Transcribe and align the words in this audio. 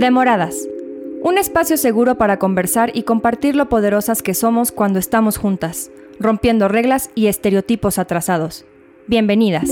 Demoradas. 0.00 0.66
Un 1.20 1.36
espacio 1.36 1.76
seguro 1.76 2.14
para 2.14 2.38
conversar 2.38 2.90
y 2.94 3.02
compartir 3.02 3.54
lo 3.54 3.68
poderosas 3.68 4.22
que 4.22 4.32
somos 4.32 4.72
cuando 4.72 4.98
estamos 4.98 5.36
juntas, 5.36 5.90
rompiendo 6.18 6.68
reglas 6.68 7.10
y 7.14 7.26
estereotipos 7.26 7.98
atrasados. 7.98 8.64
Bienvenidas. 9.06 9.68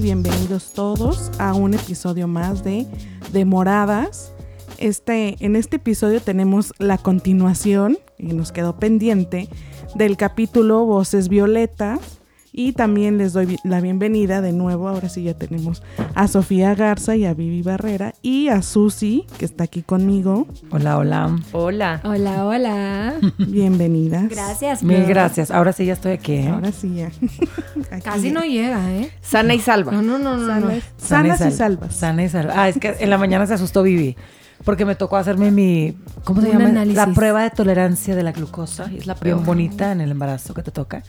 Bienvenidos 0.00 0.72
todos 0.72 1.30
a 1.38 1.52
un 1.52 1.74
episodio 1.74 2.26
más 2.26 2.64
de 2.64 2.86
Demoradas. 3.32 4.32
Este, 4.78 5.36
en 5.40 5.56
este 5.56 5.76
episodio 5.76 6.22
tenemos 6.22 6.72
la 6.78 6.96
continuación, 6.96 7.98
y 8.18 8.28
nos 8.28 8.50
quedó 8.50 8.78
pendiente, 8.78 9.48
del 9.94 10.16
capítulo 10.16 10.86
Voces 10.86 11.28
Violetas. 11.28 12.19
Y 12.52 12.72
también 12.72 13.16
les 13.16 13.32
doy 13.32 13.58
la 13.62 13.80
bienvenida 13.80 14.40
de 14.40 14.52
nuevo. 14.52 14.88
Ahora 14.88 15.08
sí 15.08 15.22
ya 15.22 15.34
tenemos 15.34 15.82
a 16.16 16.26
Sofía 16.26 16.74
Garza 16.74 17.14
y 17.14 17.24
a 17.24 17.32
Vivi 17.32 17.62
Barrera 17.62 18.14
y 18.22 18.48
a 18.48 18.60
Susi, 18.62 19.24
que 19.38 19.44
está 19.44 19.64
aquí 19.64 19.82
conmigo. 19.82 20.48
Hola, 20.72 20.98
hola. 20.98 21.38
Hola. 21.52 22.00
Hola, 22.02 22.44
hola. 22.46 23.14
Bienvenidas. 23.38 24.28
Gracias. 24.28 24.82
Mil 24.82 25.04
gracias. 25.04 25.52
Ahora 25.52 25.72
sí 25.72 25.86
ya 25.86 25.92
estoy 25.92 26.12
aquí. 26.12 26.32
¿eh? 26.34 26.48
Ahora 26.48 26.72
sí 26.72 26.92
ya. 26.96 27.06
Aquí 27.92 28.02
Casi 28.02 28.28
ya. 28.28 28.32
no 28.34 28.40
llega, 28.44 28.92
¿eh? 28.94 29.10
Sana 29.20 29.54
y 29.54 29.60
salva. 29.60 29.92
No, 29.92 30.02
no, 30.02 30.18
no, 30.18 30.36
no. 30.36 30.58
no. 30.58 30.70
Sanas, 30.98 31.36
y 31.40 31.44
sal- 31.44 31.52
salvas. 31.52 31.94
Sana 31.94 32.24
y 32.24 32.28
salva. 32.28 32.54
Ah, 32.56 32.68
es 32.68 32.78
que 32.78 32.96
en 32.98 33.10
la 33.10 33.18
mañana 33.18 33.46
se 33.46 33.54
asustó 33.54 33.84
Vivi. 33.84 34.16
Porque 34.64 34.84
me 34.84 34.94
tocó 34.96 35.16
hacerme 35.16 35.50
mi. 35.50 35.96
¿Cómo 36.24 36.40
se 36.42 36.48
Un 36.48 36.52
llama? 36.54 36.68
análisis. 36.68 36.96
La 36.96 37.06
prueba 37.14 37.42
de 37.44 37.50
tolerancia 37.50 38.14
de 38.16 38.22
la 38.24 38.32
glucosa. 38.32 38.90
Y 38.92 38.98
es 38.98 39.06
la 39.06 39.14
prueba 39.14 39.40
bonita 39.40 39.92
en 39.92 40.00
el 40.02 40.10
embarazo 40.10 40.52
que 40.52 40.62
te 40.62 40.70
toca. 40.70 41.02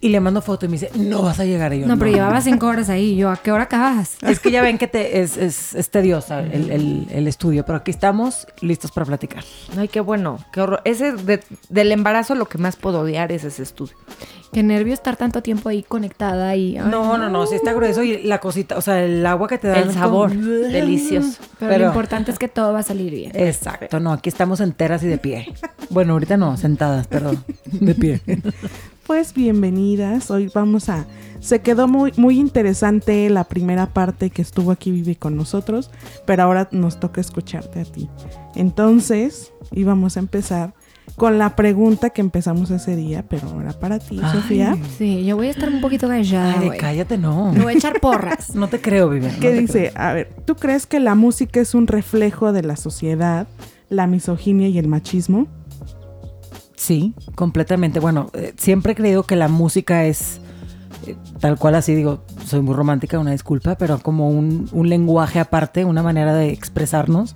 Y 0.00 0.10
le 0.10 0.20
mando 0.20 0.40
foto 0.42 0.64
y 0.64 0.68
me 0.68 0.74
dice, 0.74 0.90
no 0.94 1.22
vas 1.22 1.40
a 1.40 1.44
llegar. 1.44 1.74
Y 1.74 1.80
yo, 1.80 1.86
No, 1.88 1.98
pero 1.98 2.12
llevaba 2.12 2.40
cinco 2.40 2.68
horas 2.68 2.88
ahí. 2.88 3.16
Yo, 3.16 3.30
¿a 3.30 3.36
qué 3.36 3.50
hora 3.50 3.64
acabas? 3.64 4.16
Es 4.22 4.38
que 4.38 4.52
ya 4.52 4.62
ven 4.62 4.78
que 4.78 4.86
te, 4.86 5.20
es, 5.22 5.36
es, 5.36 5.74
es 5.74 5.90
tediosa 5.90 6.38
el, 6.40 6.70
el- 6.70 7.06
el 7.10 7.26
estudio, 7.26 7.64
pero 7.64 7.78
aquí 7.78 7.90
estamos 7.90 8.46
listos 8.60 8.92
para 8.92 9.06
platicar. 9.06 9.42
Ay, 9.76 9.88
qué 9.88 9.98
bueno. 10.00 10.38
Qué 10.52 10.60
horror. 10.60 10.82
Ese 10.84 11.14
de- 11.14 11.42
del 11.68 11.90
embarazo 11.90 12.36
lo 12.36 12.46
que 12.46 12.58
más 12.58 12.76
puedo 12.76 13.00
odiar 13.00 13.32
es 13.32 13.42
ese 13.42 13.64
estudio. 13.64 13.96
Qué 14.52 14.62
nervio 14.62 14.94
estar 14.94 15.16
tanto 15.16 15.42
tiempo 15.42 15.68
ahí 15.68 15.82
conectada 15.82 16.54
y... 16.54 16.78
ay, 16.78 16.88
No, 16.88 17.18
no, 17.18 17.28
no, 17.28 17.44
sí 17.46 17.56
está 17.56 17.72
grueso 17.72 18.02
y 18.04 18.22
la 18.22 18.38
cosita, 18.38 18.78
o 18.78 18.80
sea, 18.80 19.02
el 19.04 19.26
agua 19.26 19.46
que 19.48 19.58
te 19.58 19.66
da 19.68 19.80
El 19.80 19.92
sabor. 19.92 20.30
Delicioso. 20.32 21.38
Pero, 21.58 21.70
Pero- 21.72 21.78
lo 21.84 21.86
importante 21.88 22.30
es 22.30 22.38
que 22.38 22.46
todo 22.48 22.72
va 22.72 22.78
a 22.78 22.82
salir 22.84 23.10
bien. 23.12 23.32
Exacto, 23.34 23.98
no, 23.98 24.12
aquí 24.12 24.28
estamos 24.28 24.60
enteras 24.60 25.02
y 25.02 25.08
de 25.08 25.18
pie. 25.18 25.52
Bueno, 25.90 26.12
ahorita 26.12 26.36
no, 26.36 26.56
sentadas, 26.56 27.08
pero 27.08 27.32
de 27.66 27.94
pie. 27.96 28.20
Pues 29.08 29.32
bienvenidas. 29.32 30.30
Hoy 30.30 30.50
vamos 30.52 30.90
a. 30.90 31.06
Se 31.40 31.62
quedó 31.62 31.88
muy, 31.88 32.12
muy 32.18 32.38
interesante 32.38 33.30
la 33.30 33.44
primera 33.44 33.86
parte 33.86 34.28
que 34.28 34.42
estuvo 34.42 34.70
aquí 34.70 34.90
Vivi 34.90 35.14
con 35.14 35.34
nosotros, 35.34 35.90
pero 36.26 36.42
ahora 36.42 36.68
nos 36.72 37.00
toca 37.00 37.22
escucharte 37.22 37.80
a 37.80 37.84
ti. 37.84 38.06
Entonces, 38.54 39.50
íbamos 39.72 40.18
a 40.18 40.20
empezar 40.20 40.74
con 41.16 41.38
la 41.38 41.56
pregunta 41.56 42.10
que 42.10 42.20
empezamos 42.20 42.70
ese 42.70 42.96
día, 42.96 43.24
pero 43.26 43.48
ahora 43.48 43.72
para 43.72 43.98
ti, 43.98 44.20
Ay. 44.22 44.30
Sofía. 44.30 44.76
Sí, 44.98 45.24
yo 45.24 45.36
voy 45.36 45.46
a 45.46 45.50
estar 45.52 45.70
un 45.70 45.80
poquito 45.80 46.06
callada, 46.06 46.60
Ay, 46.60 46.72
cállate, 46.78 47.16
no. 47.16 47.50
Me 47.54 47.62
voy 47.62 47.72
a 47.72 47.76
echar 47.76 48.00
porras. 48.00 48.50
No 48.54 48.68
te 48.68 48.78
creo, 48.78 49.08
Vivian. 49.08 49.40
¿Qué 49.40 49.52
dice? 49.52 49.90
A 49.94 50.12
ver, 50.12 50.28
¿tú 50.44 50.54
crees 50.54 50.84
que 50.86 51.00
la 51.00 51.14
música 51.14 51.60
es 51.60 51.74
un 51.74 51.86
reflejo 51.86 52.52
de 52.52 52.62
la 52.62 52.76
sociedad, 52.76 53.48
la 53.88 54.06
misoginia 54.06 54.68
y 54.68 54.76
el 54.76 54.86
machismo? 54.86 55.46
Sí, 56.88 57.12
completamente. 57.34 58.00
Bueno, 58.00 58.30
eh, 58.32 58.54
siempre 58.56 58.92
he 58.92 58.94
creído 58.94 59.24
que 59.24 59.36
la 59.36 59.48
música 59.48 60.06
es 60.06 60.40
eh, 61.06 61.16
tal 61.38 61.58
cual 61.58 61.74
así, 61.74 61.94
digo, 61.94 62.24
soy 62.46 62.62
muy 62.62 62.74
romántica, 62.74 63.18
una 63.18 63.32
disculpa, 63.32 63.74
pero 63.74 63.98
como 63.98 64.30
un, 64.30 64.70
un 64.72 64.88
lenguaje 64.88 65.38
aparte, 65.38 65.84
una 65.84 66.02
manera 66.02 66.32
de 66.32 66.48
expresarnos, 66.48 67.34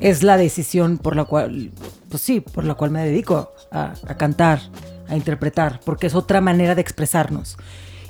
es 0.00 0.22
la 0.22 0.36
decisión 0.36 0.98
por 0.98 1.16
la 1.16 1.24
cual, 1.24 1.70
pues 2.10 2.22
sí, 2.22 2.40
por 2.40 2.64
la 2.64 2.74
cual 2.74 2.90
me 2.90 3.02
dedico 3.02 3.54
a, 3.72 3.94
a 4.06 4.14
cantar, 4.18 4.60
a 5.08 5.16
interpretar, 5.16 5.80
porque 5.82 6.06
es 6.06 6.14
otra 6.14 6.42
manera 6.42 6.74
de 6.74 6.82
expresarnos. 6.82 7.56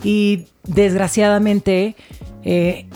Y 0.02 0.46
desgraciadamente 0.64 1.94
eh, 2.42 2.88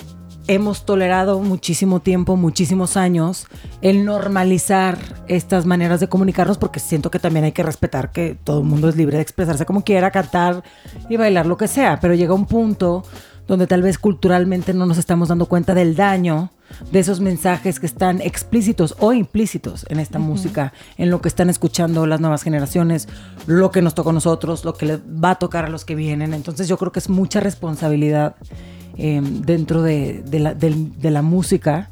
hemos 0.46 0.84
tolerado 0.84 1.40
muchísimo 1.40 2.00
tiempo, 2.00 2.36
muchísimos 2.36 2.96
años, 2.96 3.46
el 3.80 4.04
normalizar 4.04 4.98
estas 5.26 5.66
maneras 5.66 6.00
de 6.00 6.08
comunicarnos, 6.08 6.58
porque 6.58 6.80
siento 6.80 7.10
que 7.10 7.18
también 7.18 7.44
hay 7.44 7.52
que 7.52 7.62
respetar 7.62 8.12
que 8.12 8.36
todo 8.44 8.60
el 8.60 8.66
mundo 8.66 8.88
es 8.88 8.96
libre 8.96 9.16
de 9.16 9.22
expresarse 9.22 9.64
como 9.64 9.84
quiera, 9.84 10.10
cantar 10.10 10.62
y 11.08 11.16
bailar 11.16 11.46
lo 11.46 11.56
que 11.56 11.68
sea, 11.68 11.98
pero 12.00 12.14
llega 12.14 12.34
un 12.34 12.46
punto 12.46 13.04
donde 13.46 13.66
tal 13.66 13.82
vez 13.82 13.98
culturalmente 13.98 14.72
no 14.72 14.86
nos 14.86 14.98
estamos 14.98 15.28
dando 15.28 15.46
cuenta 15.46 15.74
del 15.74 15.96
daño 15.96 16.50
de 16.90 16.98
esos 16.98 17.20
mensajes 17.20 17.78
que 17.78 17.86
están 17.86 18.20
explícitos 18.22 18.96
o 18.98 19.12
implícitos 19.12 19.84
en 19.90 20.00
esta 20.00 20.18
música, 20.18 20.72
en 20.96 21.10
lo 21.10 21.20
que 21.20 21.28
están 21.28 21.50
escuchando 21.50 22.06
las 22.06 22.20
nuevas 22.20 22.42
generaciones, 22.42 23.06
lo 23.46 23.70
que 23.70 23.82
nos 23.82 23.94
toca 23.94 24.10
a 24.10 24.14
nosotros, 24.14 24.64
lo 24.64 24.74
que 24.74 24.86
les 24.86 24.98
va 25.00 25.32
a 25.32 25.34
tocar 25.38 25.66
a 25.66 25.68
los 25.68 25.84
que 25.84 25.94
vienen. 25.94 26.32
Entonces 26.32 26.68
yo 26.68 26.78
creo 26.78 26.90
que 26.90 27.00
es 27.00 27.10
mucha 27.10 27.40
responsabilidad 27.40 28.36
eh, 28.96 29.20
dentro 29.22 29.82
de, 29.82 30.22
la, 30.30 30.54
de 30.54 31.10
la 31.10 31.22
música, 31.22 31.90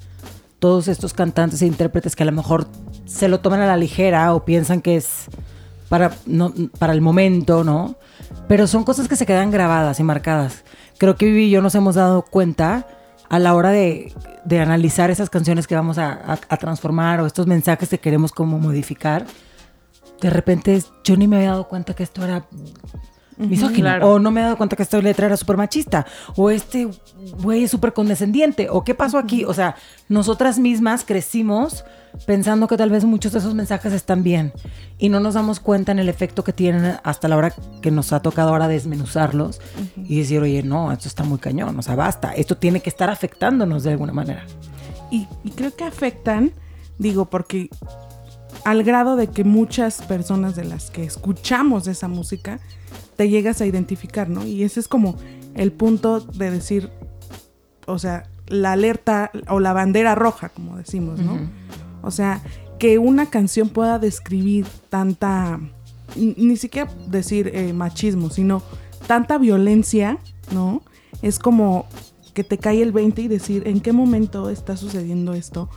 todos 0.59 0.89
estos 0.89 1.13
cantantes 1.15 1.63
e 1.63 1.67
intérpretes 1.67 2.15
que 2.15 2.23
a 2.23 2.27
lo 2.27 2.33
mejor 2.33 2.69
se 3.05 3.29
lo 3.29 3.41
toman 3.41 3.61
a 3.61 3.67
la 3.67 3.77
ligera 3.77 4.33
o 4.35 4.45
piensan 4.45 4.81
que 4.81 4.97
es 4.97 5.27
para, 5.89 6.13
para 6.79 6.93
el 6.93 7.01
momento, 7.01 7.65
¿no? 7.65 7.97
Pero 8.49 8.67
son 8.67 8.85
cosas 8.85 9.09
que 9.09 9.17
se 9.17 9.27
quedan 9.27 9.51
grabadas 9.51 10.01
y 10.01 10.03
marcadas. 10.03 10.65
Creo 10.99 11.17
que 11.17 11.27
Vivi 11.27 11.45
y 11.45 11.51
yo 11.51 11.63
nos 11.63 11.75
hemos 11.75 11.97
dado 11.97 12.23
cuenta 12.23 12.87
a 13.29 13.39
la 13.39 13.55
hora 13.55 13.71
de, 13.71 14.13
analizar 14.61 15.11
esas 15.11 15.31
canciones 15.31 15.67
que 15.67 15.75
vamos 15.75 15.99
a 15.99 16.39
transformar 16.61 17.21
o 17.21 17.27
estos 17.27 17.47
mensajes 17.47 17.89
que 17.89 17.99
queremos 17.99 18.33
como 18.33 18.59
modificar. 18.59 19.27
De 20.21 20.31
repente 20.31 20.83
yo 21.03 21.17
ni 21.17 21.27
me 21.27 21.37
había 21.37 21.51
dado 21.51 21.69
cuenta 21.69 21.95
que 21.95 22.05
esto 22.05 22.25
era 22.25 22.47
misógino. 23.49 23.89
Claro. 23.89 24.13
O 24.13 24.19
no 24.19 24.31
me 24.31 24.41
he 24.41 24.45
dado 24.45 24.57
cuenta 24.57 24.77
que 24.77 24.83
esta 24.83 25.01
letra 25.01 25.27
era 25.27 25.37
súper 25.37 25.57
machista. 25.57 26.07
O 26.37 26.51
este 26.51 26.89
güey 27.43 27.65
es 27.65 27.71
súper 27.71 27.93
condescendiente. 27.93 28.69
O 28.71 28.85
qué 28.85 28.95
pasó 28.95 29.19
aquí. 29.19 29.45
O 29.45 29.55
sea, 29.55 29.77
nosotras 30.09 30.59
mismas 30.59 31.05
crecimos 31.05 31.85
pensando 32.27 32.69
que 32.69 32.77
tal 32.77 32.91
vez 32.91 33.05
muchos 33.05 33.33
de 33.33 33.39
esos 33.39 33.55
mensajes 33.55 33.93
están 33.93 34.23
bien. 34.23 34.53
Y 34.99 35.09
no 35.09 35.21
nos 35.21 35.35
damos 35.35 35.61
cuenta 35.61 35.93
en 35.93 35.99
el 35.99 36.09
efecto 36.09 36.45
que 36.45 36.53
tienen 36.53 36.97
hasta 37.03 37.29
la 37.29 37.37
hora 37.37 37.55
que 37.81 37.91
nos 37.91 38.13
ha 38.13 38.21
tocado 38.21 38.51
ahora 38.51 38.69
desmenuzarlos. 38.69 39.61
Y 39.97 40.19
decir, 40.19 40.41
oye, 40.41 40.63
no, 40.63 40.93
esto 40.93 41.09
está 41.09 41.25
muy 41.25 41.39
cañón. 41.39 41.79
O 41.79 41.83
sea, 41.83 41.97
basta. 41.97 42.33
Esto 42.33 42.57
tiene 42.57 42.81
que 42.81 42.91
estar 42.91 43.11
afectándonos 43.11 43.83
de 43.83 43.91
alguna 43.91 44.13
manera. 44.13 44.45
Y, 45.11 45.29
y 45.45 45.51
creo 45.51 45.75
que 45.75 45.85
afectan, 45.85 46.53
digo, 46.99 47.27
porque 47.27 47.69
al 48.65 48.83
grado 48.85 49.17
de 49.17 49.29
que 49.29 49.45
muchas 49.45 50.03
personas 50.03 50.55
de 50.55 50.65
las 50.65 50.91
que 50.91 51.05
escuchamos 51.05 51.87
esa 51.87 52.09
música 52.09 52.61
te 53.23 53.29
llegas 53.29 53.61
a 53.61 53.67
identificar, 53.67 54.29
¿no? 54.29 54.45
Y 54.45 54.65
ese 54.65 54.81
es 54.81 54.89
como 54.89 55.15
el 55.55 55.71
punto 55.71 56.19
de 56.19 56.51
decir, 56.51 56.91
o 57.87 58.01
sea, 58.01 58.29
la 58.49 58.73
alerta 58.73 59.31
o 59.49 59.61
la 59.61 59.73
bandera 59.73 60.17
roja, 60.17 60.49
como 60.49 60.77
decimos, 60.77 61.21
¿no? 61.21 61.39
O 62.03 62.11
sea, 62.11 62.43
que 62.81 62.99
una 62.99 63.27
canción 63.27 63.69
pueda 63.69 64.01
describir 64.01 64.67
tanta, 64.89 65.61
ni 66.17 66.35
ni 66.37 66.57
siquiera 66.57 66.91
decir 67.07 67.53
eh, 67.55 67.73
machismo, 67.73 68.29
sino 68.29 68.61
tanta 69.07 69.39
violencia, 69.39 70.19
¿no? 70.53 70.83
Es 71.23 71.39
como 71.39 71.87
que 72.35 72.43
te 72.43 72.59
cae 72.59 72.83
el 72.83 72.91
20 72.91 73.23
y 73.23 73.29
decir 73.29 73.69
en 73.69 73.79
qué 73.79 73.93
momento 73.93 74.51
está 74.51 74.77
sucediendo 74.77 75.33
esto 75.33 75.71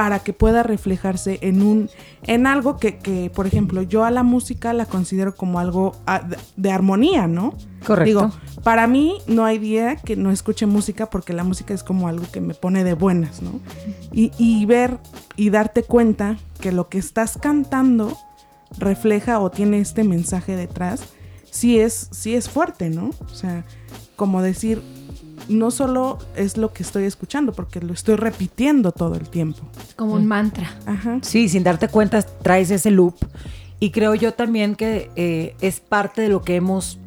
para 0.00 0.20
que 0.20 0.32
pueda 0.32 0.62
reflejarse 0.62 1.38
en 1.42 1.60
un 1.60 1.90
en 2.22 2.46
algo 2.46 2.78
que, 2.78 2.96
que, 2.96 3.28
por 3.28 3.46
ejemplo 3.46 3.82
yo 3.82 4.02
a 4.06 4.10
la 4.10 4.22
música 4.22 4.72
la 4.72 4.86
considero 4.86 5.34
como 5.34 5.58
algo 5.60 5.92
ah, 6.06 6.20
de, 6.20 6.38
de 6.56 6.72
armonía 6.72 7.26
no 7.26 7.52
Correcto. 7.86 8.06
digo 8.06 8.32
para 8.64 8.86
mí 8.86 9.18
no 9.26 9.44
hay 9.44 9.58
día 9.58 9.96
que 9.96 10.16
no 10.16 10.30
escuche 10.30 10.64
música 10.64 11.10
porque 11.10 11.34
la 11.34 11.44
música 11.44 11.74
es 11.74 11.82
como 11.82 12.08
algo 12.08 12.24
que 12.32 12.40
me 12.40 12.54
pone 12.54 12.82
de 12.82 12.94
buenas 12.94 13.42
no 13.42 13.60
y, 14.10 14.32
y 14.38 14.64
ver 14.64 14.96
y 15.36 15.50
darte 15.50 15.82
cuenta 15.82 16.38
que 16.62 16.72
lo 16.72 16.88
que 16.88 16.96
estás 16.96 17.36
cantando 17.36 18.16
refleja 18.78 19.38
o 19.38 19.50
tiene 19.50 19.80
este 19.80 20.02
mensaje 20.02 20.56
detrás 20.56 21.02
sí 21.50 21.78
es 21.78 22.08
sí 22.10 22.34
es 22.34 22.48
fuerte 22.48 22.88
no 22.88 23.10
o 23.30 23.34
sea 23.34 23.66
como 24.16 24.40
decir 24.40 24.80
no 25.50 25.70
solo 25.70 26.18
es 26.36 26.56
lo 26.56 26.72
que 26.72 26.82
estoy 26.82 27.04
escuchando, 27.04 27.52
porque 27.52 27.80
lo 27.80 27.92
estoy 27.92 28.16
repitiendo 28.16 28.92
todo 28.92 29.14
el 29.16 29.28
tiempo. 29.28 29.60
Es 29.86 29.94
como 29.94 30.14
un 30.14 30.26
mantra. 30.26 30.74
Ajá. 30.86 31.18
Sí, 31.22 31.48
sin 31.48 31.62
darte 31.64 31.88
cuenta 31.88 32.22
traes 32.22 32.70
ese 32.70 32.90
loop. 32.90 33.16
Y 33.80 33.90
creo 33.90 34.14
yo 34.14 34.32
también 34.32 34.76
que 34.76 35.10
eh, 35.16 35.56
es 35.60 35.80
parte 35.80 36.22
de 36.22 36.28
lo 36.28 36.42
que 36.42 36.56
hemos 36.56 36.98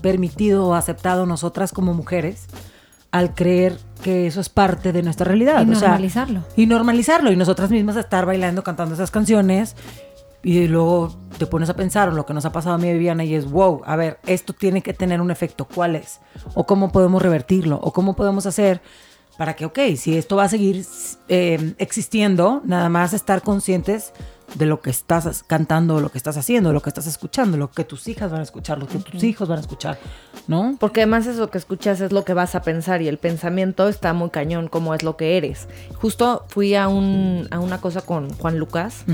permitido 0.00 0.66
o 0.66 0.74
aceptado 0.74 1.26
nosotras 1.26 1.72
como 1.72 1.94
mujeres 1.94 2.46
al 3.12 3.34
creer 3.34 3.78
que 4.02 4.26
eso 4.26 4.40
es 4.40 4.48
parte 4.48 4.92
de 4.92 5.02
nuestra 5.02 5.24
realidad. 5.24 5.64
Y 5.66 5.70
o 5.70 5.74
sea, 5.74 5.88
normalizarlo. 5.88 6.44
y 6.56 6.66
normalizarlo. 6.66 7.30
Y 7.30 7.36
nosotras 7.36 7.70
mismas 7.70 7.96
estar 7.96 8.26
bailando, 8.26 8.64
cantando 8.64 8.94
esas 8.94 9.10
canciones. 9.10 9.76
Y 10.42 10.66
luego 10.66 11.14
te 11.38 11.46
pones 11.46 11.70
a 11.70 11.76
pensar 11.76 12.08
en 12.08 12.16
lo 12.16 12.26
que 12.26 12.34
nos 12.34 12.44
ha 12.44 12.52
pasado 12.52 12.74
a 12.74 12.78
mí 12.78 12.92
Viviana 12.92 13.24
y 13.24 13.34
es, 13.34 13.50
wow, 13.50 13.82
a 13.84 13.96
ver, 13.96 14.18
esto 14.26 14.52
tiene 14.52 14.82
que 14.82 14.92
tener 14.92 15.20
un 15.20 15.30
efecto. 15.30 15.66
¿Cuál 15.72 15.96
es? 15.96 16.20
O 16.54 16.66
cómo 16.66 16.90
podemos 16.90 17.22
revertirlo. 17.22 17.78
O 17.82 17.92
cómo 17.92 18.14
podemos 18.16 18.46
hacer 18.46 18.80
para 19.38 19.54
que, 19.54 19.64
ok, 19.64 19.78
si 19.96 20.16
esto 20.16 20.36
va 20.36 20.44
a 20.44 20.48
seguir 20.48 20.84
eh, 21.28 21.74
existiendo, 21.78 22.60
nada 22.64 22.88
más 22.88 23.12
estar 23.12 23.42
conscientes 23.42 24.12
de 24.54 24.66
lo 24.66 24.80
que 24.80 24.90
estás 24.90 25.42
cantando, 25.44 26.00
lo 26.00 26.10
que 26.10 26.18
estás 26.18 26.36
haciendo, 26.36 26.72
lo 26.72 26.82
que 26.82 26.90
estás 26.90 27.06
escuchando, 27.06 27.56
lo 27.56 27.70
que 27.70 27.84
tus 27.84 28.06
hijas 28.08 28.30
van 28.30 28.40
a 28.40 28.42
escuchar, 28.42 28.78
lo 28.78 28.86
que 28.86 28.98
tus 28.98 29.22
hijos 29.24 29.48
van 29.48 29.58
a 29.58 29.60
escuchar, 29.62 29.98
¿no? 30.46 30.76
Porque 30.78 31.00
además 31.00 31.26
eso 31.26 31.50
que 31.50 31.58
escuchas 31.58 32.00
es 32.00 32.12
lo 32.12 32.24
que 32.24 32.34
vas 32.34 32.54
a 32.54 32.62
pensar 32.62 33.00
y 33.02 33.08
el 33.08 33.16
pensamiento 33.18 33.88
está 33.88 34.12
muy 34.12 34.30
cañón 34.30 34.68
como 34.68 34.94
es 34.94 35.02
lo 35.02 35.16
que 35.16 35.36
eres. 35.38 35.68
Justo 35.94 36.44
fui 36.48 36.74
a, 36.74 36.88
un, 36.88 37.48
a 37.50 37.60
una 37.60 37.80
cosa 37.80 38.02
con 38.02 38.30
Juan 38.34 38.58
Lucas 38.58 39.04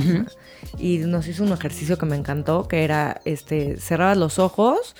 y 0.79 0.99
nos 0.99 1.29
hizo 1.29 1.44
un 1.44 1.52
ejercicio 1.52 1.99
que 1.99 2.06
me 2.06 2.17
encantó, 2.17 2.67
que 2.67 2.82
era, 2.82 3.20
este, 3.25 3.76
cerrabas 3.79 4.17
los 4.19 4.38
ojos, 4.40 4.96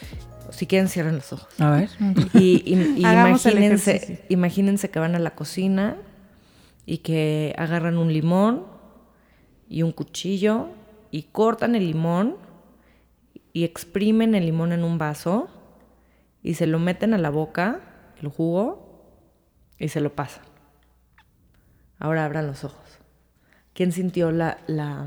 si 0.51 0.67
quieren 0.67 0.89
cierren 0.89 1.17
los 1.17 1.33
ojos. 1.33 1.49
A 1.59 1.71
ver. 1.71 1.91
Y, 2.35 2.63
y- 2.65 3.05
imagínense 4.29 4.89
que 4.91 4.99
van 4.99 5.15
a 5.15 5.19
la 5.19 5.33
cocina 5.33 5.97
y 6.87 6.99
que 6.99 7.55
agarran 7.59 7.99
un 7.99 8.13
limón 8.13 8.78
y 9.69 9.83
un 9.83 9.93
cuchillo 9.93 10.69
y 11.11 11.25
cortan 11.25 11.75
el 11.75 11.87
limón 11.87 12.37
y 13.53 13.65
exprimen 13.65 14.35
el 14.35 14.47
limón 14.47 14.73
en 14.73 14.85
un 14.85 14.99
vaso 14.99 15.49
y 16.43 16.55
se 16.55 16.67
lo 16.67 16.79
meten 16.79 17.15
a 17.15 17.19
la 17.19 17.31
boca, 17.31 17.81
el 18.23 18.29
jugo, 18.29 18.89
y 19.79 19.89
se 19.89 20.01
lo 20.01 20.15
pasan. 20.15 20.45
Ahora 21.99 22.25
abran 22.25 22.47
los 22.47 22.65
ojos. 22.65 22.99
¿Quién 23.75 23.93
sintió 23.93 24.31
la, 24.31 24.59
la, 24.67 25.07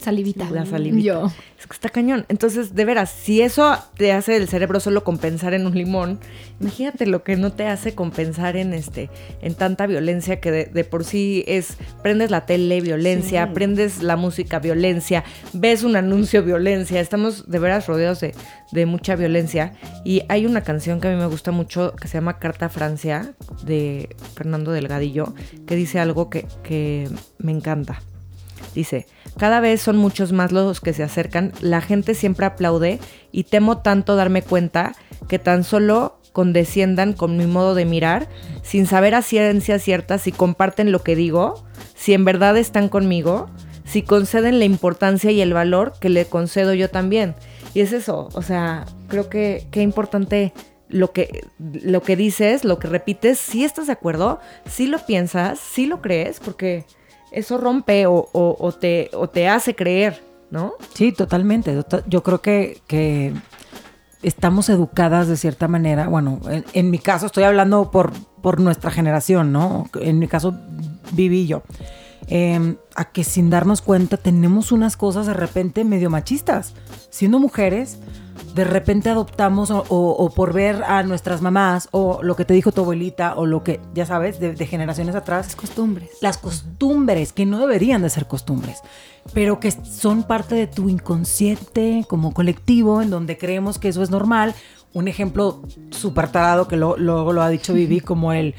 Salivita. 0.00 0.50
la 0.50 0.64
salivita? 0.66 1.02
Yo. 1.04 1.26
Es 1.58 1.66
que 1.66 1.74
está 1.74 1.88
cañón. 1.90 2.24
Entonces, 2.28 2.74
de 2.74 2.84
veras, 2.84 3.10
si 3.10 3.42
eso 3.42 3.76
te 3.96 4.12
hace 4.12 4.36
el 4.36 4.48
cerebro 4.48 4.80
solo 4.80 5.04
compensar 5.04 5.52
en 5.54 5.66
un 5.66 5.74
limón, 5.74 6.18
imagínate 6.60 7.06
lo 7.06 7.22
que 7.22 7.36
no 7.36 7.52
te 7.52 7.66
hace 7.66 7.94
compensar 7.94 8.56
en 8.56 8.72
este, 8.72 9.10
en 9.42 9.54
tanta 9.54 9.86
violencia 9.86 10.40
que 10.40 10.50
de, 10.50 10.64
de 10.66 10.84
por 10.84 11.04
sí 11.04 11.44
es, 11.46 11.76
prendes 12.02 12.30
la 12.30 12.46
tele, 12.46 12.80
violencia, 12.80 13.46
Sí. 13.46 13.52
prendes 13.54 14.02
la 14.02 14.16
música, 14.16 14.58
violencia, 14.58 15.24
ves 15.52 15.82
un 15.84 15.96
anuncio, 15.96 16.42
violencia. 16.42 17.00
Estamos 17.00 17.50
de 17.50 17.58
veras 17.58 17.86
rodeados 17.86 18.20
de, 18.20 18.34
de 18.72 18.86
mucha 18.86 19.16
violencia. 19.16 19.74
Y 20.04 20.22
hay 20.28 20.46
una 20.46 20.62
canción 20.62 21.00
que 21.00 21.08
a 21.08 21.10
mí 21.10 21.16
me 21.18 21.26
gusta 21.26 21.50
mucho 21.52 21.94
que 21.96 22.08
se 22.08 22.14
llama 22.14 22.38
Carta 22.38 22.66
a 22.66 22.68
Francia, 22.70 23.34
de 23.64 24.08
Fernando 24.34 24.72
Delgadillo, 24.72 25.34
que 25.66 25.76
dice 25.76 25.98
algo 25.98 26.30
que, 26.30 26.46
que 26.62 27.08
me 27.38 27.52
encanta. 27.52 28.00
Dice, 28.74 29.06
cada 29.38 29.60
vez 29.60 29.80
son 29.80 29.96
muchos 29.96 30.32
más 30.32 30.52
los 30.52 30.80
que 30.80 30.92
se 30.92 31.02
acercan, 31.02 31.52
la 31.60 31.80
gente 31.80 32.14
siempre 32.14 32.46
aplaude 32.46 32.98
y 33.32 33.44
temo 33.44 33.78
tanto 33.78 34.16
darme 34.16 34.42
cuenta 34.42 34.94
que 35.28 35.38
tan 35.38 35.64
solo 35.64 36.18
condesciendan 36.32 37.12
con 37.12 37.36
mi 37.36 37.46
modo 37.46 37.74
de 37.74 37.84
mirar, 37.84 38.28
sin 38.62 38.86
saber 38.86 39.14
a 39.14 39.22
ciencia 39.22 39.78
cierta 39.78 40.18
si 40.18 40.32
comparten 40.32 40.92
lo 40.92 41.02
que 41.02 41.16
digo, 41.16 41.64
si 41.96 42.14
en 42.14 42.24
verdad 42.24 42.56
están 42.56 42.88
conmigo, 42.88 43.50
si 43.84 44.02
conceden 44.02 44.58
la 44.58 44.64
importancia 44.64 45.32
y 45.32 45.40
el 45.40 45.52
valor 45.52 45.94
que 46.00 46.08
le 46.08 46.24
concedo 46.26 46.74
yo 46.74 46.88
también. 46.88 47.34
Y 47.74 47.80
es 47.80 47.92
eso, 47.92 48.28
o 48.32 48.42
sea, 48.42 48.86
creo 49.08 49.28
que 49.28 49.66
qué 49.70 49.82
importante 49.82 50.52
lo 50.88 51.12
que, 51.12 51.46
lo 51.58 52.02
que 52.02 52.16
dices, 52.16 52.64
lo 52.64 52.78
que 52.78 52.88
repites, 52.88 53.38
si 53.38 53.64
estás 53.64 53.86
de 53.86 53.92
acuerdo, 53.92 54.40
si 54.68 54.86
lo 54.86 55.04
piensas, 55.06 55.58
si 55.58 55.86
lo 55.86 56.00
crees, 56.00 56.40
porque 56.40 56.84
eso 57.32 57.58
rompe 57.58 58.06
o, 58.06 58.28
o- 58.32 58.72
te, 58.72 59.10
o 59.14 59.28
te 59.28 59.48
hace 59.48 59.74
creer, 59.74 60.22
¿no? 60.50 60.74
Sí, 60.94 61.12
totalmente. 61.12 61.74
Tota- 61.74 62.02
Yo 62.06 62.22
creo 62.22 62.40
que, 62.40 62.80
que 62.86 63.32
estamos 64.22 64.68
educadas 64.68 65.28
de 65.28 65.36
cierta 65.36 65.68
manera. 65.68 66.08
Bueno, 66.08 66.40
en, 66.72 66.90
mi 66.90 66.98
caso 66.98 67.26
estoy 67.26 67.44
hablando 67.44 67.90
por, 67.90 68.12
por 68.42 68.60
nuestra 68.60 68.90
generación, 68.90 69.52
¿no? 69.52 69.88
En 70.00 70.18
mi 70.18 70.28
caso, 70.28 70.54
viví 71.12 71.46
yo. 71.46 71.62
Eh, 72.28 72.76
a 72.94 73.06
que 73.06 73.24
sin 73.24 73.50
darnos 73.50 73.82
cuenta 73.82 74.16
tenemos 74.16 74.70
unas 74.72 74.96
cosas 74.96 75.26
de 75.26 75.34
repente 75.34 75.84
medio 75.84 76.10
machistas. 76.10 76.74
Siendo 77.10 77.38
mujeres, 77.40 77.98
de 78.64 78.70
repente 78.70 79.08
adoptamos 79.10 79.70
o, 79.70 79.84
o- 79.88 80.10
o 80.24 80.30
por 80.30 80.52
ver 80.52 80.82
a 80.84 81.02
nuestras 81.02 81.40
mamás 81.42 81.88
o 81.92 82.22
lo 82.22 82.36
que 82.36 82.44
te 82.44 82.52
dijo 82.54 82.72
tu 82.72 82.82
abuelita 82.82 83.34
o 83.36 83.46
lo 83.46 83.62
que, 83.64 83.80
ya 83.94 84.04
sabes, 84.06 84.38
de, 84.38 84.52
de 84.54 84.66
generaciones 84.66 85.14
atrás, 85.14 85.56
Costumbres. 85.56 86.10
las 86.20 86.36
costumbres 86.38 87.32
que 87.32 87.46
no 87.46 87.58
deberían 87.58 88.02
de 88.02 88.10
ser 88.10 88.26
costumbres, 88.26 88.78
pero 89.34 89.60
que 89.60 89.70
son 89.70 90.24
parte 90.24 90.54
de 90.54 90.66
tu 90.66 90.88
inconsciente 90.90 92.04
como 92.08 92.32
colectivo, 92.34 93.02
en 93.02 93.10
donde 93.10 93.38
creemos 93.38 93.78
que 93.78 93.88
eso 93.88 94.02
es 94.02 94.10
normal. 94.10 94.54
Un 94.92 95.06
ejemplo 95.08 95.62
súper 95.90 96.28
tarado 96.28 96.66
que 96.68 96.76
lo- 96.76 96.96
luego 96.96 97.32
lo 97.32 97.42
ha 97.42 97.48
dicho 97.48 97.72
Vivi, 97.72 98.00
como 98.10 98.32
el, 98.32 98.54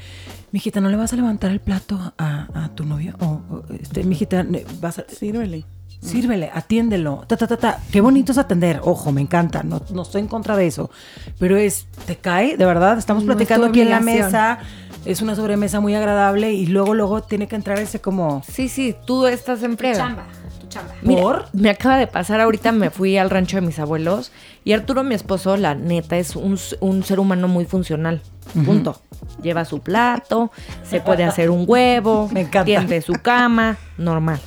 mijita, 0.50 0.80
¿no 0.80 0.88
le 0.88 0.96
vas 0.96 1.12
a 1.12 1.16
levantar 1.16 1.50
el 1.50 1.60
plato 1.60 1.98
a, 2.18 2.48
a 2.64 2.68
tu 2.74 2.84
novio? 2.84 3.14
O, 3.20 3.62
este, 3.80 4.02
mijita, 4.04 4.44
vas 4.80 4.98
a... 4.98 5.04
Sírvele. 5.08 5.64
Sírvele, 6.02 6.50
atiéndelo. 6.52 7.24
Ta, 7.28 7.36
ta, 7.36 7.46
ta, 7.46 7.56
ta. 7.56 7.78
Qué 7.92 8.00
bonito 8.00 8.32
es 8.32 8.38
atender. 8.38 8.80
Ojo, 8.82 9.12
me 9.12 9.20
encanta. 9.20 9.62
No, 9.62 9.80
no 9.92 10.02
estoy 10.02 10.20
en 10.22 10.28
contra 10.28 10.56
de 10.56 10.66
eso. 10.66 10.90
Pero 11.38 11.56
es, 11.56 11.86
te 12.06 12.16
cae, 12.16 12.56
de 12.56 12.64
verdad. 12.66 12.98
Estamos 12.98 13.22
No 13.24 13.28
platicando 13.34 13.68
aquí 13.68 13.80
en 13.82 13.90
la 13.90 14.00
mesa. 14.00 14.58
Es 15.04 15.22
una 15.22 15.34
sobremesa 15.34 15.80
muy 15.80 15.94
agradable 15.94 16.52
y 16.52 16.66
luego, 16.66 16.94
luego 16.94 17.22
tiene 17.22 17.46
que 17.48 17.56
entrar 17.56 17.78
ese 17.78 18.00
como. 18.00 18.42
Sí, 18.48 18.68
sí, 18.68 18.94
tú 19.06 19.26
estás 19.26 19.62
en 19.62 19.76
frega. 19.78 20.26
tu 20.60 20.66
chamba. 20.68 20.92
Mira, 21.02 21.20
¿Por? 21.22 21.46
me 21.52 21.70
acaba 21.70 21.96
de 21.96 22.06
pasar 22.06 22.40
ahorita, 22.40 22.70
me 22.72 22.90
fui 22.90 23.16
al 23.16 23.28
rancho 23.30 23.56
de 23.56 23.62
mis 23.66 23.78
abuelos 23.80 24.30
y 24.64 24.72
Arturo, 24.72 25.02
mi 25.02 25.14
esposo, 25.16 25.56
la 25.56 25.74
neta, 25.74 26.16
es 26.18 26.36
un, 26.36 26.56
un 26.80 27.02
ser 27.02 27.18
humano 27.18 27.48
muy 27.48 27.64
funcional. 27.64 28.22
Punto. 28.64 29.00
Lleva 29.42 29.64
su 29.64 29.80
plato, 29.80 30.52
se 30.84 31.00
puede 31.00 31.24
hacer 31.24 31.50
un 31.50 31.64
huevo, 31.66 32.28
Me 32.32 32.42
encanta. 32.42 32.64
tiende 32.66 33.00
su 33.02 33.14
cama, 33.14 33.78
normal. 33.98 34.40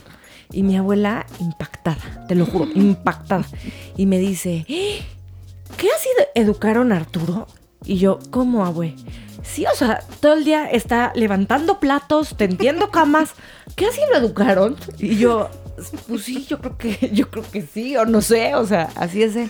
Y 0.51 0.63
mi 0.63 0.77
abuela 0.77 1.25
impactada, 1.39 2.25
te 2.27 2.36
lo 2.36 2.45
juro, 2.45 2.68
impactada. 2.74 3.45
Y 3.97 4.06
me 4.06 4.19
dice, 4.19 4.65
"¿Eh? 4.68 5.01
¿qué 5.77 5.88
así 5.95 6.09
educaron 6.36 6.92
a 6.92 6.97
Arturo? 6.97 7.47
Y 7.83 7.97
yo, 7.97 8.19
¿cómo, 8.31 8.65
abue? 8.65 8.95
Sí, 9.44 9.65
o 9.71 9.75
sea, 9.75 10.03
todo 10.19 10.33
el 10.33 10.44
día 10.44 10.65
está 10.65 11.12
levantando 11.15 11.79
platos, 11.79 12.36
tendiendo 12.36 12.89
camas. 12.89 13.34
¿Qué 13.75 13.86
así 13.86 14.01
lo 14.12 14.17
educaron? 14.17 14.75
Y 14.98 15.17
yo, 15.17 15.50
pues 16.08 16.24
sí, 16.24 16.46
yo 16.50 16.60
creo 16.60 16.77
que, 16.77 17.10
yo 17.13 17.29
creo 17.29 17.43
que 17.51 17.62
sí, 17.62 17.96
o 17.98 18.05
no 18.05 18.22
sé, 18.22 18.55
o 18.55 18.65
sea, 18.65 18.89
así 18.96 19.22
es 19.24 19.36
él. 19.36 19.50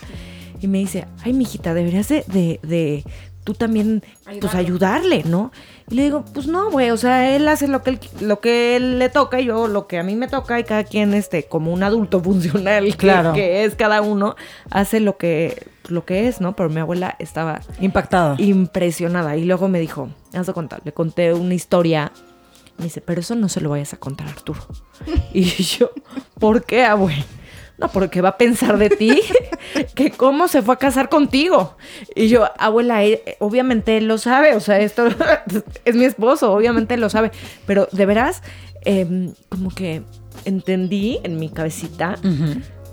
Y 0.62 0.68
me 0.68 0.80
dice, 0.80 1.06
ay, 1.24 1.34
mijita, 1.34 1.74
deberías 1.74 2.08
de, 2.10 2.24
de, 2.28 2.60
de 2.64 3.04
tú 3.46 3.54
también, 3.54 4.04
pues 4.42 4.54
ayudarle, 4.56 5.24
¿no? 5.24 5.52
Y 5.90 5.96
le 5.96 6.04
digo, 6.04 6.26
pues 6.34 6.48
no, 6.48 6.70
güey, 6.72 6.90
o 6.92 6.98
sea, 6.98 7.34
él 7.36 7.48
hace 7.48 7.68
lo 7.70 7.82
que, 7.84 7.92
él, 7.92 8.00
lo 8.20 8.42
que 8.42 8.76
él 8.76 9.00
le 9.00 9.08
toca 9.10 9.40
y 9.40 9.46
yo 9.46 9.68
lo 9.68 9.88
que 9.88 10.00
a 10.00 10.04
mí 10.04 10.16
me 10.16 10.28
toca 10.28 10.60
y 10.60 10.64
cada 10.66 10.84
quien, 10.84 11.14
este, 11.14 11.44
como 11.44 11.72
un 11.72 11.84
adulto 11.84 12.20
funcional 12.24 12.84
que- 12.86 12.98
Claro. 12.98 13.32
que, 13.34 13.64
es 13.64 13.76
cada 13.76 14.02
uno, 14.02 14.36
hace 14.72 15.00
lo 15.00 15.18
que, 15.18 15.68
lo 15.88 16.04
que 16.06 16.28
es, 16.28 16.42
¿no? 16.42 16.56
Pero 16.56 16.70
mi 16.70 16.80
abuela 16.82 17.16
estaba 17.20 17.62
Impactada. 17.80 18.36
impresionada. 18.40 19.38
Y 19.38 19.46
luego 19.46 19.68
me 19.70 19.80
dijo, 19.80 20.10
haz 20.34 20.48
de 20.48 20.54
contar, 20.54 20.82
le 20.84 20.92
conté 20.92 21.32
una 21.34 21.54
historia. 21.54 22.12
Me 22.78 22.86
dice, 22.86 23.00
pero 23.00 23.22
eso 23.22 23.36
no 23.36 23.48
se 23.48 23.62
lo 23.62 23.70
vayas 23.70 23.94
a 23.94 23.98
contar 23.98 24.28
a 24.28 24.32
Arturo. 24.32 24.60
y 25.34 25.44
yo, 25.46 25.92
¿por 26.40 26.64
qué, 26.66 26.84
abue? 26.84 27.16
No, 27.78 27.90
porque 27.90 28.22
va 28.22 28.30
a 28.30 28.38
pensar 28.38 28.78
de 28.78 28.90
ti 28.90 29.20
que 29.96 30.12
cómo 30.12 30.48
se 30.48 30.62
fue 30.62 30.76
a 30.76 30.78
casar 30.78 31.10
contigo. 31.10 31.76
Y 32.16 32.30
yo, 32.30 32.46
abuela, 32.58 33.04
eh, 33.04 33.36
obviamente 33.40 33.98
él 33.98 34.08
lo 34.08 34.18
sabe, 34.18 34.56
o 34.56 34.60
sea, 34.62 34.80
esto 34.80 35.08
es 35.86 35.96
mi 35.96 36.06
esposo, 36.06 36.54
obviamente 36.54 36.94
él 36.94 37.02
lo 37.02 37.10
sabe. 37.10 37.32
Pero 37.66 37.88
de 37.92 38.06
veras, 38.06 38.44
em, 38.86 39.34
como 39.50 39.70
que 39.72 40.04
entendí 40.46 41.20
en 41.24 41.38
mi 41.38 41.50
cabecita 41.50 42.16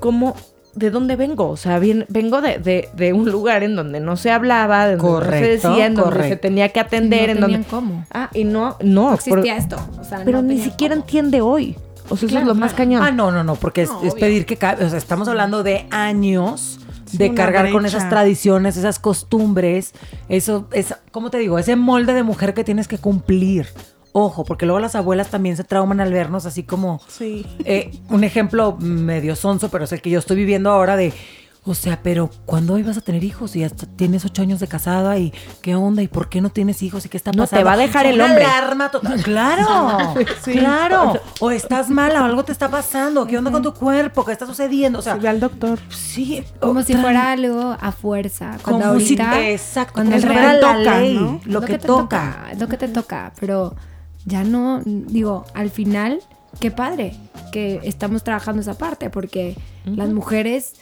cómo, 0.01 0.35
de 0.75 0.91
dónde 0.91 1.15
vengo. 1.17 1.49
O 1.51 1.57
sea, 1.57 1.79
bien, 1.79 2.07
vengo 2.09 2.41
de, 2.41 2.59
de- 2.59 2.89
de 2.95 3.13
un 3.13 3.31
lugar 3.31 3.63
en 3.63 3.77
donde 3.77 4.01
no 4.01 4.17
se 4.17 4.31
hablaba, 4.33 4.87
de 4.89 4.97
donde 4.97 5.27
no 5.27 5.31
se 5.33 5.43
decía, 5.49 5.87
en 5.87 5.95
donde 5.95 6.29
se 6.29 6.37
tenía 6.37 6.71
que 6.71 6.81
atender, 6.81 7.29
No 7.29 7.47
en 7.47 7.53
donde... 7.53 7.69
cómo. 7.69 8.05
Ah, 8.11 8.31
y 8.35 8.45
no, 8.45 8.77
no, 8.83 9.11
No 9.11 9.15
existía 9.15 9.37
por- 9.37 9.47
esto. 9.47 9.77
O 10.01 10.05
sea, 10.05 10.23
pero 10.25 10.43
no 10.43 10.49
ni 10.49 10.59
siquiera 10.61 10.95
cómo. 10.97 11.05
entiende 11.05 11.41
hoy. 11.41 11.77
O 12.09 12.17
sea, 12.17 12.29
eso 12.29 12.39
es 12.39 12.45
lo 12.47 12.55
más 12.55 12.73
claro. 12.75 12.91
cañón. 12.91 13.03
Ah, 13.03 13.11
no, 13.11 13.31
no, 13.31 13.43
no, 13.45 13.55
porque 13.57 13.83
es, 13.83 13.89
No, 13.91 14.03
es 14.03 14.13
obvio. 14.13 14.21
pedir 14.21 14.47
que 14.47 14.55
o 14.55 14.89
sea, 14.89 14.99
estamos 14.99 15.29
hablando 15.29 15.63
de 15.63 15.87
años 15.91 16.79
de 17.13 17.27
una 17.27 17.35
cargar 17.35 17.71
con 17.71 17.85
esas 17.87 18.09
tradiciones, 18.09 18.77
esas 18.77 18.99
costumbres, 18.99 19.93
eso, 20.29 20.67
es, 20.73 20.95
¿cómo 21.11 21.31
te 21.31 21.39
digo? 21.39 21.59
Ese 21.59 21.77
molde 21.77 22.15
de 22.15 22.23
mujer 22.23 22.55
que 22.55 22.65
tienes 22.65 22.89
que 22.89 22.99
cumplir. 22.99 23.67
Ojo, 24.15 24.45
porque 24.45 24.67
luego 24.67 24.79
las 24.79 24.95
abuelas 24.95 25.29
también 25.29 25.57
se 25.57 25.65
trauman 25.65 26.01
al 26.01 26.13
vernos 26.13 26.45
así 26.45 26.65
como 26.65 27.01
Sí. 27.09 27.47
eh, 27.65 27.91
un 28.11 28.25
ejemplo 28.25 28.77
medio 28.79 29.37
sonso, 29.37 29.71
pero 29.71 29.85
es 29.85 29.93
el 29.93 30.03
que 30.03 30.11
yo 30.11 30.19
estoy 30.19 30.37
viviendo 30.37 30.71
ahora 30.71 30.97
de 30.97 31.15
O 31.65 31.75
sea, 31.75 32.01
pero 32.03 32.29
¿cuándo 32.45 32.77
ibas 32.77 32.97
a 32.97 33.01
tener 33.03 33.23
hijos? 33.23 33.55
Y 33.55 33.61
ya 33.61 33.69
tienes 33.71 34.25
ocho 34.25 34.43
años 34.43 34.59
de 34.59 34.67
casada 34.67 35.17
y 35.19 35.33
¿qué 35.61 35.77
onda? 35.77 36.03
¿Y 36.03 36.09
por 36.09 36.29
qué 36.29 36.41
no 36.41 36.51
tienes 36.51 36.83
hijos? 36.83 37.07
¿Y 37.07 37.09
qué 37.09 37.17
está 37.17 37.31
No, 37.31 37.45
pasando? 37.45 37.61
te 37.61 37.65
va 37.65 37.73
a 37.75 37.77
dejar 37.77 38.07
el 38.07 38.21
hombre. 38.21 38.45
alarma 38.45 38.91
total. 38.91 39.23
Claro, 39.23 40.15
claro. 40.43 41.21
O 41.39 41.53
estás 41.53 41.89
mala 41.89 42.23
o 42.23 42.25
algo 42.25 42.45
te 42.45 42.51
está 42.51 42.69
pasando. 42.69 43.27
¿Qué 43.29 43.39
onda 43.39 43.53
con 43.53 43.63
tu 43.63 43.73
cuerpo? 43.75 44.25
¿Qué 44.25 44.33
está 44.33 44.45
sucediendo? 44.47 44.99
O 44.99 45.03
sea, 45.03 45.15
Sí, 45.15 45.21
ve 45.21 45.29
al 45.29 45.39
doctor. 45.39 45.79
sí. 45.89 46.43
Como 46.61 46.81
o 46.81 46.83
si 46.83 46.95
fuera 46.97 47.31
algo 47.31 47.77
a 47.81 47.93
fuerza. 47.93 48.57
Cuando 48.65 48.89
Como 48.89 48.99
si- 49.01 49.17
ahorita, 49.21 49.49
exacto, 49.51 49.93
cuando 49.95 50.17
el 50.17 50.23
si 50.23 50.27
real 50.29 50.61
la 50.61 50.79
toca, 50.79 50.99
ley, 51.01 51.15
¿no? 51.15 51.41
lo, 51.45 51.61
que, 51.61 51.79
te 51.79 51.87
toca. 51.87 52.49
lo 52.59 52.67
que 52.69 52.77
te 52.77 52.89
toca, 52.89 53.33
pero 53.39 53.77
ya 54.25 54.43
no, 54.43 54.81
digo, 54.85 55.45
al 55.55 55.71
final, 55.71 56.21
qué 56.61 56.71
padre 56.71 57.15
que 57.53 57.81
estamos 57.85 58.25
trabajando 58.25 58.63
esa 58.63 58.75
parte, 58.75 59.11
porque 59.11 59.57
las 59.85 60.09
mujeres 60.11 60.75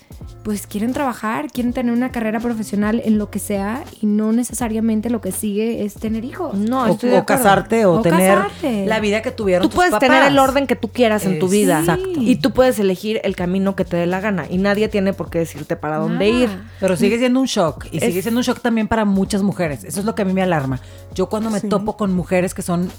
pues 0.44 0.66
quieren 0.66 0.92
trabajar, 0.92 1.50
quieren 1.50 1.72
tener 1.72 1.92
una 1.92 2.12
carrera 2.12 2.38
profesional 2.38 3.00
en 3.04 3.18
lo 3.18 3.30
que 3.30 3.38
sea 3.38 3.82
y 4.00 4.06
no 4.06 4.30
necesariamente 4.32 5.10
lo 5.10 5.20
que 5.20 5.32
sigue 5.32 5.84
es 5.84 5.94
tener 5.94 6.24
hijos. 6.24 6.54
No, 6.54 6.84
o, 6.84 6.86
estoy 6.88 7.10
de 7.10 7.18
o 7.18 7.26
casarte 7.26 7.86
o, 7.86 7.94
O 7.94 8.02
tener 8.02 8.36
casarte. 8.38 8.86
la 8.86 9.00
vida 9.00 9.22
que 9.22 9.30
tuvieron 9.32 9.62
Tú 9.62 9.68
tus 9.70 9.76
puedes 9.76 9.90
papás. 9.92 10.08
tener 10.08 10.22
el 10.24 10.38
orden 10.38 10.66
que 10.66 10.76
tú 10.76 10.88
quieras 10.88 11.24
en 11.24 11.38
tu 11.38 11.48
vida. 11.48 11.80
Exacto. 11.80 12.08
Y 12.16 12.36
tú 12.36 12.52
puedes 12.52 12.78
elegir 12.78 13.20
el 13.24 13.34
camino 13.34 13.74
que 13.74 13.84
te 13.84 13.96
dé 13.96 14.06
la 14.06 14.20
gana. 14.20 14.44
Y 14.48 14.58
nadie 14.58 14.88
tiene 14.88 15.12
por 15.12 15.30
qué 15.30 15.40
decirte 15.40 15.76
para 15.76 15.96
dónde 15.96 16.30
Nada. 16.32 16.44
ir. 16.44 16.50
Pero 16.78 16.96
sigue 16.96 17.18
siendo 17.18 17.40
un 17.40 17.46
shock. 17.46 17.86
Y 17.90 17.98
Es- 17.98 18.04
sigue 18.04 18.22
siendo 18.22 18.38
un 18.40 18.44
shock 18.44 18.60
también 18.60 18.86
para 18.86 19.04
muchas 19.04 19.42
mujeres. 19.42 19.82
Eso 19.84 20.00
es 20.00 20.06
lo 20.06 20.14
que 20.14 20.22
a 20.22 20.24
mí 20.26 20.32
me 20.34 20.42
alarma. 20.42 20.78
Yo 21.14 21.28
cuando 21.28 21.50
me 21.50 21.60
Sí. 21.60 21.68
topo 21.68 21.96
con 21.96 22.14
mujeres 22.14 22.54
que 22.54 22.62
son 22.62 22.90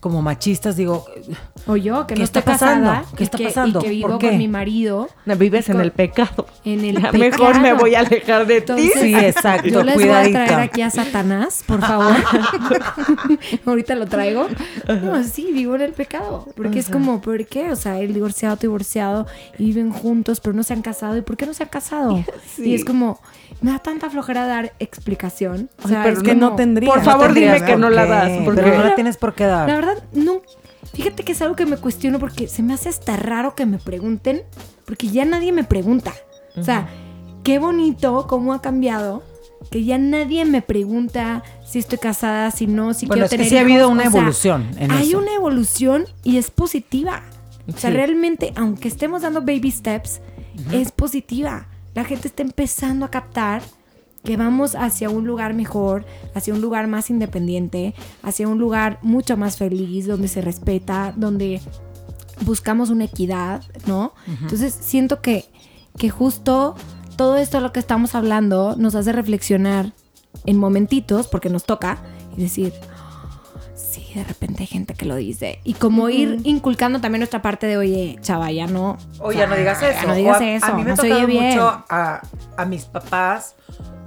como 0.00 0.22
machistas, 0.22 0.76
digo, 0.76 1.04
O 1.66 1.76
yo, 1.76 2.06
que 2.06 2.14
¿Qué 2.14 2.20
no 2.20 2.24
está 2.24 2.38
estoy 2.38 2.52
pasando? 2.54 2.88
casada 2.90 3.04
¿Qué 3.16 3.22
y 3.22 3.24
está 3.24 3.38
que- 3.38 3.44
pasando? 3.46 3.78
y 3.80 3.82
que 3.82 3.88
vivo 3.90 4.08
¿Por 4.10 4.18
qué? 4.18 4.28
con 4.28 4.38
mi 4.38 4.46
marido 4.48 5.08
Vives 5.26 5.68
en 5.70 5.80
el 5.80 5.90
pecado. 5.90 6.46
en 6.64 6.84
el 6.84 6.94
pecado. 7.02 7.18
mejor 7.18 7.60
me 7.60 7.72
voy 7.72 7.94
a 7.96 8.00
alejar 8.00 8.46
de 8.46 8.60
ti. 8.60 8.90
Sí, 8.94 9.14
exacto, 9.16 9.66
Yo 9.68 9.82
les 9.82 9.94
cuidadito. 9.96 10.38
voy 10.38 10.42
a 10.42 10.46
traer 10.46 10.60
aquí 10.60 10.82
a 10.82 10.90
Satanás, 10.90 11.64
por 11.66 11.80
favor. 11.80 12.14
Ahorita 13.66 13.94
lo 13.94 14.06
traigo. 14.06 14.46
No, 15.02 15.22
sí, 15.24 15.48
vivo 15.52 15.74
en 15.74 15.82
el 15.82 15.92
pecado. 15.92 16.46
Porque 16.56 16.78
es 16.78 16.88
como, 16.88 17.20
¿por 17.20 17.46
qué? 17.46 17.70
O 17.72 17.76
sea, 17.76 17.98
el 18.00 18.14
divorciado, 18.14 18.56
tu 18.56 18.62
divorciado, 18.62 19.26
y 19.58 19.66
viven 19.66 19.90
juntos, 19.90 20.40
pero 20.40 20.54
no 20.54 20.62
se 20.62 20.72
han 20.74 20.82
casado. 20.82 21.16
¿Y 21.16 21.22
por 21.22 21.36
qué 21.36 21.46
no 21.46 21.54
se 21.54 21.64
han 21.64 21.68
casado? 21.68 22.22
Sí. 22.54 22.70
Y 22.70 22.74
es 22.74 22.84
como, 22.84 23.20
me 23.60 23.72
da 23.72 23.78
tanta 23.78 24.10
flojera 24.10 24.46
dar 24.46 24.72
explicación. 24.78 25.70
O 25.78 25.82
Ay, 25.84 25.90
sea, 25.90 26.02
pero 26.02 26.16
es 26.18 26.22
que 26.22 26.34
como- 26.34 26.50
no 26.50 26.56
tendría. 26.56 26.90
Por 26.92 27.02
favor, 27.02 27.26
tendrías 27.26 27.54
dime 27.56 27.66
que 27.66 27.76
no 27.76 27.90
la 27.90 28.06
das, 28.06 28.30
porque- 28.44 28.62
Pero 28.62 28.76
no 28.78 28.84
la 28.84 28.94
tienes 28.94 29.16
por 29.16 29.34
qué 29.34 29.44
La 29.44 29.50
dar. 29.66 29.84
Verdad, 29.88 30.04
no. 30.12 30.42
Fíjate 30.94 31.22
que 31.22 31.32
es 31.32 31.42
algo 31.42 31.56
que 31.56 31.66
me 31.66 31.76
cuestiono 31.76 32.18
porque 32.18 32.48
se 32.48 32.62
me 32.62 32.74
hace 32.74 32.88
hasta 32.88 33.16
raro 33.16 33.54
que 33.54 33.66
me 33.66 33.78
pregunten, 33.78 34.42
porque 34.84 35.08
ya 35.08 35.24
nadie 35.24 35.52
me 35.52 35.64
pregunta. 35.64 36.12
O 36.56 36.62
sea, 36.62 36.88
qué 37.44 37.58
bonito 37.58 38.26
cómo 38.28 38.52
ha 38.54 38.62
cambiado, 38.62 39.22
que 39.70 39.84
ya 39.84 39.98
nadie 39.98 40.44
me 40.44 40.62
pregunta 40.62 41.42
si 41.66 41.78
estoy 41.78 41.98
casada, 41.98 42.50
si 42.50 42.66
no, 42.66 42.94
si 42.94 43.06
Bueno, 43.06 43.14
quiero 43.20 43.24
es 43.26 43.30
que 43.30 43.36
tener 43.36 43.50
sí 43.50 43.56
ha 43.58 43.60
habido 43.60 43.88
una 43.88 44.08
O 44.08 44.10
sea, 44.10 44.20
evolución 44.20 44.70
en 44.78 44.90
hay 44.90 45.08
eso. 45.10 45.18
una 45.18 45.34
evolución 45.34 46.06
y 46.24 46.38
es 46.38 46.50
positiva. 46.50 47.22
O 47.72 47.76
sea, 47.78 47.90
realmente, 47.90 48.52
aunque 48.56 48.88
estemos 48.88 49.22
dando 49.22 49.40
baby 49.40 49.70
steps, 49.70 50.20
es 50.72 50.90
positiva. 50.90 51.66
La 51.94 52.04
gente 52.04 52.28
está 52.28 52.42
empezando 52.42 53.04
a 53.04 53.10
captar 53.10 53.62
que 54.24 54.36
vamos 54.36 54.74
hacia 54.74 55.10
un 55.10 55.26
lugar 55.26 55.54
mejor, 55.54 56.04
hacia 56.34 56.54
un 56.54 56.60
lugar 56.60 56.86
más 56.86 57.10
independiente, 57.10 57.94
hacia 58.22 58.48
un 58.48 58.58
lugar 58.58 58.98
mucho 59.02 59.36
más 59.36 59.56
feliz, 59.56 60.06
donde 60.06 60.28
se 60.28 60.40
respeta, 60.40 61.12
donde 61.16 61.60
buscamos 62.42 62.90
una 62.90 63.04
equidad, 63.04 63.62
¿no? 63.86 64.12
Entonces 64.42 64.76
siento 64.78 65.20
que, 65.20 65.46
que 65.96 66.10
justo 66.10 66.74
todo 67.16 67.36
esto 67.36 67.60
lo 67.60 67.72
que 67.72 67.80
estamos 67.80 68.14
hablando 68.14 68.76
nos 68.76 68.94
hace 68.94 69.12
reflexionar 69.12 69.92
en 70.46 70.58
momentitos, 70.58 71.26
porque 71.26 71.50
nos 71.50 71.64
toca, 71.64 71.98
y 72.36 72.42
decir, 72.42 72.72
sí, 73.78 74.06
de 74.14 74.24
repente 74.24 74.62
hay 74.62 74.66
gente 74.66 74.94
que 74.94 75.06
lo 75.06 75.14
dice. 75.16 75.60
Y 75.64 75.74
como 75.74 76.08
ir 76.08 76.40
inculcando 76.44 77.00
también 77.00 77.20
nuestra 77.20 77.40
parte 77.42 77.66
de, 77.66 77.76
oye, 77.76 78.18
chava, 78.20 78.50
ya 78.50 78.66
no. 78.66 78.98
Oye, 79.20 79.46
no 79.46 79.56
digas 79.56 79.80
ya 79.80 79.90
eso. 79.90 80.06
No 80.06 80.12
O 80.12 80.16
digas 80.16 80.40
a, 80.40 80.50
eso. 80.50 80.66
a 80.66 80.72
mí 80.74 80.84
me 80.84 80.90
no 80.90 80.96
tocado 80.96 81.28
mucho 81.28 81.84
a, 81.88 82.22
a 82.56 82.64
mis 82.64 82.84
papás 82.84 83.54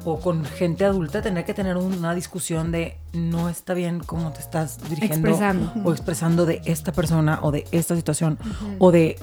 o 0.04 0.20
con 0.20 0.44
gente 0.46 0.84
adulta 0.84 1.22
tener 1.22 1.46
que 1.46 1.54
tener 1.54 1.78
una 1.78 2.16
discusión 2.16 2.72
de 2.72 2.98
no 3.14 3.50
está 3.50 3.74
bien 3.74 4.00
cómo 4.00 4.32
te 4.32 4.40
estás 4.40 4.80
dirigiendo 4.90 5.30
Expresando. 5.30 5.74
o 5.84 5.92
expresando 5.92 6.46
de 6.46 6.62
esta 6.66 6.92
persona 6.92 7.40
o 7.44 7.52
de 7.52 7.68
esta 7.72 7.96
situación 7.96 8.38
o 8.80 8.92
de 8.92 9.18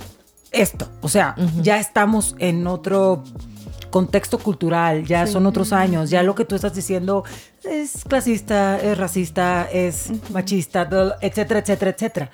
esto. 0.52 0.88
O 1.02 1.08
sea, 1.08 1.34
ya 1.62 1.78
estamos 1.78 2.36
en 2.38 2.66
otro 2.66 3.22
contexto 3.90 4.38
cultural, 4.38 5.04
ya 5.04 5.26
son 5.26 5.46
otros 5.46 5.72
años, 5.72 6.10
ya 6.10 6.22
lo 6.22 6.34
que 6.34 6.44
tú 6.44 6.54
estás 6.54 6.74
diciendo 6.74 7.24
es 7.64 8.04
clasista, 8.04 8.78
es 8.78 8.96
racista, 8.96 9.68
es 9.70 10.10
machista, 10.30 10.88
etcétera, 11.20 11.60
etcétera, 11.60 11.90
etcétera. 11.90 12.30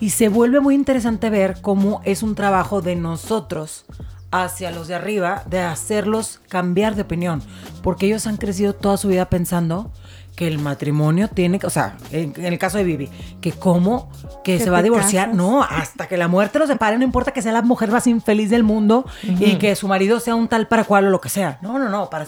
Y 0.00 0.10
se 0.10 0.28
vuelve 0.28 0.60
muy 0.60 0.74
interesante 0.74 1.30
ver 1.30 1.60
cómo 1.60 2.00
es 2.04 2.22
un 2.22 2.34
trabajo 2.34 2.80
de 2.82 2.96
nosotros 2.96 3.86
hacia 4.30 4.72
los 4.72 4.88
de 4.88 4.96
arriba, 4.96 5.44
de 5.48 5.60
hacerlos 5.60 6.40
cambiar 6.48 6.96
de 6.96 7.02
opinión, 7.02 7.42
porque 7.82 8.06
ellos 8.06 8.26
han 8.26 8.36
crecido 8.36 8.72
toda 8.74 8.96
su 8.96 9.08
vida 9.08 9.30
pensando 9.30 9.92
que 10.36 10.48
el 10.48 10.58
matrimonio 10.58 11.28
tiene 11.28 11.58
que, 11.58 11.66
o 11.66 11.70
sea, 11.70 11.96
en, 12.10 12.32
en 12.36 12.52
el 12.52 12.58
caso 12.58 12.78
de 12.78 12.84
Vivi, 12.84 13.08
que 13.40 13.52
cómo 13.52 14.10
que, 14.42 14.58
se 14.58 14.70
va 14.70 14.78
a 14.78 14.82
divorciar, 14.82 15.26
casas. 15.26 15.36
no, 15.36 15.62
hasta 15.62 16.08
que 16.08 16.16
la 16.16 16.28
muerte 16.28 16.58
los 16.58 16.68
separe, 16.68 16.98
no 16.98 17.04
importa 17.04 17.32
que 17.32 17.42
sea 17.42 17.52
la 17.52 17.62
mujer 17.62 17.90
más 17.90 18.06
infeliz 18.06 18.50
del 18.50 18.64
mundo 18.64 19.06
y 19.22 19.56
que 19.56 19.76
su 19.76 19.86
marido 19.86 20.18
sea 20.20 20.34
un 20.34 20.48
tal 20.48 20.66
para 20.66 20.84
cual 20.84 21.06
o 21.06 21.10
lo 21.10 21.20
que 21.20 21.28
sea. 21.28 21.58
No, 21.62 21.78
no, 21.78 21.88
no, 21.88 22.10
para 22.10 22.26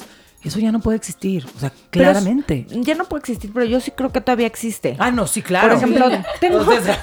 eso 0.48 0.58
ya 0.58 0.72
no 0.72 0.80
puede 0.80 0.96
existir, 0.96 1.46
o 1.56 1.58
sea, 1.58 1.68
es- 1.68 1.74
claramente. 1.90 2.66
ya 2.70 2.94
no 2.94 3.04
puede 3.04 3.20
existir, 3.20 3.50
pero 3.52 3.66
yo 3.66 3.80
sí 3.80 3.90
creo 3.90 4.12
que 4.12 4.20
todavía 4.20 4.46
existe. 4.46 4.96
Ah, 4.98 5.10
no, 5.10 5.26
sí, 5.26 5.42
claro. 5.42 5.68
Por 5.68 5.76
ejemplo, 5.76 6.08
tengo- 6.40 6.60
Entonces, 6.60 6.96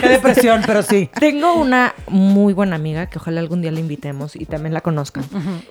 qué 0.00 0.08
depresión, 0.08 0.62
pero 0.66 0.82
sí. 0.82 1.08
Tengo 1.20 1.54
una 1.54 1.94
muy 2.08 2.52
buena 2.52 2.76
amiga 2.76 3.06
que 3.06 3.18
ojalá 3.18 3.40
algún 3.40 3.62
día 3.62 3.70
la 3.72 3.80
invitemos 3.80 4.36
y 4.36 4.44
también 4.46 4.74
la 4.74 4.80
conozcan. 4.80 5.24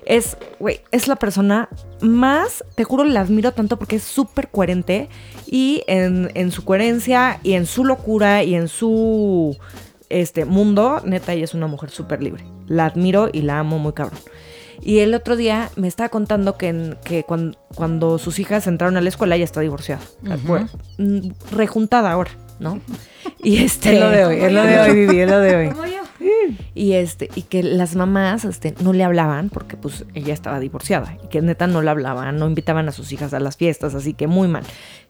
Es, 0.06 0.36
güey, 0.58 0.80
es 0.90 1.08
la 1.08 1.16
persona 1.16 1.68
más, 2.00 2.64
te 2.74 2.84
juro, 2.84 3.04
la 3.04 3.20
admiro 3.20 3.52
tanto 3.52 3.78
porque 3.78 3.96
es 3.96 4.02
súper 4.04 4.48
coherente 4.48 5.08
y 5.46 5.82
en, 5.86 6.30
en 6.34 6.50
su 6.50 6.64
coherencia 6.64 7.40
y 7.42 7.54
en 7.54 7.66
su 7.66 7.84
locura 7.84 8.42
y 8.42 8.54
en 8.54 8.68
su 8.68 9.56
este 10.08 10.44
mundo, 10.44 11.00
neta, 11.04 11.32
ella 11.34 11.44
es 11.44 11.54
una 11.54 11.66
mujer 11.68 11.90
súper 11.90 12.22
libre. 12.22 12.44
La 12.66 12.86
admiro 12.86 13.28
y 13.32 13.42
la 13.42 13.58
amo 13.60 13.78
muy 13.78 13.92
cabrón. 13.92 14.18
Y 14.82 15.00
el 15.00 15.14
otro 15.14 15.36
día 15.36 15.70
me 15.76 15.88
estaba 15.88 16.08
contando 16.08 16.56
que, 16.56 16.68
en- 16.68 16.96
que 17.04 17.24
cuando, 17.24 17.58
cuando 17.74 18.18
sus 18.18 18.38
hijas 18.38 18.66
entraron 18.66 18.96
a 18.96 19.00
la 19.00 19.08
escuela 19.08 19.36
ella 19.36 19.44
está 19.44 19.60
divorciada. 19.60 20.00
Mm, 20.98 21.30
rejuntada 21.52 22.12
ahora, 22.12 22.30
¿no? 22.58 22.80
Y 23.42 23.58
este... 23.58 23.94
Es 23.94 24.00
lo 24.00 24.10
de 24.10 24.24
hoy, 24.26 24.36
es 24.40 24.52
lo 24.52 24.62
de 24.62 24.80
hoy, 24.80 24.94
Vivi, 24.94 25.20
es 25.20 25.30
lo 25.30 25.38
de 25.40 25.56
hoy. 25.56 25.68
Como 25.72 25.86
yo. 25.86 26.00
Y 26.74 26.92
este, 26.92 27.30
y 27.34 27.42
que 27.42 27.62
las 27.62 27.94
mamás 27.96 28.44
este, 28.44 28.74
no 28.82 28.92
le 28.92 29.04
hablaban 29.04 29.48
porque 29.48 29.76
pues 29.78 30.04
ella 30.14 30.34
estaba 30.34 30.60
divorciada. 30.60 31.16
Y 31.24 31.28
que 31.28 31.40
neta 31.40 31.66
no 31.66 31.80
le 31.80 31.88
hablaban, 31.90 32.36
no 32.38 32.46
invitaban 32.46 32.88
a 32.88 32.92
sus 32.92 33.12
hijas 33.12 33.32
a 33.32 33.40
las 33.40 33.56
fiestas, 33.56 33.94
así 33.94 34.12
que 34.12 34.26
muy 34.26 34.46
mal. 34.48 34.64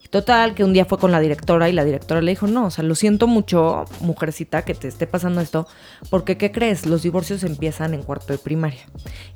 Total, 0.09 0.54
que 0.54 0.64
un 0.64 0.73
día 0.73 0.87
fue 0.87 0.99
con 0.99 1.12
la 1.12 1.21
directora 1.21 1.69
y 1.69 1.73
la 1.73 1.85
directora 1.85 2.21
le 2.21 2.33
dijo, 2.33 2.49
no, 2.49 2.66
o 2.66 2.71
sea, 2.71 2.83
lo 2.83 2.97
siento 2.97 3.28
mucho, 3.28 3.85
mujercita, 4.00 4.62
que 4.62 4.75
te 4.75 4.88
esté 4.88 5.07
pasando 5.07 5.40
esto, 5.40 5.69
porque 6.09 6.37
¿qué 6.37 6.50
crees? 6.50 6.85
Los 6.85 7.02
divorcios 7.02 7.45
empiezan 7.45 7.95
en 7.95 8.02
cuarto 8.02 8.33
de 8.33 8.38
primaria. 8.38 8.80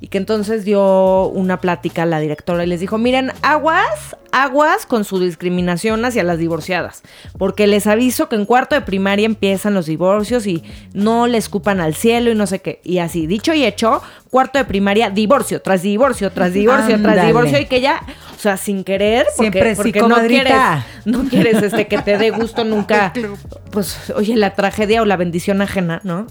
Y 0.01 0.09
que 0.09 0.19
entonces 0.19 0.65
dio 0.65 1.29
una 1.29 1.61
plática 1.61 2.03
a 2.03 2.07
la 2.07 2.19
directora 2.19 2.65
y 2.65 2.67
les 2.67 2.81
dijo, 2.81 2.99
miren, 2.99 3.31
aguas, 3.43 4.17
aguas 4.33 4.85
con 4.85 5.05
su 5.05 5.21
discriminación 5.21 6.05
hacia 6.05 6.25
las 6.25 6.39
divorciadas, 6.39 7.03
porque 7.39 7.69
les 7.69 7.87
aviso 7.87 8.29
que 8.29 8.35
en 8.35 8.45
cuarto 8.45 8.75
de 8.75 8.81
primaria 8.81 9.27
empiezan 9.27 9.75
los 9.75 9.87
divorcios 9.87 10.45
y 10.49 10.65
no 10.93 11.29
le 11.29 11.39
escupan 11.39 11.81
al 11.81 11.95
cielo 11.95 12.33
y 12.33 12.35
no 12.35 12.49
sé 12.49 12.61
qué. 12.61 12.81
Y 12.83 12.99
así, 12.99 13.29
dicho 13.29 13.55
y 13.55 13.65
hecho, 13.65 14.03
cuarto 14.35 14.59
de 14.59 14.65
primaria, 14.65 15.11
divorcio, 15.11 15.63
tras 15.63 15.83
divorcio, 15.83 16.33
tras 16.33 16.53
divorcio, 16.53 17.01
tras 17.01 17.25
divorcio 17.25 17.61
y 17.61 17.67
que 17.67 17.81
ya, 17.81 18.03
o 18.35 18.41
sea, 18.41 18.57
sin 18.57 18.83
querer, 18.83 19.29
porque, 19.37 19.53
Siempre 19.53 19.77
sí, 19.77 19.77
porque 19.77 20.01
no 20.01 20.27
quieres, 20.27 20.57
no 21.05 21.29
quieres 21.29 21.63
este 21.63 21.87
que 21.87 21.99
te 21.99 22.19
dé 22.19 22.31
gusto 22.31 22.65
nunca, 22.65 23.13
pues, 23.71 24.11
oye, 24.11 24.35
la 24.35 24.57
tragedia 24.57 25.03
o 25.03 25.05
la 25.05 25.17
bendición 25.17 25.63
ajena, 25.63 26.01
¿no? 26.03 26.27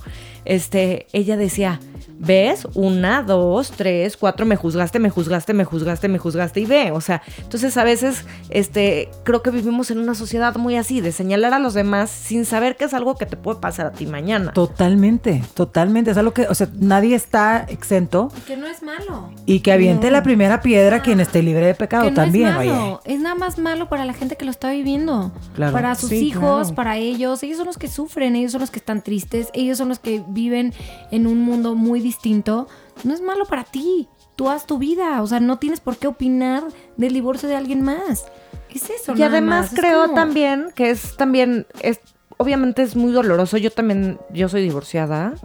Este, 0.45 1.07
ella 1.13 1.37
decía, 1.37 1.79
¿ves? 2.19 2.67
Una, 2.73 3.21
dos, 3.23 3.71
tres, 3.71 4.15
cuatro, 4.17 4.45
me 4.45 4.55
juzgaste, 4.55 4.99
me 4.99 5.09
juzgaste, 5.09 5.53
me 5.53 5.65
juzgaste, 5.65 6.07
me 6.07 6.17
juzgaste 6.19 6.59
y 6.61 6.65
ve, 6.65 6.91
o 6.91 7.01
sea, 7.01 7.21
entonces 7.41 7.75
a 7.77 7.83
veces, 7.83 8.25
este, 8.49 9.09
creo 9.23 9.41
que 9.41 9.51
vivimos 9.51 9.91
en 9.91 9.97
una 9.99 10.15
sociedad 10.15 10.55
muy 10.55 10.75
así, 10.77 11.01
de 11.01 11.11
señalar 11.11 11.53
a 11.53 11.59
los 11.59 11.73
demás 11.73 12.09
sin 12.09 12.45
saber 12.45 12.75
que 12.77 12.85
es 12.85 12.93
algo 12.93 13.15
que 13.15 13.25
te 13.25 13.35
puede 13.35 13.59
pasar 13.59 13.87
a 13.87 13.91
ti 13.91 14.05
mañana. 14.05 14.53
Totalmente, 14.53 15.43
totalmente. 15.53 16.11
Es 16.11 16.17
algo 16.17 16.33
que, 16.33 16.47
o 16.47 16.55
sea, 16.55 16.67
nadie 16.79 17.15
está 17.15 17.65
exento 17.67 18.29
Que 18.47 18.55
no 18.57 18.67
es 18.67 18.81
malo. 18.83 19.31
y 19.45 19.59
que 19.61 19.71
aviente 19.71 20.09
la 20.11 20.23
primera 20.23 20.61
piedra 20.61 21.01
quien 21.01 21.19
esté 21.19 21.41
libre 21.41 21.65
de 21.65 21.75
pecado 21.75 22.03
que 22.05 22.11
no 22.11 22.15
también, 22.15 22.47
es 22.49 22.55
malo. 22.55 22.99
oye. 23.03 23.13
Es 23.13 23.19
nada 23.19 23.35
más 23.35 23.57
malo 23.57 23.89
para 23.89 24.05
la 24.05 24.13
gente 24.13 24.35
que 24.37 24.45
lo 24.45 24.51
está 24.51 24.71
viviendo. 24.71 25.31
Claro. 25.55 25.73
Para 25.73 25.95
sus 25.95 26.09
Sí, 26.09 26.27
hijos, 26.27 26.67
claro. 26.67 26.75
para 26.75 26.97
ellos. 26.97 27.43
Ellos 27.43 27.57
son 27.57 27.65
los 27.67 27.77
que 27.77 27.87
sufren, 27.87 28.35
ellos 28.35 28.51
son 28.51 28.61
los 28.61 28.71
que 28.71 28.79
están 28.79 29.01
tristes, 29.01 29.49
ellos 29.53 29.77
son 29.77 29.89
los 29.89 29.99
que 29.99 30.23
viven 30.33 30.73
en 31.11 31.27
un 31.27 31.39
mundo 31.41 31.75
muy 31.75 31.99
distinto. 32.01 32.67
No 33.03 33.13
es 33.13 33.21
malo 33.21 33.45
para 33.45 33.63
ti. 33.63 34.07
tú 34.35 34.49
haz 34.49 34.65
tu 34.65 34.79
vida. 34.79 35.21
O 35.21 35.27
sea, 35.27 35.39
no 35.39 35.59
tienes 35.59 35.79
por 35.79 35.95
qué 35.97 36.07
opinar 36.07 36.63
del 36.97 37.13
divorcio 37.13 37.47
de 37.47 37.55
alguien 37.55 37.81
más. 37.83 38.25
Es 38.71 38.89
eso, 38.89 39.11
Y 39.15 39.19
nada 39.19 39.33
además 39.33 39.71
más. 39.71 39.79
Creo 39.79 40.01
como- 40.03 40.15
también 40.15 40.69
que 40.73 40.89
es 40.89 41.15
también, 41.17 41.67
es, 41.81 41.99
obviamente 42.37 42.81
es 42.81 42.95
muy 42.95 43.11
doloroso. 43.11 43.57
Yo 43.57 43.69
también, 43.69 44.17
yo 44.33 44.49
soy 44.49 44.63
divorciada 44.63 45.35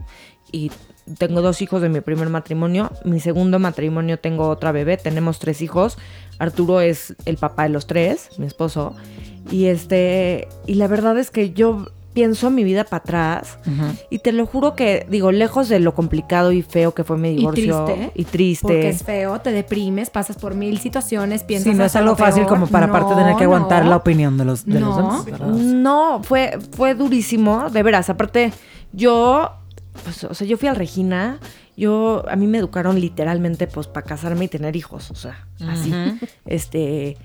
y 0.51 0.73
tengo 1.19 1.43
dos 1.43 1.61
hijos 1.61 1.83
de 1.83 1.91
mi 1.91 2.01
primer 2.01 2.31
matrimonio. 2.31 2.91
Mi 3.05 3.21
segundo 3.21 3.59
matrimonio 3.59 4.19
tengo 4.19 4.49
otra 4.49 4.73
bebé, 4.73 4.97
tenemos 4.97 5.39
tres 5.39 5.61
hijos. 5.61 5.99
Arturo 6.39 6.81
es 6.81 7.15
el 7.27 7.37
papá 7.37 7.65
de 7.65 7.69
los 7.69 7.87
tres, 7.87 8.31
mi 8.39 8.47
esposo. 8.47 8.97
Y 9.51 9.67
este, 9.67 10.49
y 10.67 10.75
la 10.77 10.87
verdad 10.89 11.19
es 11.19 11.31
que 11.31 11.51
yo 11.53 11.89
pienso 12.19 12.51
mi 12.51 12.65
vida 12.65 12.83
para 12.83 12.99
atrás 12.99 13.59
y 14.11 14.19
te 14.19 14.33
lo 14.33 14.45
juro 14.45 14.75
que, 14.75 15.07
digo, 15.09 15.31
lejos 15.31 15.69
de 15.69 15.79
lo 15.79 15.95
complicado 15.95 16.51
y 16.51 16.63
feo 16.63 16.93
que 16.95 17.05
fue 17.05 17.17
mi 17.17 17.29
Y 17.29 17.37
divorcio 17.37 17.85
triste. 17.85 18.13
y 18.17 18.25
triste. 18.25 18.63
Porque 18.67 18.89
es 18.89 19.05
feo, 19.05 19.41
te 19.41 19.53
deprimes, 19.53 20.11
pasas 20.11 20.37
por 20.37 20.57
mil 20.57 20.79
situaciones, 20.81 21.45
piensas 21.45 21.71
Sí, 21.73 21.79
no 21.79 21.85
es 21.85 21.95
algo 21.95 22.17
fácil 22.17 22.45
como 22.47 22.67
para 22.67 22.87
aparte 22.87 23.15
tener 23.15 23.37
que 23.37 23.45
aguantar 23.45 23.85
no. 23.85 23.91
la 23.91 23.97
opinión 23.97 24.37
de 24.37 24.45
los, 24.45 24.65
de 24.67 24.81
los 24.81 24.97
No. 24.97 24.97
demás. 24.97 25.25
¿verdad? 25.27 25.47
No, 25.47 26.21
fue, 26.25 26.59
fue 26.73 26.95
durísimo, 26.97 27.71
de 27.71 27.83
veras. 27.85 28.11
Aparte, 28.11 28.53
yo, 28.93 29.53
pues, 30.03 30.25
o 30.25 30.35
sea, 30.35 30.45
yo 30.47 30.57
fui 30.59 30.69
al 30.69 30.75
Regina, 30.75 31.39
yo, 31.77 32.25
a 32.29 32.35
mí 32.35 32.49
me 32.49 32.59
educaron 32.59 33.01
literalmente, 33.01 33.69
pues, 33.69 33.87
para 33.87 34.05
casarme 34.05 34.47
y 34.47 34.49
tener 34.49 34.75
hijos, 34.75 35.13
o 35.13 35.15
sea, 35.15 35.47
así. 35.69 35.95
Este, 36.47 37.17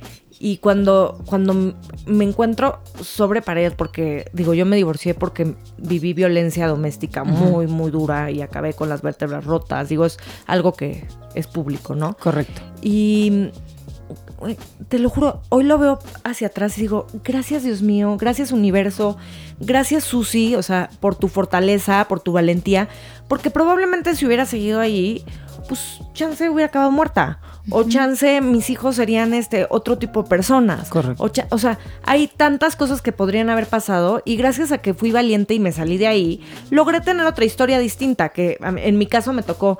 y 0.43 0.57
cuando, 0.57 1.21
cuando 1.25 1.73
me 2.05 2.25
encuentro 2.25 2.81
sobre 3.01 3.41
pared, 3.41 3.71
porque, 3.77 4.29
digo, 4.33 4.53
yo 4.53 4.65
me 4.65 4.75
divorcié 4.75 5.13
porque 5.13 5.55
viví 5.77 6.11
violencia 6.11 6.67
doméstica 6.67 7.23
muy, 7.23 7.65
muy 7.65 7.91
dura 7.91 8.29
y 8.29 8.41
acabé 8.41 8.73
con 8.73 8.89
las 8.89 9.01
vértebras 9.01 9.45
rotas, 9.45 9.87
digo, 9.87 10.05
es 10.05 10.17
algo 10.45 10.73
que 10.73 11.07
es 11.33 11.47
público, 11.47 11.95
¿no? 11.95 12.17
Correcto. 12.17 12.61
Y 12.81 13.51
te 14.89 14.99
lo 14.99 15.09
juro, 15.09 15.43
hoy 15.47 15.63
lo 15.63 15.77
veo 15.77 15.99
hacia 16.25 16.47
atrás 16.47 16.77
y 16.77 16.81
digo, 16.81 17.07
gracias 17.23 17.63
Dios 17.63 17.81
mío, 17.81 18.17
gracias 18.19 18.51
universo, 18.51 19.15
gracias 19.61 20.03
Susi, 20.03 20.55
o 20.55 20.61
sea, 20.61 20.89
por 20.99 21.15
tu 21.15 21.29
fortaleza, 21.29 22.05
por 22.09 22.19
tu 22.19 22.33
valentía, 22.33 22.89
porque 23.29 23.49
probablemente 23.49 24.13
si 24.13 24.25
hubiera 24.25 24.45
seguido 24.45 24.81
ahí, 24.81 25.23
pues 25.69 26.01
chance 26.11 26.49
hubiera 26.49 26.67
acabado 26.67 26.91
muerta. 26.91 27.39
O 27.69 27.83
chance 27.83 28.41
mis 28.41 28.69
hijos 28.69 28.97
serían 28.97 29.33
este 29.33 29.67
otro 29.69 29.97
tipo 29.97 30.23
de 30.23 30.29
personas. 30.29 30.89
Correcto. 30.89 31.23
O, 31.49 31.57
sea, 31.57 31.79
hay 32.03 32.27
tantas 32.27 32.75
cosas 32.75 33.01
que 33.01 33.13
podrían 33.13 33.49
haber 33.49 33.67
pasado 33.67 34.21
y 34.25 34.35
gracias 34.35 34.73
a 34.73 34.79
que 34.79 34.93
fui 34.93 35.11
valiente 35.13 35.53
y 35.53 35.59
me 35.59 35.71
salí 35.71 35.97
de 35.97 36.07
ahí, 36.07 36.41
logré 36.71 36.99
tener 36.99 37.25
otra 37.25 37.45
historia 37.45 37.79
distinta, 37.79 38.29
que 38.29 38.57
en 38.61 38.97
mi 38.97 39.05
caso 39.07 39.31
me 39.31 39.43
tocó 39.43 39.79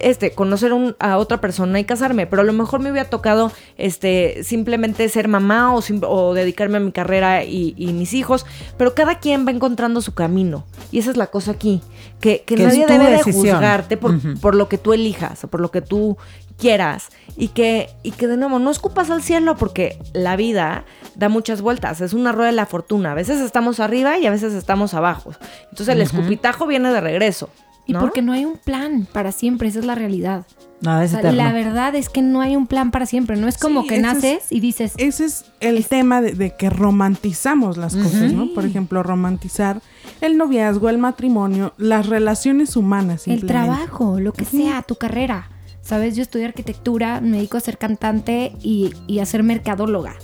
este 0.00 0.32
conocer 0.32 0.74
un- 0.74 0.96
a 0.98 1.16
otra 1.16 1.40
persona 1.40 1.80
y 1.80 1.84
casarme, 1.84 2.26
pero 2.26 2.42
a 2.42 2.44
lo 2.44 2.52
mejor 2.52 2.80
me 2.80 2.90
hubiera 2.90 3.08
tocado 3.08 3.50
este 3.78 4.42
simplemente 4.44 5.08
ser 5.08 5.26
mamá 5.28 5.74
o, 5.74 5.80
sim- 5.80 6.02
o 6.06 6.34
dedicarme 6.34 6.76
a 6.76 6.80
mi 6.80 6.92
carrera 6.92 7.42
y, 7.44 7.74
y 7.78 7.92
mis 7.94 8.12
hijos, 8.12 8.44
pero 8.76 8.94
cada 8.94 9.18
quien 9.20 9.46
va 9.46 9.50
encontrando 9.50 10.02
su 10.02 10.12
camino 10.12 10.66
y 10.92 10.98
esa 10.98 11.10
es 11.10 11.16
la 11.16 11.28
cosa 11.28 11.52
aquí, 11.52 11.80
que, 12.20 12.42
que 12.46 12.56
nadie 12.66 12.84
debe 12.86 13.04
de 13.10 13.16
juzgarte 13.32 13.96
por 14.40 14.54
lo 14.54 14.68
que 14.68 14.76
tú 14.76 14.92
elijas 14.92 15.42
o 15.44 15.48
por 15.48 15.60
lo 15.60 15.70
que 15.70 15.80
tú 15.80 16.18
quieras 16.58 17.08
y 17.36 17.48
que, 17.48 17.88
y 18.02 18.12
que 18.12 18.26
de 18.28 18.36
nuevo 18.36 18.58
no 18.58 18.70
escupas 18.70 19.10
al 19.10 19.22
cielo 19.22 19.56
porque 19.56 19.98
la 20.12 20.36
vida 20.36 20.84
da 21.16 21.28
muchas 21.28 21.60
vueltas, 21.60 22.00
es 22.00 22.12
una 22.12 22.32
rueda 22.32 22.50
de 22.50 22.56
la 22.56 22.66
fortuna, 22.66 23.12
a 23.12 23.14
veces 23.14 23.40
estamos 23.40 23.80
arriba 23.80 24.18
y 24.18 24.26
a 24.26 24.30
veces 24.30 24.52
estamos 24.54 24.94
abajo. 24.94 25.32
Entonces 25.70 25.88
el 25.88 26.00
escupitajo 26.02 26.66
viene 26.66 26.90
de 26.92 27.00
regreso. 27.00 27.50
Y 27.86 27.92
porque 27.92 28.22
no 28.22 28.32
hay 28.32 28.46
un 28.46 28.56
plan 28.56 29.06
para 29.12 29.30
siempre, 29.30 29.68
esa 29.68 29.78
es 29.80 29.84
la 29.84 29.94
realidad. 29.94 30.46
Nada 30.80 31.00
O 31.00 31.02
es 31.02 31.10
sea, 31.10 31.20
eterno. 31.20 31.36
la 31.44 31.52
verdad 31.52 31.94
es 31.94 32.08
que 32.08 32.22
no 32.22 32.40
hay 32.40 32.56
un 32.56 32.66
plan 32.66 32.90
para 32.90 33.04
siempre. 33.04 33.36
No 33.36 33.46
es 33.46 33.58
como 33.58 33.82
Sí, 33.82 33.88
que 33.88 33.96
es- 33.96 34.02
naces 34.02 34.46
y 34.50 34.60
dices, 34.60 34.94
Ese 34.96 35.26
es 35.26 35.44
el 35.60 35.86
tema 35.86 36.22
de, 36.22 36.32
de 36.32 36.56
que 36.56 36.70
romantizamos 36.70 37.76
las 37.76 37.94
cosas, 37.94 38.32
¿no? 38.32 38.46
Por 38.54 38.64
ejemplo, 38.64 39.02
romantizar 39.02 39.82
el 40.22 40.38
noviazgo, 40.38 40.88
el 40.88 40.96
matrimonio, 40.96 41.74
las 41.76 42.06
relaciones 42.06 42.74
humanas. 42.74 43.28
el 43.28 43.44
trabajo, 43.44 44.18
lo 44.18 44.32
que 44.32 44.46
sea, 44.46 44.80
tu 44.82 44.96
carrera. 44.96 45.48
Sabes, 45.84 46.16
yo 46.16 46.22
estudié 46.22 46.46
arquitectura, 46.46 47.20
me 47.20 47.36
dedico 47.36 47.58
a 47.58 47.60
ser 47.60 47.76
cantante 47.76 48.52
y, 48.62 48.92
y 49.06 49.18
a 49.18 49.26
ser 49.26 49.42
mercadóloga. 49.42 50.14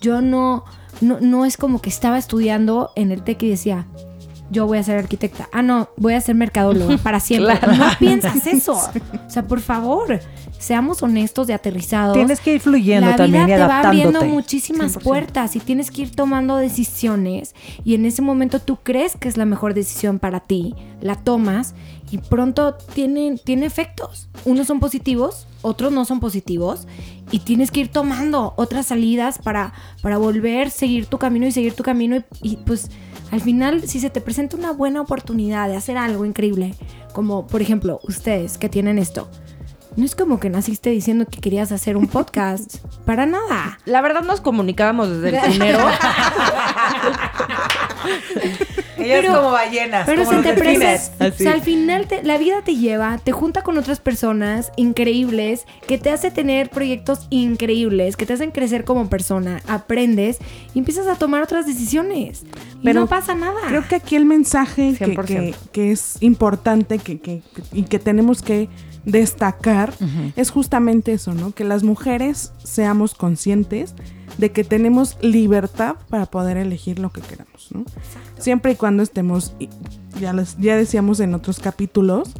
Yo 0.00 0.20
no, 0.20 0.64
no, 1.00 1.18
no 1.20 1.44
es 1.44 1.56
como 1.56 1.80
que 1.80 1.90
estaba 1.90 2.18
estudiando 2.18 2.90
en 2.94 3.10
el 3.10 3.22
TEC 3.22 3.42
y 3.42 3.50
decía, 3.50 3.88
yo 4.52 4.66
voy 4.66 4.78
a 4.78 4.82
ser 4.82 4.98
arquitecta. 4.98 5.48
Ah, 5.50 5.62
no, 5.62 5.88
voy 5.96 6.12
a 6.12 6.20
ser 6.20 6.34
mercadóloga 6.34 6.98
para 6.98 7.18
siempre. 7.20 7.58
No 7.76 7.86
piensas 7.98 8.46
eso. 8.46 8.74
O 8.74 9.30
sea, 9.30 9.48
por 9.48 9.60
favor, 9.60 10.20
seamos 10.58 11.02
honestos 11.02 11.48
y 11.48 11.52
aterrizados. 11.52 12.14
Tienes 12.14 12.40
que 12.40 12.54
ir 12.54 12.60
fluyendo 12.60 13.08
la 13.10 13.16
también 13.16 13.46
vida 13.46 13.56
y 13.56 13.60
te 13.60 13.66
va 13.66 13.80
abriendo 13.80 14.22
muchísimas 14.24 14.98
100%. 14.98 15.02
puertas 15.02 15.56
y 15.56 15.60
tienes 15.60 15.90
que 15.90 16.02
ir 16.02 16.14
tomando 16.14 16.58
decisiones 16.58 17.54
y 17.82 17.94
en 17.94 18.04
ese 18.04 18.20
momento 18.22 18.60
tú 18.60 18.78
crees 18.82 19.16
que 19.16 19.28
es 19.28 19.36
la 19.36 19.46
mejor 19.46 19.72
decisión 19.74 20.18
para 20.18 20.40
ti, 20.40 20.74
la 21.00 21.16
tomas 21.16 21.74
y 22.12 22.18
pronto 22.18 22.74
tiene, 22.74 23.40
tiene 23.42 23.64
efectos. 23.64 24.28
Unos 24.44 24.66
son 24.66 24.80
positivos, 24.80 25.46
otros 25.62 25.92
no 25.92 26.04
son 26.04 26.20
positivos 26.20 26.86
y 27.30 27.38
tienes 27.38 27.70
que 27.70 27.80
ir 27.80 27.88
tomando 27.88 28.52
otras 28.56 28.86
salidas 28.86 29.38
para, 29.38 29.72
para 30.02 30.18
volver, 30.18 30.70
seguir 30.70 31.06
tu 31.06 31.16
camino 31.16 31.46
y 31.46 31.52
seguir 31.52 31.74
tu 31.74 31.82
camino 31.82 32.16
y, 32.16 32.24
y, 32.42 32.56
pues 32.58 32.90
al 33.30 33.40
final 33.40 33.88
si 33.88 33.98
se 33.98 34.10
te 34.10 34.20
presenta 34.20 34.58
una 34.58 34.72
buena 34.72 35.00
oportunidad 35.00 35.68
de 35.68 35.76
hacer 35.76 35.96
algo 35.96 36.26
increíble, 36.26 36.74
como 37.14 37.46
por 37.46 37.62
ejemplo 37.62 37.98
ustedes 38.04 38.58
que 38.58 38.68
tienen 38.68 38.98
esto, 38.98 39.30
no 39.96 40.04
es 40.04 40.14
como 40.14 40.40
que 40.40 40.48
naciste 40.50 40.90
diciendo 40.90 41.26
que 41.26 41.40
querías 41.40 41.70
hacer 41.72 41.96
un 41.96 42.08
podcast. 42.08 42.76
Para 43.04 43.26
nada. 43.26 43.78
La 43.84 44.00
verdad 44.00 44.22
nos 44.22 44.40
comunicábamos 44.40 45.10
desde 45.10 45.36
el 45.36 45.42
primero. 45.50 45.78
Ellas 48.98 49.20
Pero- 49.22 49.34
como 49.36 49.50
ballenas. 49.52 50.06
Pero 50.06 50.24
como 50.24 50.30
se 50.30 50.36
los 50.48 50.54
te 50.54 50.60
presenta. 50.60 51.26
O 51.28 51.32
sea, 51.32 51.52
al 51.52 51.62
final 51.62 52.06
te- 52.06 52.22
la 52.22 52.38
vida 52.38 52.62
te 52.62 52.76
lleva, 52.76 53.18
te 53.18 53.32
junta 53.32 53.62
con 53.62 53.76
otras 53.78 54.00
personas 54.00 54.70
increíbles, 54.76 55.64
que 55.86 55.98
te 55.98 56.10
hace 56.10 56.30
tener 56.30 56.70
proyectos 56.70 57.26
increíbles, 57.30 58.16
que 58.16 58.26
te 58.26 58.34
hacen 58.34 58.50
crecer 58.52 58.84
como 58.84 59.08
persona, 59.08 59.60
aprendes 59.66 60.38
y 60.74 60.78
empiezas 60.78 61.06
a 61.06 61.16
tomar 61.16 61.42
otras 61.42 61.66
decisiones. 61.66 62.42
Y 62.80 62.84
Pero 62.84 63.00
no 63.00 63.06
pasa 63.08 63.34
nada. 63.34 63.60
Creo 63.68 63.86
que 63.88 63.96
aquí 63.96 64.14
el 64.16 64.24
mensaje 64.24 64.94
que, 64.98 65.04
100%. 65.06 65.24
que- 65.26 65.54
que 65.72 65.92
es 65.92 66.16
importante 66.20 66.98
que, 66.98 67.18
que- 67.20 67.42
y 67.72 67.82
que 67.84 67.98
tenemos 67.98 68.42
que 68.42 68.68
destacar 69.04 69.92
es 70.36 70.50
justamente 70.52 71.12
eso, 71.12 71.34
¿no? 71.34 71.52
Que 71.52 71.64
las 71.64 71.82
mujeres 71.82 72.52
seamos 72.62 73.14
conscientes 73.14 73.94
de 74.38 74.50
que 74.52 74.64
tenemos 74.64 75.16
libertad 75.22 75.96
para 76.08 76.26
poder 76.26 76.56
elegir 76.56 76.98
lo 76.98 77.10
que 77.12 77.20
queramos, 77.20 77.68
¿no? 77.72 77.84
Siempre 78.38 78.72
y 78.72 78.76
cuando 78.76 79.02
estemos, 79.02 79.54
ya, 80.20 80.32
les- 80.32 80.56
ya 80.58 80.76
decíamos 80.76 81.20
en 81.20 81.34
otros 81.34 81.58
capítulos, 81.60 82.30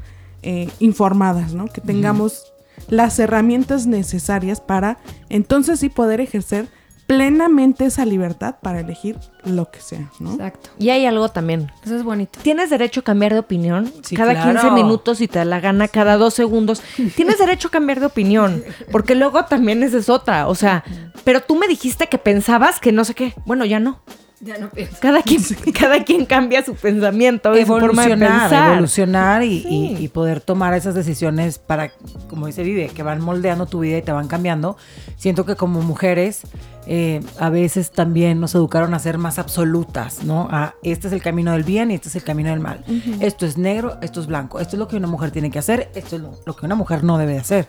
eh, 0.43 0.69
informadas, 0.81 1.55
¿no? 1.55 1.67
Que 1.67 1.81
tengamos 1.81 2.53
las 2.89 3.19
herramientas 3.19 3.87
necesarias 3.87 4.61
para 4.61 4.99
entonces 5.29 5.81
sí 5.81 5.89
poder 5.89 6.21
ejercer 6.21 6.69
plenamente 7.17 7.85
esa 7.87 8.05
libertad 8.05 8.57
para 8.63 8.81
elegir 8.81 9.17
lo 9.45 9.71
que 9.71 9.81
sea, 9.81 10.11
¿no? 10.21 10.33
Exacto. 10.33 10.71
y 10.79 10.91
hay 10.91 11.05
algo 11.07 11.29
también. 11.29 11.71
Eso 11.85 11.97
es 11.97 12.03
bonito. 12.03 12.39
Tienes 12.43 12.71
derecho 12.71 13.01
a 13.01 13.03
cambiar 13.05 13.33
de 13.33 13.41
opinión 13.41 13.93
Sí, 14.03 14.17
cada 14.17 14.33
claro. 14.33 14.61
15 14.61 14.71
minutos 14.75 15.21
y 15.21 15.29
te 15.29 15.39
da 15.39 15.45
la 15.45 15.61
gana 15.61 15.89
cada 15.89 16.17
dos 16.17 16.35
segundos. 16.35 16.83
Tienes 17.17 17.39
derecho 17.39 17.69
a 17.69 17.71
cambiar 17.71 18.01
de 18.01 18.07
opinión, 18.07 18.63
porque 18.91 19.15
luego 19.15 19.45
también 19.45 19.83
esa 19.83 19.99
es 19.99 20.09
otra. 20.09 20.49
O 20.49 20.55
sea, 20.55 20.85
pero 21.25 21.41
tú 21.41 21.57
me 21.57 21.69
dijiste 21.69 22.07
que 22.09 22.19
pensabas 22.19 22.81
que 22.81 22.93
no 22.93 23.05
sé 23.05 23.15
qué. 23.15 23.35
Bueno, 23.47 23.65
ya 23.65 23.79
no. 23.81 24.01
Ya 24.45 24.59
no 24.59 24.71
pienso. 24.71 24.97
Cada 25.01 25.23
quien, 25.29 25.41
cada 25.73 26.03
quien 26.03 26.25
cambia 26.27 26.65
su 26.65 26.75
pensamiento 26.75 27.57
y 27.57 27.61
su 27.61 27.67
forma 27.67 28.03
de 28.07 28.13
evolucionar, 28.15 28.41
pensar. 28.51 28.73
evolucionar 28.73 29.43
y, 29.45 29.61
Sí. 29.63 29.69
y- 30.01 30.05
y 30.05 30.09
poder 30.09 30.41
tomar 30.41 30.75
esas 30.75 30.97
decisiones 30.97 31.59
para, 31.61 31.93
como 32.29 32.49
dice 32.49 32.65
Vive, 32.65 32.89
que 32.89 33.05
van 33.05 33.21
moldeando 33.23 33.67
tu 33.67 33.79
vida 33.81 33.99
y 33.99 34.03
te 34.03 34.11
van 34.11 34.27
cambiando. 34.27 34.77
Siento 35.17 35.47
que 35.47 35.55
como 35.55 35.81
mujeres 35.83 36.41
eh, 36.87 37.21
a 37.39 37.49
veces 37.49 37.93
también 37.93 38.41
nos 38.41 38.55
educaron 38.55 38.93
a 38.95 38.99
ser 38.99 39.19
más 39.19 39.39
absolutas, 39.39 40.25
¿no? 40.25 40.49
A 40.51 40.75
este 40.83 41.07
es 41.07 41.13
el 41.13 41.23
camino 41.23 41.53
del 41.53 41.63
bien 41.63 41.91
y 41.91 41.95
este 41.95 42.09
es 42.09 42.17
el 42.17 42.25
camino 42.25 42.51
del 42.51 42.61
mal. 42.61 42.85
Esto 43.21 43.47
es 43.47 43.57
negro, 43.57 43.99
esto 44.03 44.21
es 44.21 44.27
blanco, 44.27 44.59
esto 44.59 44.77
es 44.77 44.79
lo 44.81 44.89
que 44.89 44.97
una 44.97 45.07
mujer 45.07 45.31
tiene 45.31 45.51
que 45.51 45.59
hacer, 45.59 45.91
esto 45.95 46.17
es 46.17 46.23
lo, 46.23 46.57
que 46.57 46.67
una 46.67 46.75
mujer 46.75 47.05
no 47.05 47.19
debe 47.19 47.35
de 47.35 47.39
hacer. 47.39 47.69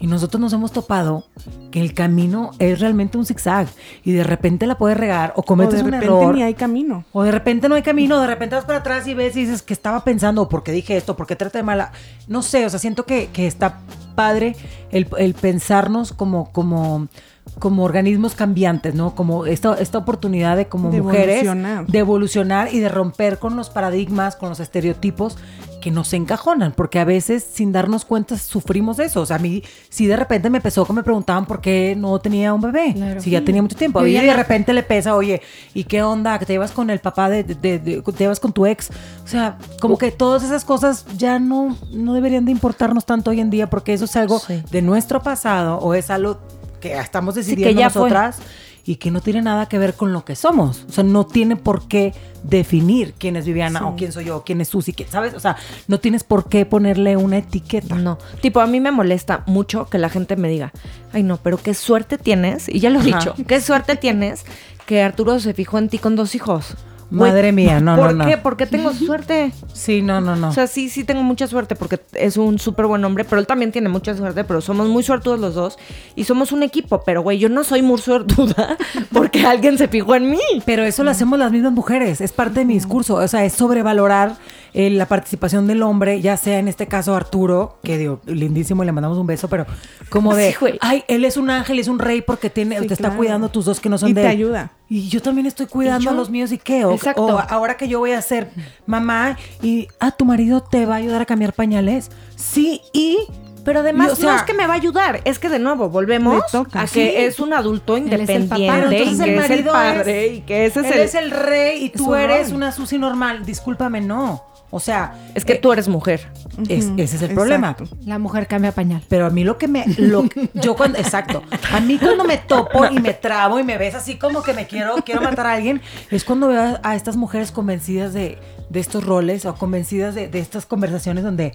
Y 0.00 0.06
nosotros 0.06 0.40
nos 0.40 0.52
hemos 0.52 0.70
topado 0.70 1.24
que 1.70 1.80
el 1.80 1.94
camino 1.94 2.50
es 2.58 2.78
realmente 2.78 3.16
un 3.16 3.24
zigzag 3.24 3.68
y 4.04 4.12
de 4.12 4.22
repente 4.22 4.66
la 4.66 4.76
puedes 4.76 4.98
regar 4.98 5.32
o 5.34 5.40
O 5.40 5.42
cometes 5.44 5.76
de 5.78 5.84
un 5.84 5.92
repente 5.92 6.06
error. 6.06 6.34
ni 6.34 6.42
hay 6.42 6.52
camino. 6.54 7.04
O 7.12 7.22
de 7.22 7.30
repente 7.32 7.70
no 7.70 7.74
hay 7.74 7.82
camino, 7.82 8.20
de 8.20 8.26
repente 8.26 8.54
vas 8.54 8.66
para 8.66 8.80
atrás 8.80 9.06
y 9.06 9.14
ves 9.14 9.34
y 9.36 9.46
dices 9.46 9.62
que 9.62 9.72
estaba 9.72 10.04
pensando, 10.04 10.42
o 10.42 10.48
por 10.48 10.62
qué 10.62 10.72
dije 10.72 10.96
esto, 10.96 11.16
por 11.16 11.26
qué 11.26 11.36
traté 11.36 11.58
de 11.58 11.64
mala. 11.64 11.92
No 12.26 12.42
sé, 12.42 12.66
o 12.66 12.70
sea, 12.70 12.78
siento 12.78 13.06
que, 13.06 13.28
que 13.28 13.46
está 13.46 13.78
padre 14.14 14.56
el, 14.90 15.08
el 15.16 15.32
pensarnos 15.34 16.12
como, 16.12 16.52
como, 16.52 17.08
como 17.58 17.84
organismos 17.84 18.34
cambiantes, 18.34 18.94
¿no? 18.94 19.14
Como 19.14 19.46
esta, 19.46 19.74
esta 19.78 19.98
oportunidad 19.98 20.56
de 20.56 20.66
como 20.68 20.90
De 20.90 21.02
mujeres 21.02 21.42
evolucionar. 21.42 21.86
de 21.86 21.98
evolucionar 21.98 22.74
y 22.74 22.80
de 22.80 22.88
romper 22.88 23.38
con 23.38 23.56
los 23.56 23.70
paradigmas, 23.70 24.36
con 24.36 24.48
los 24.48 24.60
estereotipos 24.60 25.36
que 25.80 25.92
nos 25.92 26.12
encajonan, 26.12 26.72
porque 26.72 26.98
a 26.98 27.04
veces 27.04 27.44
sin 27.52 27.70
darnos 27.70 28.04
cuenta 28.04 28.36
sufrimos 28.36 28.98
eso. 28.98 29.20
O 29.20 29.26
sea, 29.26 29.36
a 29.36 29.38
mí 29.38 29.62
sí 29.88 30.06
de 30.08 30.16
repente 30.16 30.50
me 30.50 30.58
empezó 30.58 30.84
que 30.84 30.92
me 30.92 31.04
preguntaban 31.04 31.46
por 31.46 31.60
qué 31.60 31.94
no 31.96 32.18
tenía 32.18 32.52
un 32.52 32.60
bebé, 32.60 32.94
Claro. 32.94 33.20
si 33.20 33.30
ya 33.30 33.44
tenía 33.44 33.62
mucho 33.62 33.76
tiempo. 33.76 34.04
Y 34.04 34.12
de 34.14 34.32
repente 34.34 34.72
le 34.72 34.82
pesa, 34.82 35.14
oye, 35.14 35.40
¿y 35.74 35.84
qué 35.84 36.02
onda? 36.02 36.36
¿Que 36.40 36.46
te 36.46 36.52
llevas 36.54 36.72
con 36.72 36.90
el 36.90 36.98
papá 36.98 37.30
de, 37.30 37.44
de- 37.44 37.78
de- 37.78 38.02
te 38.02 38.12
llevas 38.18 38.40
con 38.40 38.52
tu 38.52 38.66
ex? 38.66 38.90
O 39.24 39.28
sea, 39.28 39.56
como 39.80 39.98
que 39.98 40.10
todas 40.10 40.42
esas 40.42 40.64
cosas 40.64 41.04
ya 41.16 41.38
no, 41.38 41.76
no 41.92 42.12
deberían 42.12 42.44
de 42.44 42.50
importarnos 42.50 43.06
tanto 43.06 43.30
hoy 43.30 43.40
en 43.40 43.50
día, 43.50 43.70
porque 43.70 43.92
eso 43.92 44.06
es 44.06 44.16
algo 44.16 44.40
Sí. 44.40 44.60
de 44.72 44.82
nuestro 44.82 45.22
pasado 45.22 45.78
o 45.78 45.94
es 45.94 46.10
algo 46.10 46.38
que 46.80 46.96
estamos 46.98 47.34
que 47.34 47.40
decidiendo 47.40 47.80
ya 47.80 47.90
fue. 47.90 48.02
nosotras 48.10 48.38
y 48.84 48.96
que 48.96 49.10
no 49.10 49.20
tiene 49.20 49.42
nada 49.42 49.66
que 49.66 49.78
ver 49.78 49.94
con 49.94 50.14
lo 50.14 50.24
que 50.24 50.34
somos. 50.34 50.86
O 50.88 50.92
sea, 50.92 51.04
no 51.04 51.26
tiene 51.26 51.56
por 51.56 51.88
qué 51.88 52.14
definir 52.42 53.12
quién 53.18 53.36
es 53.36 53.44
Viviana 53.44 53.86
o 53.86 53.96
quién 53.96 54.12
soy 54.12 54.24
yo, 54.26 54.44
quién 54.46 54.62
es 54.62 54.68
Susi, 54.68 54.94
quién- 54.94 55.10
¿sabes? 55.10 55.34
O 55.34 55.40
sea, 55.40 55.56
no 55.88 56.00
tienes 56.00 56.24
por 56.24 56.48
qué 56.48 56.64
ponerle 56.64 57.16
una 57.18 57.36
etiqueta. 57.38 57.96
No, 57.96 58.16
tipo, 58.40 58.60
a 58.60 58.66
mí 58.66 58.80
me 58.80 58.90
molesta 58.90 59.42
mucho 59.46 59.86
que 59.90 59.98
la 59.98 60.08
gente 60.08 60.36
me 60.36 60.48
diga, 60.48 60.72
ay 61.12 61.22
no, 61.22 61.36
pero 61.36 61.58
qué 61.58 61.74
suerte 61.74 62.16
tienes, 62.16 62.66
y 62.68 62.80
ya 62.80 62.88
lo 62.88 63.00
he 63.00 63.10
Ajá. 63.10 63.18
dicho, 63.18 63.34
qué 63.46 63.60
suerte 63.60 63.96
tienes 63.96 64.44
que 64.86 65.02
Arturo 65.02 65.38
se 65.38 65.52
fijó 65.52 65.76
en 65.76 65.90
ti 65.90 65.98
con 65.98 66.16
dos 66.16 66.34
hijos. 66.34 66.74
Madre 67.10 67.52
mía, 67.52 67.80
no, 67.80 67.96
¿Por 67.96 68.14
no, 68.14 68.26
qué? 68.26 68.36
no. 68.36 68.42
¿Por 68.42 68.56
qué 68.56 68.66
tengo 68.66 68.92
suerte? 68.92 69.52
Sí, 69.72 70.02
no, 70.02 70.20
no, 70.20 70.36
no. 70.36 70.50
O 70.50 70.52
sea, 70.52 70.66
sí, 70.66 70.90
sí 70.90 71.04
tengo 71.04 71.22
mucha 71.22 71.46
suerte 71.46 71.74
porque 71.74 72.00
es 72.12 72.36
un 72.36 72.58
súper 72.58 72.86
buen 72.86 73.02
hombre, 73.04 73.24
pero 73.24 73.40
él 73.40 73.46
también 73.46 73.72
tiene 73.72 73.88
mucha 73.88 74.14
suerte, 74.14 74.44
pero 74.44 74.60
somos 74.60 74.88
muy 74.88 75.02
suertudos 75.02 75.40
los 75.40 75.54
dos 75.54 75.78
y 76.16 76.24
somos 76.24 76.52
un 76.52 76.62
equipo. 76.62 77.02
Pero, 77.04 77.22
güey, 77.22 77.38
yo 77.38 77.48
no 77.48 77.64
soy 77.64 77.80
muy 77.80 77.98
suertuda 77.98 78.76
porque 79.12 79.46
alguien 79.46 79.78
se 79.78 79.88
fijó 79.88 80.14
en 80.16 80.30
mí. 80.30 80.38
Pero 80.66 80.84
eso 80.84 81.02
lo 81.02 81.10
hacemos 81.10 81.38
las 81.38 81.50
mismas 81.50 81.72
mujeres, 81.72 82.20
es 82.20 82.32
parte 82.32 82.60
de 82.60 82.66
mi 82.66 82.74
discurso, 82.74 83.14
o 83.14 83.28
sea, 83.28 83.44
es 83.44 83.54
sobrevalorar 83.54 84.36
eh, 84.74 84.90
la 84.90 85.06
participación 85.06 85.66
del 85.66 85.82
hombre, 85.82 86.20
ya 86.20 86.36
sea 86.36 86.58
en 86.58 86.68
este 86.68 86.86
caso 86.86 87.14
Arturo, 87.14 87.78
que 87.82 87.98
digo, 87.98 88.20
lindísimo 88.26 88.84
le 88.84 88.92
mandamos 88.92 89.18
un 89.18 89.26
beso, 89.26 89.48
pero 89.48 89.66
como 90.10 90.34
de, 90.34 90.52
Sí, 90.58 90.66
ay, 90.80 91.04
él 91.08 91.24
es 91.24 91.36
un 91.36 91.50
ángel, 91.50 91.78
es 91.78 91.88
un 91.88 91.98
rey 91.98 92.20
porque 92.22 92.50
tiene, 92.50 92.78
Sí, 92.80 92.86
te 92.86 92.94
está 92.94 93.10
cuidando 93.16 93.48
tus 93.48 93.64
dos 93.64 93.80
que 93.80 93.88
no 93.88 93.98
son 93.98 94.10
Y 94.10 94.12
de 94.12 94.22
te 94.22 94.26
él. 94.26 94.32
ayuda. 94.32 94.70
Y 94.88 95.08
yo 95.08 95.20
también 95.22 95.46
estoy 95.46 95.66
cuidando 95.66 96.10
a 96.10 96.12
los 96.14 96.30
míos 96.30 96.50
y 96.52 96.58
qué, 96.58 96.84
o, 96.84 96.92
Exacto. 96.92 97.24
o 97.26 97.38
ahora 97.38 97.76
que 97.76 97.88
yo 97.88 97.98
voy 97.98 98.12
a 98.12 98.22
ser 98.22 98.50
mamá 98.86 99.36
y, 99.62 99.88
ah, 100.00 100.10
tu 100.12 100.24
marido 100.24 100.60
te 100.62 100.86
va 100.86 100.94
a 100.94 100.98
ayudar 100.98 101.20
a 101.22 101.26
cambiar 101.26 101.52
pañales. 101.52 102.10
Sí, 102.36 102.80
y... 102.92 103.18
Pero 103.64 103.80
además 103.80 104.08
Y, 104.08 104.10
o 104.12 104.16
sea, 104.16 104.30
no 104.32 104.36
es 104.38 104.42
que 104.44 104.54
me 104.54 104.66
va 104.66 104.72
a 104.72 104.76
ayudar, 104.76 105.20
es 105.26 105.38
que 105.38 105.50
de 105.50 105.58
nuevo 105.58 105.90
volvemos 105.90 106.42
toca. 106.50 106.80
a 106.82 106.84
que 106.84 106.88
Sí. 106.88 107.12
es 107.16 107.38
un 107.38 107.52
adulto 107.52 107.98
es 107.98 108.02
el 108.04 108.08
papá. 108.08 108.22
independiente 108.22 108.72
Pero 108.80 108.92
y 108.92 108.96
entonces 108.96 109.24
que 109.26 109.32
el 109.34 109.38
es 109.40 109.50
el 109.50 109.64
padre 109.64 110.26
es- 110.26 110.32
y 110.32 110.40
que 110.40 110.64
ese 110.66 110.80
es 110.80 110.86
él 110.86 110.92
el... 110.92 110.98
es 111.00 111.14
el 111.14 111.30
rey 111.32 111.84
y 111.84 111.88
tú 111.90 112.14
eres 112.14 112.46
rol. 112.48 112.56
una 112.56 112.72
Susi 112.72 112.96
normal. 112.96 113.44
Discúlpame, 113.44 114.00
no. 114.00 114.42
O 114.70 114.80
sea, 114.80 115.14
Es 115.34 115.44
que 115.46 115.54
eh, 115.54 115.58
tú 115.62 115.72
eres 115.72 115.88
mujer. 115.88 116.28
es- 116.68 116.90
ese 116.98 117.16
es 117.16 117.22
el 117.22 117.34
problema. 117.34 117.74
La 118.04 118.18
mujer 118.18 118.46
cambia 118.46 118.72
pañal. 118.72 119.02
Pero 119.08 119.26
a 119.26 119.30
mí 119.30 119.42
lo 119.44 119.56
que 119.56 119.66
me. 119.68 119.84
Lo, 119.96 120.28
que- 120.28 120.50
yo 120.54 120.76
cuando. 120.76 120.98
Exacto. 120.98 121.42
A 121.72 121.80
mí 121.80 121.98
cuando 121.98 122.24
me 122.24 122.36
topo 122.36 122.84
y 122.86 122.98
me 123.00 123.14
trabo 123.14 123.58
y 123.58 123.64
me 123.64 123.78
ves 123.78 123.94
así 123.94 124.16
como 124.16 124.42
que 124.42 124.52
me 124.52 124.66
quiero, 124.66 124.96
quiero 125.04 125.22
matar 125.22 125.46
a 125.46 125.52
alguien, 125.54 125.80
es 126.10 126.24
cuando 126.24 126.48
veo 126.48 126.60
a, 126.60 126.80
a 126.82 126.96
estas 126.96 127.16
mujeres 127.16 127.50
convencidas 127.50 128.12
de, 128.12 128.38
de 128.70 128.80
estos 128.80 129.04
roles 129.04 129.44
o 129.46 129.54
convencidas 129.54 130.14
de, 130.14 130.28
de 130.28 130.38
estas 130.40 130.66
conversaciones 130.66 131.24
donde. 131.24 131.52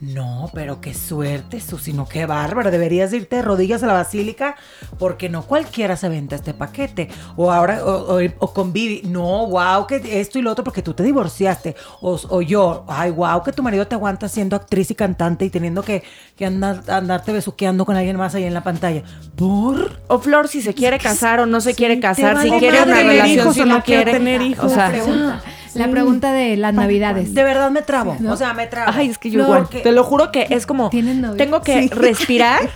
No, 0.00 0.50
pero 0.54 0.80
qué 0.80 0.94
suerte, 0.94 1.60
Susi, 1.60 1.92
no, 1.92 2.06
qué 2.08 2.26
bárbaro. 2.26 2.70
Deberías 2.70 3.12
irte 3.12 3.36
de 3.36 3.42
rodillas 3.42 3.82
a 3.82 3.86
la 3.86 3.92
basílica 3.92 4.56
porque 4.98 5.28
no 5.28 5.42
cualquiera 5.42 5.96
se 5.96 6.08
venta 6.08 6.34
este 6.36 6.54
paquete. 6.54 7.08
O 7.36 7.52
ahora, 7.52 7.84
o, 7.84 8.16
o, 8.16 8.20
o 8.38 8.52
con 8.52 8.72
Vivi, 8.72 9.02
no, 9.08 9.46
wow, 9.46 9.86
que 9.86 10.20
esto 10.20 10.38
y 10.38 10.42
lo 10.42 10.50
otro 10.52 10.64
porque 10.64 10.82
tú 10.82 10.94
te 10.94 11.02
divorciaste. 11.02 11.76
O, 12.00 12.18
o 12.28 12.42
yo, 12.42 12.84
ay, 12.88 13.10
wow, 13.10 13.42
que 13.42 13.52
tu 13.52 13.62
marido 13.62 13.86
te 13.86 13.94
aguanta 13.94 14.28
siendo 14.28 14.56
actriz 14.56 14.90
y 14.90 14.94
cantante 14.94 15.44
y 15.44 15.50
teniendo 15.50 15.82
que, 15.82 16.02
que 16.36 16.46
andar, 16.46 16.82
andarte 16.88 17.32
besuqueando 17.32 17.84
con 17.84 17.96
alguien 17.96 18.16
más 18.16 18.34
ahí 18.34 18.44
en 18.44 18.54
la 18.54 18.62
pantalla. 18.64 19.02
¿Por? 19.36 20.00
O 20.08 20.18
Flor 20.18 20.48
si 20.48 20.62
se 20.62 20.74
quiere 20.74 20.98
casar 20.98 21.40
o 21.40 21.46
no 21.46 21.60
se 21.60 21.70
Sí, 21.70 21.76
quiere 21.76 22.00
casar, 22.00 22.42
si 22.42 22.50
quiere 22.50 22.82
una 22.82 22.96
tener 22.96 23.06
relación, 23.06 23.38
hijos 23.38 23.54
si 23.54 23.64
no 23.64 23.82
quiere. 23.82 24.12
tener 24.12 24.42
hijos. 24.42 24.72
O 24.72 24.74
sea, 24.74 24.92
la 25.78 25.88
pregunta, 25.90 26.32
de 26.32 26.56
las 26.56 26.74
navidades. 26.74 27.34
De 27.34 27.42
verdad 27.44 27.70
me 27.70 27.82
trabo. 27.82 28.16
O 28.28 28.36
sea, 28.36 28.54
me 28.54 28.66
trabo. 28.66 28.92
Ay, 28.94 29.08
es 29.10 29.18
que 29.18 29.30
yo 29.30 29.44
Flor, 29.44 29.66
igual. 29.68 29.82
Te 29.82 29.92
lo 29.92 30.04
juro 30.04 30.32
que 30.32 30.46
es 30.50 30.66
como. 30.66 30.90
Tengo 30.90 31.62
que 31.62 31.82
Sí. 31.82 31.88
respirar, 31.88 32.68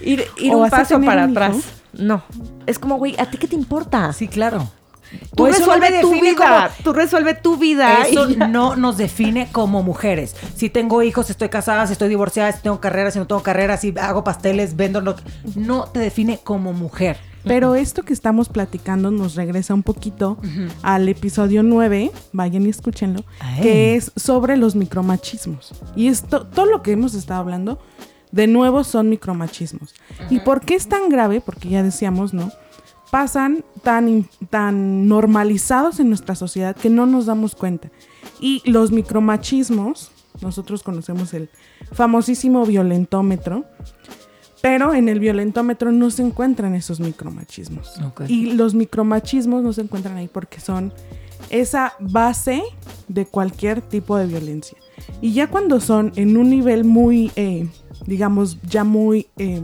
ir, 0.00 0.24
ir 0.38 0.54
¿O 0.54 0.58
un 0.58 0.70
paso 0.70 1.00
para 1.00 1.24
atrás. 1.24 1.56
No. 1.92 2.22
Es 2.66 2.78
como, 2.78 2.96
güey, 2.96 3.14
¿a 3.18 3.26
ti 3.26 3.38
qué 3.38 3.48
te 3.48 3.54
importa? 3.56 4.12
Sí, 4.12 4.28
claro. 4.28 4.68
Tú 5.34 5.46
eso 5.46 5.64
no 5.64 5.72
resuelve 5.72 6.00
tu 6.02 6.10
vida. 6.12 6.34
como- 6.36 6.84
Tú 6.84 6.92
resuelve 6.92 7.34
tu 7.34 7.56
vida. 7.56 8.02
Eso 8.06 8.28
no 8.48 8.76
nos 8.76 8.98
define 8.98 9.48
como 9.50 9.82
mujeres. 9.82 10.36
Si 10.54 10.68
tengo 10.68 11.02
hijos, 11.02 11.26
si 11.26 11.32
estoy 11.32 11.48
casada, 11.48 11.86
si 11.86 11.94
estoy 11.94 12.10
divorciada, 12.10 12.52
si 12.52 12.60
tengo 12.60 12.78
carrera, 12.78 13.10
si 13.10 13.18
no 13.18 13.26
tengo 13.26 13.42
carrera, 13.42 13.78
si 13.78 13.94
hago 13.98 14.22
pasteles, 14.22 14.76
vendo 14.76 15.16
que... 15.16 15.22
No 15.56 15.84
te 15.84 16.00
define 16.00 16.40
como 16.44 16.74
mujer. 16.74 17.16
Pero 17.44 17.74
esto 17.74 18.02
que 18.02 18.12
estamos 18.12 18.48
platicando 18.48 19.10
nos 19.10 19.34
regresa 19.34 19.74
un 19.74 19.82
poquito 19.82 20.38
al 20.82 21.08
episodio 21.08 21.62
9, 21.62 22.10
vayan 22.32 22.66
y 22.66 22.70
escúchenlo, 22.70 23.24
Ay. 23.40 23.62
que 23.62 23.96
es 23.96 24.12
sobre 24.16 24.56
los 24.56 24.74
micromachismos. 24.74 25.72
Y 25.96 26.08
esto, 26.08 26.46
todo 26.46 26.66
lo 26.66 26.82
que 26.82 26.92
hemos 26.92 27.14
estado 27.14 27.40
hablando, 27.40 27.78
de 28.32 28.46
nuevo 28.46 28.84
son 28.84 29.08
micromachismos. 29.08 29.94
¿Y 30.30 30.40
por 30.40 30.60
qué 30.60 30.74
es 30.74 30.88
tan 30.88 31.08
grave? 31.08 31.40
Porque 31.40 31.68
ya 31.68 31.82
decíamos, 31.82 32.34
¿no? 32.34 32.50
Pasan 33.10 33.64
tan, 33.82 34.28
tan 34.50 35.08
normalizados 35.08 35.98
en 35.98 36.08
nuestra 36.10 36.34
sociedad 36.34 36.76
que 36.76 36.90
no 36.90 37.06
nos 37.06 37.26
damos 37.26 37.54
cuenta. 37.54 37.90
Y 38.40 38.62
los 38.70 38.92
micromachismos, 38.92 40.10
nosotros 40.42 40.82
conocemos 40.82 41.32
el 41.32 41.48
famosísimo 41.92 42.66
violentómetro, 42.66 43.64
pero 44.60 44.94
en 44.94 45.08
el 45.08 45.20
violentómetro 45.20 45.92
no 45.92 46.10
se 46.10 46.22
encuentran 46.22 46.74
esos 46.74 47.00
micromachismos. 47.00 47.94
Y 48.26 48.52
los 48.52 48.74
micromachismos 48.74 49.62
no 49.62 49.72
se 49.72 49.82
encuentran 49.82 50.16
ahí 50.16 50.28
porque 50.28 50.60
son 50.60 50.92
esa 51.50 51.94
base 52.00 52.62
de 53.06 53.26
cualquier 53.26 53.80
tipo 53.80 54.16
de 54.16 54.26
violencia. 54.26 54.76
Y 55.20 55.32
ya 55.32 55.48
cuando 55.48 55.80
son 55.80 56.12
en 56.16 56.36
un 56.36 56.50
nivel 56.50 56.84
muy, 56.84 57.30
eh, 57.36 57.68
digamos, 58.06 58.58
ya 58.62 58.84
muy 58.84 59.28
eh, 59.36 59.62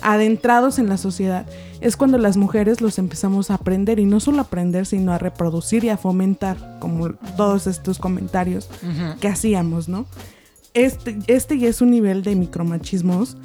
adentrados 0.00 0.78
en 0.78 0.88
la 0.88 0.96
sociedad, 0.96 1.46
es 1.80 1.96
cuando 1.96 2.16
las 2.18 2.36
mujeres 2.36 2.80
los 2.80 2.98
empezamos 2.98 3.50
a 3.50 3.54
aprender 3.54 3.98
y 3.98 4.04
no 4.04 4.20
solo 4.20 4.38
a 4.38 4.42
aprender, 4.42 4.86
sino 4.86 5.12
a 5.12 5.18
reproducir 5.18 5.84
y 5.84 5.88
a 5.88 5.96
fomentar, 5.96 6.78
como 6.80 7.10
todos 7.36 7.66
estos 7.66 7.98
comentarios 7.98 8.68
que 9.20 9.28
hacíamos, 9.28 9.88
¿no? 9.88 10.06
Este, 10.74 11.18
este 11.26 11.58
ya 11.58 11.68
es 11.68 11.82
un 11.82 11.90
nivel 11.90 12.22
de 12.22 12.34
micromachismos, 12.34 13.36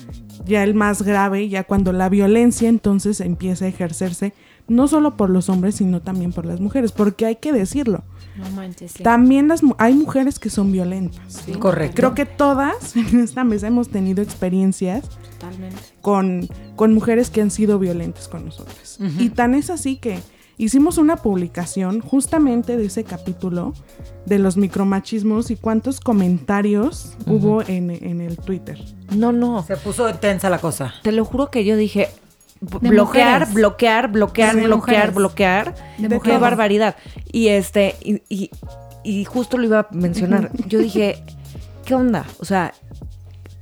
ya 0.45 0.63
el 0.63 0.73
más 0.73 1.01
grave, 1.01 1.49
ya 1.49 1.63
cuando 1.63 1.93
la 1.93 2.09
violencia 2.09 2.69
entonces 2.69 3.21
empieza 3.21 3.65
a 3.65 3.67
ejercerse 3.69 4.33
no 4.67 4.87
solo 4.87 5.15
por 5.15 5.29
los 5.29 5.49
hombres, 5.49 5.75
sino 5.75 6.01
también 6.01 6.33
por 6.33 6.45
las 6.45 6.59
mujeres, 6.59 6.91
porque 6.91 7.25
hay 7.25 7.37
que 7.37 7.53
decirlo. 7.53 8.03
No 8.35 8.49
manches. 8.51 8.91
sí. 8.91 9.03
También 9.03 9.47
las, 9.47 9.61
hay 9.77 9.93
mujeres 9.95 10.39
que 10.39 10.49
son 10.49 10.71
violentas. 10.71 11.43
Correcto. 11.59 11.95
Creo 11.95 12.13
que 12.13 12.25
todas 12.25 12.95
en 12.95 13.21
esta 13.21 13.43
mesa 13.43 13.67
hemos 13.67 13.89
tenido 13.89 14.21
experiencias 14.21 15.07
Totalmente. 15.39 15.77
con, 16.01 16.47
con 16.75 16.93
mujeres 16.93 17.29
que 17.29 17.41
han 17.41 17.51
sido 17.51 17.79
violentas 17.79 18.27
con 18.27 18.45
nosotras. 18.45 18.99
Y 19.19 19.29
tan 19.29 19.53
es 19.53 19.69
así 19.69 19.97
que 19.97 20.19
hicimos 20.57 20.97
una 20.97 21.17
publicación 21.17 21.99
justamente 22.01 22.77
de 22.77 22.85
ese 22.85 23.03
capítulo 23.03 23.73
de 24.25 24.39
los 24.39 24.57
micromachismos 24.57 25.51
y 25.51 25.55
cuántos 25.55 25.99
comentarios 25.99 27.13
hubo 27.25 27.61
en, 27.61 27.91
en 27.91 28.21
el 28.21 28.37
Twitter. 28.37 28.77
No, 29.15 29.31
no. 29.31 29.63
Se 29.63 29.77
puso 29.77 30.13
tensa 30.15 30.49
la 30.49 30.59
cosa. 30.59 30.93
Te 31.03 31.11
lo 31.11 31.23
juro 31.25 31.49
que 31.51 31.63
yo 31.65 31.75
dije. 31.77 32.09
Bloquear, 32.59 33.53
bloquear, 33.53 34.11
bloquear, 34.11 34.55
De 34.55 34.63
bloquear, 34.63 34.75
mujeres. 35.11 35.15
bloquear. 35.15 35.75
De 35.99 36.19
Qué 36.19 36.37
barbaridad. 36.37 36.95
Y 37.31 37.49
este, 37.49 37.95
y, 38.03 38.21
y- 38.29 38.49
y 39.03 39.23
justo 39.25 39.57
lo 39.57 39.65
iba 39.65 39.79
a 39.81 39.87
mencionar. 39.91 40.51
Yo 40.67 40.79
dije, 40.79 41.23
¿qué 41.85 41.95
onda? 41.95 42.25
O 42.39 42.45
sea, 42.45 42.73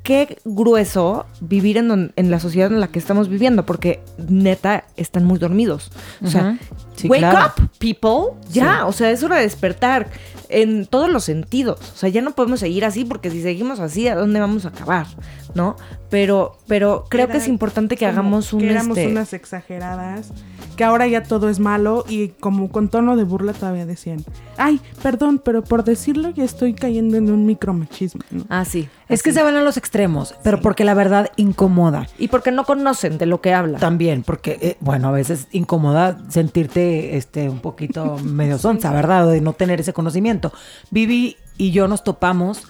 qué 0.05 0.37
grueso 0.45 1.25
vivir 1.41 1.77
en, 1.77 1.87
don- 1.89 2.13
en 2.15 2.29
la 2.31 2.39
sociedad 2.39 2.71
en 2.71 2.79
la 2.79 2.87
que 2.89 2.99
estamos 2.99 3.27
viviendo, 3.27 3.65
porque 3.65 3.99
neta 4.29 4.85
están 4.97 5.25
muy 5.25 5.39
dormidos. 5.39 5.91
O 6.23 6.27
sea, 6.27 6.49
Ujú. 6.51 6.57
Sí, 6.95 7.07
wake 7.09 7.19
claro. 7.21 7.51
up, 7.57 7.69
people. 7.79 8.39
Ya, 8.51 8.85
o 8.85 8.91
sea, 8.93 9.09
es 9.11 9.23
hora 9.23 9.37
de 9.37 9.41
despertar 9.41 10.07
en 10.47 10.85
todos 10.85 11.09
los 11.09 11.23
sentidos. 11.23 11.79
O 11.93 11.97
sea, 11.97 12.07
ya 12.09 12.21
no 12.21 12.31
podemos 12.31 12.59
seguir 12.59 12.85
así, 12.85 13.03
porque 13.03 13.31
si 13.31 13.41
seguimos 13.41 13.79
así, 13.79 14.07
¿a 14.07 14.15
dónde 14.15 14.39
vamos 14.39 14.65
a 14.65 14.69
acabar? 14.69 15.07
¿No? 15.55 15.75
Pero, 16.11 16.57
pero 16.67 17.05
creo 17.09 17.27
que 17.27 17.37
es 17.37 17.47
importante 17.47 17.97
que 17.97 18.05
hagamos 18.05 18.53
un 18.53 18.59
que 18.61 18.69
éramos 18.69 18.97
este, 18.97 19.11
unas 19.11 19.33
exageradas 19.33 20.31
que 20.75 20.83
ahora 20.83 21.07
ya 21.07 21.23
todo 21.23 21.49
es 21.49 21.59
malo 21.59 22.05
y 22.07 22.29
como 22.29 22.69
con 22.69 22.89
tono 22.89 23.15
de 23.15 23.23
burla 23.23 23.53
todavía 23.53 23.85
decían, 23.85 24.23
ay, 24.57 24.79
perdón, 25.01 25.41
pero 25.43 25.63
por 25.63 25.83
decirlo 25.83 26.29
ya 26.29 26.43
estoy 26.43 26.73
cayendo 26.73 27.17
en 27.17 27.31
un 27.31 27.45
micromachismo. 27.45 28.21
¿no? 28.31 28.45
Ah, 28.49 28.65
sí. 28.65 28.87
Es 29.07 29.23
que 29.23 29.31
se 29.31 29.43
van 29.43 29.55
a 29.55 29.61
los 29.61 29.77
extremos, 29.77 30.35
pero 30.43 30.61
porque 30.61 30.83
la 30.83 30.93
verdad 30.93 31.31
incomoda. 31.35 32.07
Y 32.17 32.27
porque 32.27 32.51
no 32.51 32.65
conocen 32.65 33.17
de 33.17 33.25
lo 33.25 33.41
que 33.41 33.53
hablan. 33.53 33.79
También, 33.79 34.23
porque, 34.23 34.57
eh, 34.61 34.77
bueno, 34.79 35.09
a 35.09 35.11
veces 35.11 35.47
incomoda 35.51 36.17
sentirte 36.29 37.17
este, 37.17 37.49
un 37.49 37.59
poquito 37.59 38.17
medio 38.23 38.57
sonsa, 38.57 38.91
¿verdad? 38.91 39.27
O 39.27 39.31
de 39.31 39.41
no 39.41 39.53
tener 39.53 39.79
ese 39.79 39.93
conocimiento. 39.93 40.51
Vivi 40.91 41.37
y 41.57 41.71
yo 41.71 41.87
nos 41.87 42.03
topamos 42.03 42.63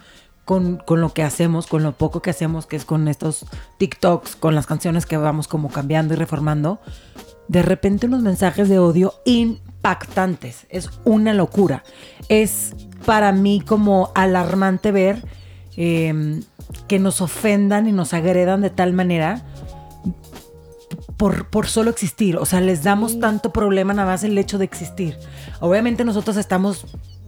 con, 0.43 0.77
con 0.77 1.01
lo 1.01 1.13
que 1.13 1.23
hacemos, 1.23 1.67
con 1.67 1.83
lo 1.83 1.93
poco 1.93 2.21
que 2.21 2.29
hacemos, 2.29 2.65
que 2.65 2.75
es 2.75 2.85
con 2.85 3.07
estos 3.07 3.45
TikToks, 3.77 4.35
con 4.35 4.55
las 4.55 4.67
canciones 4.67 5.05
que 5.05 5.17
vamos 5.17 5.47
como 5.47 5.69
cambiando 5.69 6.13
y 6.13 6.17
reformando. 6.17 6.79
De 7.47 7.61
repente 7.61 8.07
unos 8.07 8.21
mensajes 8.21 8.69
de 8.69 8.79
odio 8.79 9.13
impactantes. 9.25 10.65
Es 10.69 10.89
una 11.03 11.33
locura. 11.33 11.83
Es 12.29 12.73
para 13.05 13.31
mí 13.31 13.61
como 13.65 14.11
alarmante 14.15 14.91
ver 14.91 15.23
eh, 15.77 16.41
que 16.87 16.99
nos 16.99 17.21
ofendan 17.21 17.87
y 17.87 17.91
nos 17.91 18.13
agredan 18.13 18.61
de 18.61 18.69
tal 18.69 18.93
manera 18.93 19.45
por, 21.17 21.49
por 21.49 21.67
solo 21.67 21.89
existir. 21.89 22.37
O 22.37 22.45
sea, 22.45 22.61
les 22.61 22.83
damos 22.83 23.19
tanto 23.19 23.51
problema 23.51 23.93
nada 23.93 24.11
más 24.11 24.23
el 24.23 24.37
hecho 24.37 24.57
de 24.57 24.65
existir. 24.65 25.17
Obviamente 25.59 26.03
nosotros 26.03 26.37
estamos 26.37 26.85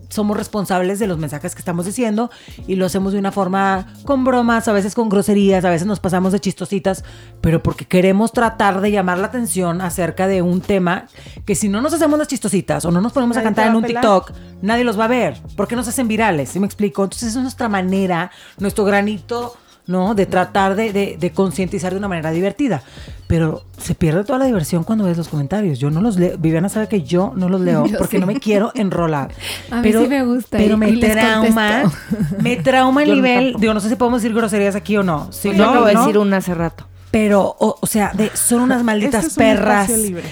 somos 0.10 0.38
responsables 0.38 1.00
de 1.00 1.08
los 1.08 1.18
mensajes 1.18 1.56
que 1.56 1.60
estamos 1.60 1.86
diciendo 1.86 2.30
y 2.68 2.76
lo 2.76 2.86
hacemos 2.86 3.14
de 3.14 3.20
una 3.20 3.32
forma 3.32 3.88
con 4.06 4.24
bromas, 4.24 4.68
a 4.68 4.74
veces 4.74 4.96
con 4.96 5.10
groserías, 5.10 5.64
a 5.66 5.70
veces 5.70 5.88
nos 5.88 6.00
pasamos 6.00 6.34
de 6.34 6.40
chistositas, 6.40 7.04
pero 7.42 7.62
porque 7.62 7.86
queremos 7.86 8.32
tratar 8.32 8.82
de 8.82 8.92
llamar 8.92 9.18
la 9.18 9.28
atención 9.28 9.82
acerca 9.82 10.28
de 10.28 10.42
un 10.42 10.62
tema 10.62 11.06
que 11.46 11.56
si 11.56 11.70
no 11.70 11.82
nos 11.82 11.94
hacemos 11.94 12.18
las 12.20 12.28
chistositas 12.28 12.86
o 12.86 12.92
no 12.92 13.02
nos 13.02 13.14
ponemos 13.14 13.38
a 13.38 13.40
Nadie 13.42 13.46
cantar 13.46 13.68
en 13.68 13.76
un 13.76 13.84
pelar. 13.84 14.02
TikTok, 14.02 14.32
nadie 14.62 14.84
los 14.84 15.00
va 15.00 15.06
a 15.06 15.10
ver. 15.10 15.42
¿Por 15.56 15.68
qué 15.68 15.76
nos 15.76 15.88
hacen 15.88 16.08
virales? 16.08 16.50
¿Sí 16.50 16.60
me 16.60 16.66
explico? 16.66 17.04
Entonces 17.04 17.30
esa 17.30 17.40
es 17.40 17.44
nuestra 17.44 17.70
manera, 17.70 18.32
nuestro 18.58 18.86
granito, 18.86 19.56
¿no? 19.88 20.14
De 20.16 20.26
tratar 20.26 20.76
de, 20.76 20.92
de- 20.94 21.18
de 21.20 21.32
concientizar 21.32 21.92
de 21.94 21.98
una 22.00 22.08
manera 22.08 22.32
divertida. 22.32 22.84
Pero 23.28 23.64
se 23.78 23.94
pierde 23.94 24.24
toda 24.24 24.40
la 24.40 24.46
diversión 24.46 24.84
cuando 24.86 25.04
ves 25.04 25.18
los 25.18 25.28
comentarios. 25.28 25.80
Yo 25.80 25.90
no 25.90 26.00
los 26.02 26.18
leo. 26.18 26.38
Viviana 26.38 26.70
sabe 26.70 26.88
que 26.88 27.02
yo 27.04 27.34
no 27.36 27.50
los 27.50 27.60
leo 27.60 27.86
Yo 27.88 27.98
porque 27.98 28.18
sí. 28.18 28.22
no 28.22 28.28
me 28.28 28.40
quiero 28.40 28.72
enrolar. 28.76 29.32
A 29.72 29.78
mí 29.78 29.82
pero, 29.84 30.02
sí 30.04 30.08
me 30.08 30.24
gusta 30.24 30.58
Pero 30.58 30.76
y- 30.76 30.78
me 30.78 30.90
y 30.92 31.00
trauma. 31.00 31.92
Me 32.42 32.56
trauma 32.58 33.04
el 33.04 33.10
Yo 33.10 33.16
no 33.16 33.22
nivel. 33.22 33.44
tampoco. 33.46 33.62
Digo, 33.62 33.74
no 33.74 33.80
sé 33.82 33.90
si 33.90 33.96
podemos 33.96 34.22
decir 34.22 34.36
groserías 34.36 34.76
aquí 34.76 34.96
o 34.98 35.04
no. 35.04 35.28
Sí, 35.32 35.50
Yo 35.52 35.58
no, 35.58 35.70
acabo 35.72 35.86
de 35.88 35.94
¿no? 35.94 36.00
decir 36.02 36.18
una 36.18 36.38
hace 36.38 36.54
rato. 36.54 36.86
Pero, 37.12 37.56
o, 37.60 37.78
o 37.82 37.88
sea, 37.88 38.12
de, 38.14 38.30
son 38.34 38.62
unas 38.62 38.84
malditas 38.84 39.26
Este 39.26 39.28
es 39.28 39.38
un 39.58 39.64
perras. 39.64 39.92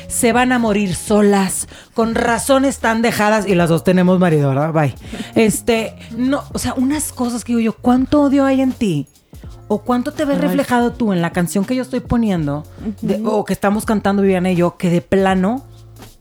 Se 0.10 0.34
van 0.34 0.52
a 0.52 0.60
morir 0.60 0.94
solas. 0.94 1.68
Con 1.94 2.15
razones 2.15 2.80
tan 2.80 3.02
dejadas. 3.02 3.48
Y 3.48 3.56
las 3.56 3.70
dos 3.70 3.84
tenemos 3.86 4.20
marido, 4.20 4.50
¿verdad? 4.50 4.72
Bye. 4.74 4.94
Este, 5.36 5.96
no, 6.18 6.44
o 6.54 6.60
sea, 6.60 6.74
unas 6.76 7.12
cosas 7.13 7.44
que 7.46 7.54
digo 7.54 7.62
yo, 7.62 7.74
¿cuánto 7.74 8.22
odio 8.24 8.46
hay 8.46 8.60
en 8.62 8.72
ti? 8.74 9.08
¿O 9.67 9.80
cuánto 9.80 10.12
te 10.12 10.25
ves 10.25 10.39
reflejado 10.39 10.91
tú 10.93 11.12
en 11.12 11.21
la 11.21 11.32
canción 11.32 11.65
que 11.65 11.75
yo 11.75 11.82
estoy 11.82 11.99
poniendo? 11.99 12.63
de- 13.01 13.21
o 13.25 13.43
que 13.45 13.54
estamos 13.54 13.86
cantando 13.86 14.21
Viviana 14.21 14.51
y 14.51 14.56
yo, 14.56 14.78
que 14.78 14.89
de 14.89 15.01
plano, 15.01 15.63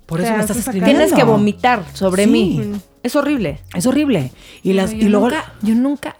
por 0.07 0.21
eso 0.21 0.33
me 0.35 0.41
estás 0.41 0.57
escribiendo. 0.57 0.91
Tienes 0.99 1.13
que 1.13 1.25
vomitar 1.25 1.85
sobre 1.93 2.25
Sí. 2.25 2.31
mí. 2.31 2.73
Es 3.03 3.17
horrible. 3.17 3.61
Es 3.75 3.87
horrible. 3.87 4.33
Y, 4.63 4.73
las, 4.73 4.93
y 4.95 5.03
luego, 5.11 5.29
nunca, 5.29 5.53
yo 5.61 5.75
nunca, 5.75 6.17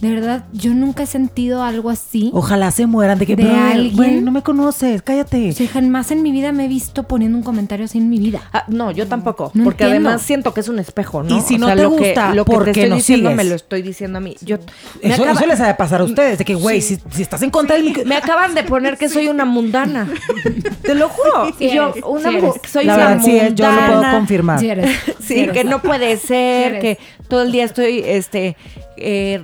de 0.00 0.10
verdad, 0.12 0.44
yo 0.52 0.74
nunca 0.74 1.04
he 1.04 1.06
sentido 1.06 1.62
algo 1.62 1.88
así. 1.90 2.30
ojalá 2.34 2.70
se 2.70 2.86
mueran 2.86 3.18
de 3.18 3.26
que, 3.26 3.36
¿De 3.36 3.44
"Brother, 3.44 3.60
alguien? 3.62 3.96
güey, 3.96 4.20
no 4.20 4.30
me 4.32 4.42
conoces, 4.42 5.02
cállate. 5.02 5.50
O 5.50 5.52
sea, 5.52 5.68
jamás 5.68 6.10
en 6.10 6.22
mi 6.22 6.30
vida 6.32 6.52
me 6.52 6.64
he 6.66 6.68
visto 6.68 7.04
poniendo 7.04 7.38
un 7.38 7.44
comentario 7.44 7.84
así 7.86 7.98
en 7.98 8.08
mi 8.10 8.18
vida. 8.18 8.42
Ah, 8.52 8.64
no, 8.68 8.90
yo 8.90 9.06
tampoco. 9.06 9.50
No 9.54 9.64
porque 9.64 9.84
entiendo. 9.84 10.08
además 10.10 10.22
siento 10.26 10.52
que 10.52 10.60
es 10.60 10.68
un 10.68 10.78
espejo, 10.78 11.22
¿no? 11.22 11.38
Y 11.38 11.40
si 11.40 11.56
no 11.58 11.68
te 11.68 11.76
lo 11.76 11.90
que- 11.96 12.06
gusta, 12.08 12.34
lo 12.34 12.44
que 12.44 12.52
¿por 12.52 12.64
te 12.64 12.70
estoy 12.72 12.90
no 12.90 12.96
diciendo 12.96 13.30
sigues? 13.30 13.36
me 13.44 13.48
lo 13.50 13.54
estoy 13.54 13.82
diciendo 13.82 14.18
a 14.18 14.20
mí. 14.20 14.36
Yo, 14.42 14.58
me, 15.02 15.10
Eso, 15.12 15.22
acaba- 15.22 15.38
eso 15.38 15.46
les 15.46 15.60
ha 15.60 15.66
de 15.68 15.74
pasar 15.74 16.00
a 16.00 16.04
ustedes, 16.04 16.38
de 16.38 16.44
que, 16.44 16.54
güey, 16.54 16.80
si, 16.82 16.98
si 17.10 17.22
estás 17.22 17.40
en 17.42 17.50
contra 17.50 17.76
del 17.76 17.84
micro- 17.86 18.04
me 18.04 18.16
acaban 18.16 18.54
de 18.54 18.64
poner 18.64 18.98
que 18.98 19.08
soy 19.08 19.28
una 19.28 19.44
mundana. 19.44 20.08
Te 20.82 20.94
lo 20.94 21.08
juro. 21.08 21.46
Sí 21.58 21.64
y 21.66 21.74
yo, 21.74 21.90
eres, 21.90 22.04
una 22.06 22.30
sí 22.30 22.46
soy 22.70 22.84
La 22.84 22.94
una 22.96 23.08
verdad, 23.08 23.24
sí, 23.24 23.32
yo 23.54 23.66
lo 23.70 23.74
puedo 23.76 23.90
mundana. 23.92 24.12
confirmar. 24.18 24.60
Sí 24.60 24.68
eres. 24.68 24.90
Sí, 25.24 25.40
eres. 25.40 25.52
que 25.54 25.64
no 25.64 25.80
puede 25.80 26.16
ser, 26.18 26.80
que 26.80 26.98
todo 27.28 27.42
el 27.42 27.52
día 27.52 27.64
estoy, 27.64 28.02
este, 28.04 28.56
eh, 28.98 29.42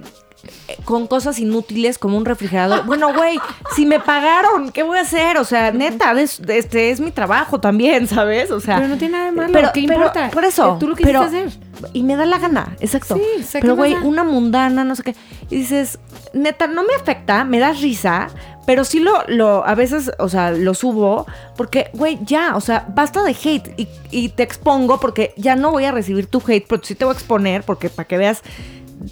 con 0.84 1.06
cosas 1.06 1.38
inútiles 1.38 1.98
como 1.98 2.16
un 2.16 2.24
refrigerador. 2.24 2.84
Bueno, 2.86 3.12
güey, 3.14 3.38
si 3.74 3.86
me 3.86 4.00
pagaron, 4.00 4.70
¿qué 4.70 4.82
voy 4.82 4.98
a 4.98 5.02
hacer? 5.02 5.36
O 5.38 5.44
sea, 5.44 5.70
neta, 5.72 6.12
es, 6.20 6.40
este 6.48 6.90
es 6.90 7.00
mi 7.00 7.10
trabajo 7.10 7.60
también, 7.60 8.06
¿sabes? 8.08 8.50
O 8.50 8.60
sea, 8.60 8.76
Pero 8.76 8.88
no 8.88 8.96
tiene 8.96 9.12
nada 9.12 9.24
de 9.26 9.32
malo, 9.32 9.52
pero- 9.52 9.70
¿qué 9.72 9.84
pero- 9.86 9.94
importa? 9.98 10.30
Por 10.30 10.44
eso, 10.44 10.76
tú 10.78 10.88
lo 10.88 10.94
quisiste 10.96 11.12
pero- 11.18 11.24
hacer. 11.24 11.50
Y 11.94 12.02
me 12.02 12.14
da 12.14 12.26
la 12.26 12.38
gana, 12.38 12.76
exacto. 12.80 13.14
Sí, 13.16 13.22
pero 13.52 13.68
¿qué 13.68 13.78
güey, 13.78 13.94
una 13.94 14.22
mundana, 14.22 14.84
no 14.84 14.94
sé 14.94 15.02
qué. 15.02 15.14
Y 15.48 15.56
dices, 15.56 15.98
neta, 16.34 16.66
no 16.66 16.84
me 16.84 16.94
afecta, 16.94 17.42
me 17.44 17.58
da 17.58 17.72
risa, 17.72 18.28
pero 18.66 18.84
sí 18.84 19.00
lo, 19.00 19.24
lo 19.28 19.66
a 19.66 19.74
veces, 19.74 20.12
o 20.18 20.28
sea, 20.28 20.50
lo 20.50 20.74
subo 20.74 21.26
porque, 21.56 21.90
güey, 21.94 22.18
ya, 22.22 22.54
o 22.54 22.60
sea, 22.60 22.84
basta 22.94 23.22
de 23.22 23.30
hate 23.30 23.72
y, 23.78 23.88
y 24.10 24.28
te 24.28 24.42
expongo 24.42 25.00
porque 25.00 25.32
ya 25.38 25.56
no 25.56 25.70
voy 25.70 25.86
a 25.86 25.90
recibir 25.92 26.26
tu 26.26 26.42
hate, 26.46 26.66
pero 26.68 26.82
sí 26.84 26.94
te 26.94 27.06
voy 27.06 27.14
a 27.14 27.16
exponer 27.16 27.62
porque 27.62 27.88
para 27.88 28.06
que 28.06 28.18
veas, 28.18 28.42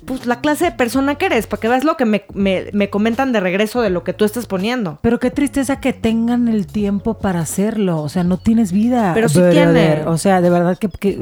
pues, 0.04 0.26
la 0.26 0.40
clase 0.40 0.66
de 0.66 0.72
persona 0.72 1.14
que 1.16 1.26
eres, 1.26 1.46
para 1.46 1.60
que 1.60 1.68
veas 1.68 1.84
lo 1.84 1.96
que 1.96 2.04
me, 2.04 2.24
me- 2.34 2.66
me 2.72 2.90
comentan 2.90 3.32
de 3.32 3.40
regreso 3.40 3.80
de 3.80 3.90
lo 3.90 4.04
que 4.04 4.12
tú 4.12 4.24
estás 4.24 4.46
poniendo. 4.46 4.98
Pero 5.02 5.18
qué 5.18 5.30
tristeza 5.30 5.80
que 5.80 5.92
tengan 5.92 6.48
el 6.48 6.66
tiempo 6.66 7.14
para 7.18 7.40
hacerlo. 7.40 8.02
O 8.02 8.08
sea, 8.08 8.24
no 8.24 8.36
tienes 8.38 8.72
vida. 8.72 9.12
Pero 9.14 9.28
sí 9.28 9.40
tiene. 9.50 10.02
O 10.06 10.18
sea, 10.18 10.40
de 10.40 10.50
verdad 10.50 10.76
que, 10.78 10.88
que, 10.88 11.16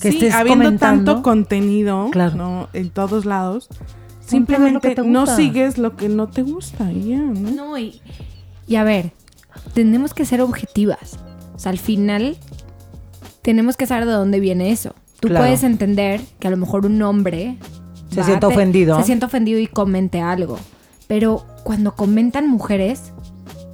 que 0.00 0.10
sí, 0.10 0.16
estés 0.18 0.34
habiendo 0.34 0.64
comentando. 0.64 1.12
tanto 1.12 1.22
contenido 1.22 2.08
Claro. 2.10 2.34
¿no? 2.36 2.68
en 2.72 2.90
todos 2.90 3.24
lados, 3.24 3.68
simplemente 4.24 4.94
te 4.94 5.02
no 5.02 5.26
sigues 5.26 5.78
lo 5.78 5.96
que 5.96 6.08
no 6.08 6.28
te 6.28 6.42
gusta 6.42 6.90
y 6.92 7.10
ya, 7.10 7.16
¿no? 7.18 7.50
No, 7.50 7.78
y, 7.78 8.00
y 8.66 8.76
a 8.76 8.84
ver, 8.84 9.12
tenemos 9.74 10.14
que 10.14 10.24
ser 10.24 10.40
objetivas. 10.40 11.18
O 11.54 11.58
sea, 11.58 11.70
al 11.70 11.78
final 11.78 12.36
tenemos 13.42 13.76
que 13.76 13.86
saber 13.86 14.06
de 14.06 14.12
dónde 14.12 14.40
viene 14.40 14.70
eso. 14.70 14.94
Tú 15.20 15.28
Claro. 15.28 15.44
puedes 15.44 15.62
entender 15.62 16.20
que 16.40 16.48
a 16.48 16.50
lo 16.50 16.56
mejor 16.56 16.84
un 16.86 17.00
hombre 17.02 17.56
Se 18.14 18.20
va 18.20 18.22
a 18.22 18.26
sienta 18.26 18.48
te- 18.48 18.54
ofendido. 18.54 18.96
Se 18.98 19.04
siente 19.04 19.26
ofendido 19.26 19.58
y 19.58 19.66
comente 19.66 20.20
algo. 20.20 20.58
Pero 21.08 21.44
cuando 21.64 21.94
comentan 21.94 22.48
mujeres, 22.48 23.12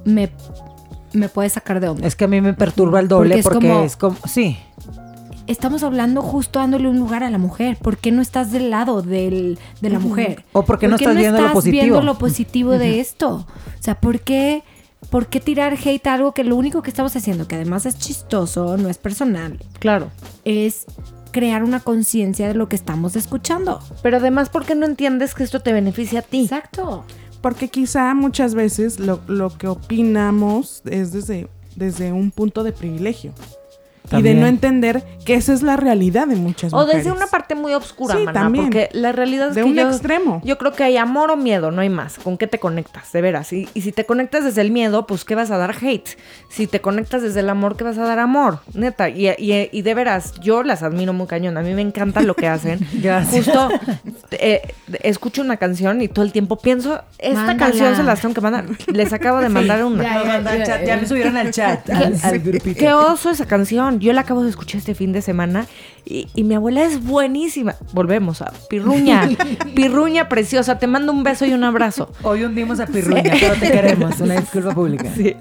me, 0.05 0.29
me 1.13 1.29
puede 1.29 1.49
sacar 1.49 1.79
de 1.79 1.89
onda. 1.89 2.07
Es 2.07 2.15
que 2.15 2.25
a 2.25 2.27
mí 2.27 2.41
me 2.41 2.53
perturba 2.53 2.99
el 2.99 3.07
doble 3.07 3.29
Porque 3.29 3.39
es 3.39 3.43
porque, 3.43 3.67
como- 3.69 3.83
es 3.83 3.95
como. 3.97 4.17
Sí. 4.27 4.57
Estamos 5.47 5.81
hablando 5.81 6.21
justo 6.21 6.59
dándole 6.59 6.87
un 6.89 6.99
lugar 6.99 7.23
a 7.23 7.29
la 7.31 7.39
mujer. 7.39 7.77
¿Por 7.77 7.97
qué 7.97 8.11
no 8.11 8.21
estás 8.21 8.51
del 8.51 8.69
lado 8.69 9.01
del, 9.01 9.57
de 9.81 9.89
la 9.89 9.97
mujer? 9.97 10.45
O 10.53 10.63
por 10.63 10.77
qué 10.77 10.87
no 10.87 10.95
estás 10.95 11.15
viendo 11.15 11.41
lo 11.41 11.51
positivo? 11.53 11.81
viendo 11.81 12.01
lo 12.03 12.17
positivo 12.19 12.71
de 12.73 12.99
esto? 12.99 13.47
O 13.79 13.81
sea, 13.83 13.99
¿por 13.99 14.19
qué, 14.19 14.61
¿por 15.09 15.25
qué 15.25 15.39
tirar 15.39 15.73
hate 15.83 16.05
a 16.05 16.13
algo 16.13 16.33
que 16.35 16.43
lo 16.43 16.55
único 16.55 16.83
que 16.83 16.91
estamos 16.91 17.15
haciendo, 17.15 17.47
que 17.47 17.55
además 17.55 17.87
es 17.87 17.97
chistoso, 17.97 18.77
no 18.77 18.89
es 18.89 18.99
personal, 18.99 19.57
Claro. 19.79 20.09
es 20.45 20.85
crear 21.31 21.63
una 21.63 21.79
conciencia 21.79 22.47
de 22.47 22.53
lo 22.53 22.69
que 22.69 22.75
estamos 22.75 23.15
escuchando? 23.15 23.79
Pero 24.01 24.17
además, 24.17 24.49
¿por 24.49 24.65
qué 24.65 24.75
no 24.75 24.85
entiendes 24.85 25.33
que 25.33 25.43
esto 25.43 25.61
te 25.61 25.73
beneficia 25.73 26.19
a 26.19 26.23
ti? 26.23 26.43
Exacto. 26.43 27.05
Porque 27.41 27.69
quizá 27.69 28.13
muchas 28.13 28.55
veces 28.55 28.99
lo, 28.99 29.21
lo 29.27 29.49
que 29.57 29.67
opinamos 29.67 30.81
es 30.85 31.11
desde, 31.13 31.47
desde 31.75 32.11
un 32.11 32.31
punto 32.31 32.63
de 32.63 32.73
privilegio. 32.73 33.33
Y 34.11 34.23
de 34.23 34.33
no 34.33 34.47
entender 34.47 35.03
que 35.23 35.35
esa 35.35 35.53
es 35.53 35.61
la 35.61 35.75
realidad 35.77 36.25
de 36.27 36.35
muchas 36.35 36.73
O 36.73 36.77
mujeres. 36.79 37.03
desde 37.05 37.15
una 37.15 37.27
parte 37.27 37.53
muy 37.53 37.73
oscura, 37.75 38.15
Sí, 38.15 38.23
maná, 38.23 38.39
también. 38.41 38.65
porque 38.65 38.89
la 38.93 39.11
realidad 39.11 39.49
es 39.49 39.55
De 39.55 39.61
que 39.61 39.67
un 39.69 39.75
yo, 39.75 39.87
extremo. 39.87 40.41
yo 40.43 40.57
creo 40.57 40.71
que 40.73 40.83
hay 40.83 40.97
amor 40.97 41.29
o 41.29 41.37
miedo, 41.37 41.69
no 41.69 41.81
hay 41.81 41.89
más. 41.89 42.17
¿Con 42.17 42.37
qué 42.39 42.47
te 42.47 42.57
conectas? 42.57 43.11
De 43.11 43.21
veras. 43.21 43.53
Y, 43.53 43.69
y 43.75 43.81
si 43.81 43.91
te 43.91 44.05
conectas 44.07 44.43
desde 44.43 44.61
el 44.61 44.71
miedo, 44.71 45.05
pues 45.05 45.25
¿qué 45.25 45.35
vas 45.35 45.51
a 45.51 45.57
dar 45.57 45.75
hate? 45.79 46.09
Si 46.49 46.65
te 46.65 46.81
conectas 46.81 47.21
desde 47.21 47.41
el 47.41 47.49
amor, 47.49 47.77
¿qué 47.77 47.83
vas 47.83 47.99
a 47.99 48.03
dar 48.03 48.17
amor? 48.17 48.61
Neta. 48.73 49.09
Y, 49.09 49.27
y- 49.29 49.69
y 49.71 49.81
de 49.83 49.93
veras, 49.93 50.33
yo 50.41 50.63
las 50.63 50.81
admiro 50.81 51.13
muy 51.13 51.27
cañón. 51.27 51.55
A 51.57 51.61
mí 51.61 51.75
me 51.75 51.83
encanta 51.83 52.21
lo 52.21 52.33
que 52.35 52.47
hacen. 52.47 52.79
Gracias. 52.93 53.45
Justo 53.45 53.69
eh, 54.31 54.73
escucho 55.03 55.43
una 55.43 55.57
canción 55.57 56.01
y 56.01 56.07
todo 56.07 56.25
el 56.25 56.31
tiempo 56.31 56.55
pienso, 56.57 57.03
esta 57.19 57.35
Mándala. 57.43 57.59
canción 57.59 57.95
se 57.95 58.01
las 58.03 58.21
tengo 58.21 58.33
que 58.33 58.41
mandar. 58.41 58.65
Les 58.87 59.13
acabo 59.13 59.39
de 59.39 59.49
mandar 59.49 59.83
una. 59.83 60.01
Ya, 60.03 60.23
ya, 60.41 60.41
ya, 60.57 60.65
ya. 60.65 60.83
ya 60.83 60.97
me 60.97 61.05
subieron 61.05 61.37
al 61.37 61.51
chat. 61.51 61.87
al, 61.91 62.15
al 62.23 62.39
grupito. 62.39 62.79
Qué 62.79 62.91
oso 62.91 63.29
esa 63.29 63.45
canción. 63.45 63.88
Yo 63.97 64.13
la 64.13 64.21
acabo 64.21 64.43
de 64.43 64.49
escuchar 64.49 64.79
este 64.79 64.93
fin 64.93 65.11
de 65.11 65.21
semana 65.21 65.65
y, 66.05 66.27
y 66.35 66.43
mi 66.43 66.55
abuela 66.55 66.83
es 66.83 67.03
buenísima. 67.03 67.75
Volvemos 67.93 68.41
a 68.41 68.51
Pirruña. 68.69 69.29
Pirruña 69.75 70.29
preciosa. 70.29 70.79
Te 70.79 70.87
mando 70.87 71.11
un 71.11 71.23
beso 71.23 71.45
y 71.45 71.53
un 71.53 71.63
abrazo. 71.63 72.11
Hoy 72.23 72.43
hundimos 72.43 72.79
a 72.79 72.87
Pirruña, 72.87 73.33
pero 73.39 73.53
te 73.55 73.71
queremos. 73.71 74.19
Una 74.19 74.35
disculpa 74.39 74.73
pública. 74.73 75.09
Sí. 75.15 75.35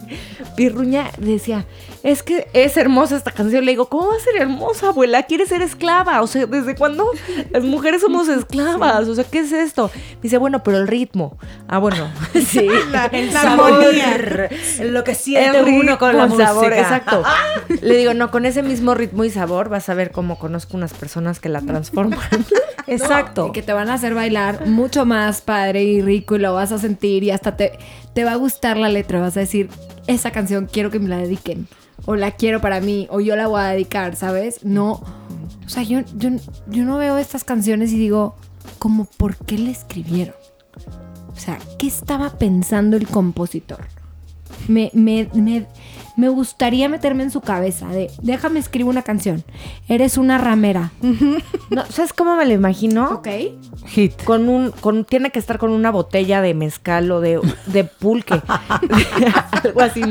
Pirruña 0.56 1.10
decía, 1.18 1.66
es 2.02 2.22
que 2.22 2.48
es 2.52 2.76
hermosa 2.76 3.16
esta 3.16 3.30
canción. 3.30 3.64
Le 3.64 3.72
digo, 3.72 3.88
¿cómo 3.88 4.08
va 4.08 4.16
a 4.16 4.20
ser 4.20 4.36
hermosa, 4.36 4.88
abuela? 4.88 5.22
¿Quieres 5.24 5.48
ser 5.48 5.62
esclava? 5.62 6.20
O 6.22 6.26
sea, 6.26 6.46
¿desde 6.46 6.74
cuándo 6.74 7.06
las 7.50 7.62
mujeres 7.64 8.00
somos 8.02 8.28
esclavas? 8.28 9.06
O 9.08 9.14
sea, 9.14 9.24
¿qué 9.24 9.40
es 9.40 9.52
esto? 9.52 9.90
Me 9.94 10.22
dice, 10.22 10.38
bueno, 10.38 10.62
pero 10.62 10.78
el 10.78 10.88
ritmo. 10.88 11.38
Ah, 11.68 11.78
bueno, 11.78 12.08
sí. 12.34 12.66
el 13.12 13.32
La 13.32 13.40
sabor. 13.42 13.72
armonía, 13.72 14.48
lo 14.84 15.04
que 15.04 15.14
siente 15.14 15.58
El 15.58 15.64
ritmo, 15.66 15.80
uno 15.80 15.98
con 15.98 16.16
la 16.16 16.24
el 16.24 16.36
sabor, 16.36 16.64
música. 16.64 16.80
exacto. 16.80 17.22
Le 17.82 17.96
digo, 17.96 18.14
no, 18.14 18.30
con 18.30 18.46
ese 18.46 18.62
mismo 18.62 18.94
ritmo 18.94 19.24
y 19.24 19.30
sabor 19.30 19.68
vas 19.68 19.88
a 19.88 19.94
ver 19.94 20.10
cómo 20.10 20.38
conozco 20.48 20.78
unas 20.78 20.94
personas 20.94 21.40
que 21.40 21.50
la 21.50 21.60
transforman. 21.60 22.18
Exacto. 22.86 23.48
Y 23.48 23.52
que 23.52 23.60
te 23.60 23.74
van 23.74 23.90
a 23.90 23.94
hacer 23.94 24.14
bailar 24.14 24.66
mucho 24.66 25.04
más 25.04 25.42
padre 25.42 25.84
y 25.84 26.00
rico 26.00 26.36
y 26.36 26.38
lo 26.38 26.54
vas 26.54 26.72
a 26.72 26.78
sentir 26.78 27.22
y 27.22 27.30
hasta 27.30 27.54
te, 27.54 27.78
te 28.14 28.24
va 28.24 28.32
a 28.32 28.36
gustar 28.36 28.78
la 28.78 28.88
letra. 28.88 29.20
Vas 29.20 29.36
a 29.36 29.40
decir, 29.40 29.68
esa 30.06 30.30
canción 30.30 30.66
quiero 30.72 30.90
que 30.90 31.00
me 31.00 31.10
la 31.10 31.18
dediquen. 31.18 31.68
O 32.06 32.16
la 32.16 32.30
quiero 32.30 32.62
para 32.62 32.80
mí. 32.80 33.06
O 33.10 33.20
yo 33.20 33.36
la 33.36 33.46
voy 33.46 33.60
a 33.60 33.64
dedicar, 33.64 34.16
¿sabes? 34.16 34.64
No. 34.64 35.02
O 35.66 35.68
sea, 35.68 35.82
yo, 35.82 36.00
yo, 36.16 36.30
yo 36.68 36.84
no 36.84 36.96
veo 36.96 37.18
estas 37.18 37.44
canciones 37.44 37.92
y 37.92 37.98
digo, 37.98 38.34
como, 38.78 39.04
¿por 39.04 39.36
qué 39.36 39.58
le 39.58 39.70
escribieron? 39.70 40.34
O 41.28 41.38
sea, 41.38 41.58
¿qué 41.78 41.88
estaba 41.88 42.38
pensando 42.38 42.96
el 42.96 43.06
compositor? 43.06 43.84
Me, 44.66 44.90
me, 44.94 45.28
me, 45.34 45.66
me 46.18 46.28
gustaría 46.28 46.88
meterme 46.88 47.22
en 47.22 47.30
su 47.30 47.40
cabeza 47.40 47.86
de, 47.86 48.10
déjame 48.20 48.58
escribir 48.58 48.90
una 48.90 49.02
canción. 49.02 49.44
Eres 49.88 50.18
una 50.18 50.36
ramera. 50.36 50.90
No, 51.70 51.86
¿Sabes 51.86 52.12
cómo 52.12 52.34
me 52.34 52.44
lo 52.44 52.52
imagino? 52.52 53.08
¿Ok? 53.10 53.28
Hit. 53.86 54.24
Con 54.24 54.48
un, 54.48 54.72
con, 54.72 55.04
tiene 55.04 55.30
que 55.30 55.38
estar 55.38 55.58
con 55.58 55.70
una 55.70 55.92
botella 55.92 56.40
de 56.42 56.54
mezcal 56.54 57.08
o 57.12 57.20
de, 57.20 57.40
de 57.66 57.84
pulque. 57.84 58.34
Algo 59.62 59.80
así. 59.80 60.02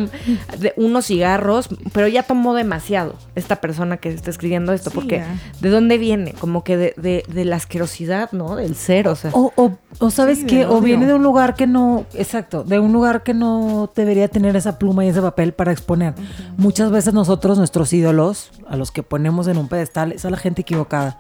De 0.58 0.74
unos 0.78 1.08
cigarros. 1.08 1.68
Pero 1.92 2.08
ya 2.08 2.24
tomó 2.24 2.54
demasiado 2.54 3.16
esta 3.36 3.58
persona 3.58 3.98
que 3.98 4.08
está 4.08 4.30
escribiendo 4.30 4.72
esto. 4.72 4.92
Sí, 4.92 4.96
porque, 4.96 5.18
ya. 5.18 5.36
¿de 5.60 5.70
dónde 5.70 5.98
viene? 5.98 6.32
Como 6.40 6.64
que 6.64 6.78
de, 6.78 6.94
de, 6.96 7.26
de 7.28 7.44
la 7.44 7.58
asquerosidad, 7.58 8.32
¿no? 8.32 8.56
Del 8.56 8.76
ser, 8.76 9.10
o 9.10 9.16
sea. 9.16 9.32
O, 9.34 9.52
o, 9.58 9.78
o 10.00 10.10
sabes 10.10 10.38
Sí, 10.40 10.46
que, 10.46 10.66
o 10.66 10.80
viene 10.80 11.06
de 11.06 11.16
un 11.16 11.24
lugar 11.24 11.56
que 11.56 11.68
no, 11.68 12.06
exacto, 12.14 12.64
de 12.64 12.80
un 12.80 12.94
lugar 12.94 13.24
que 13.24 13.34
no 13.34 13.92
debería 13.94 14.28
tener 14.30 14.56
esa 14.56 14.78
pluma 14.80 15.04
y 15.04 15.10
ese 15.10 15.22
papel 15.22 15.52
para 15.54 15.74
exponer. 15.74 15.97
Muchas 16.58 16.92
veces 16.92 17.14
nosotros, 17.14 17.58
nuestros 17.58 17.92
ídolos, 17.94 18.52
a 18.68 18.76
los 18.76 18.92
que 18.92 19.04
ponemos 19.04 19.48
en 19.48 19.58
un 19.58 19.68
pedestal, 19.68 20.12
es 20.12 20.26
a 20.26 20.30
la 20.30 20.38
gente 20.38 20.62
equivocada. 20.62 21.20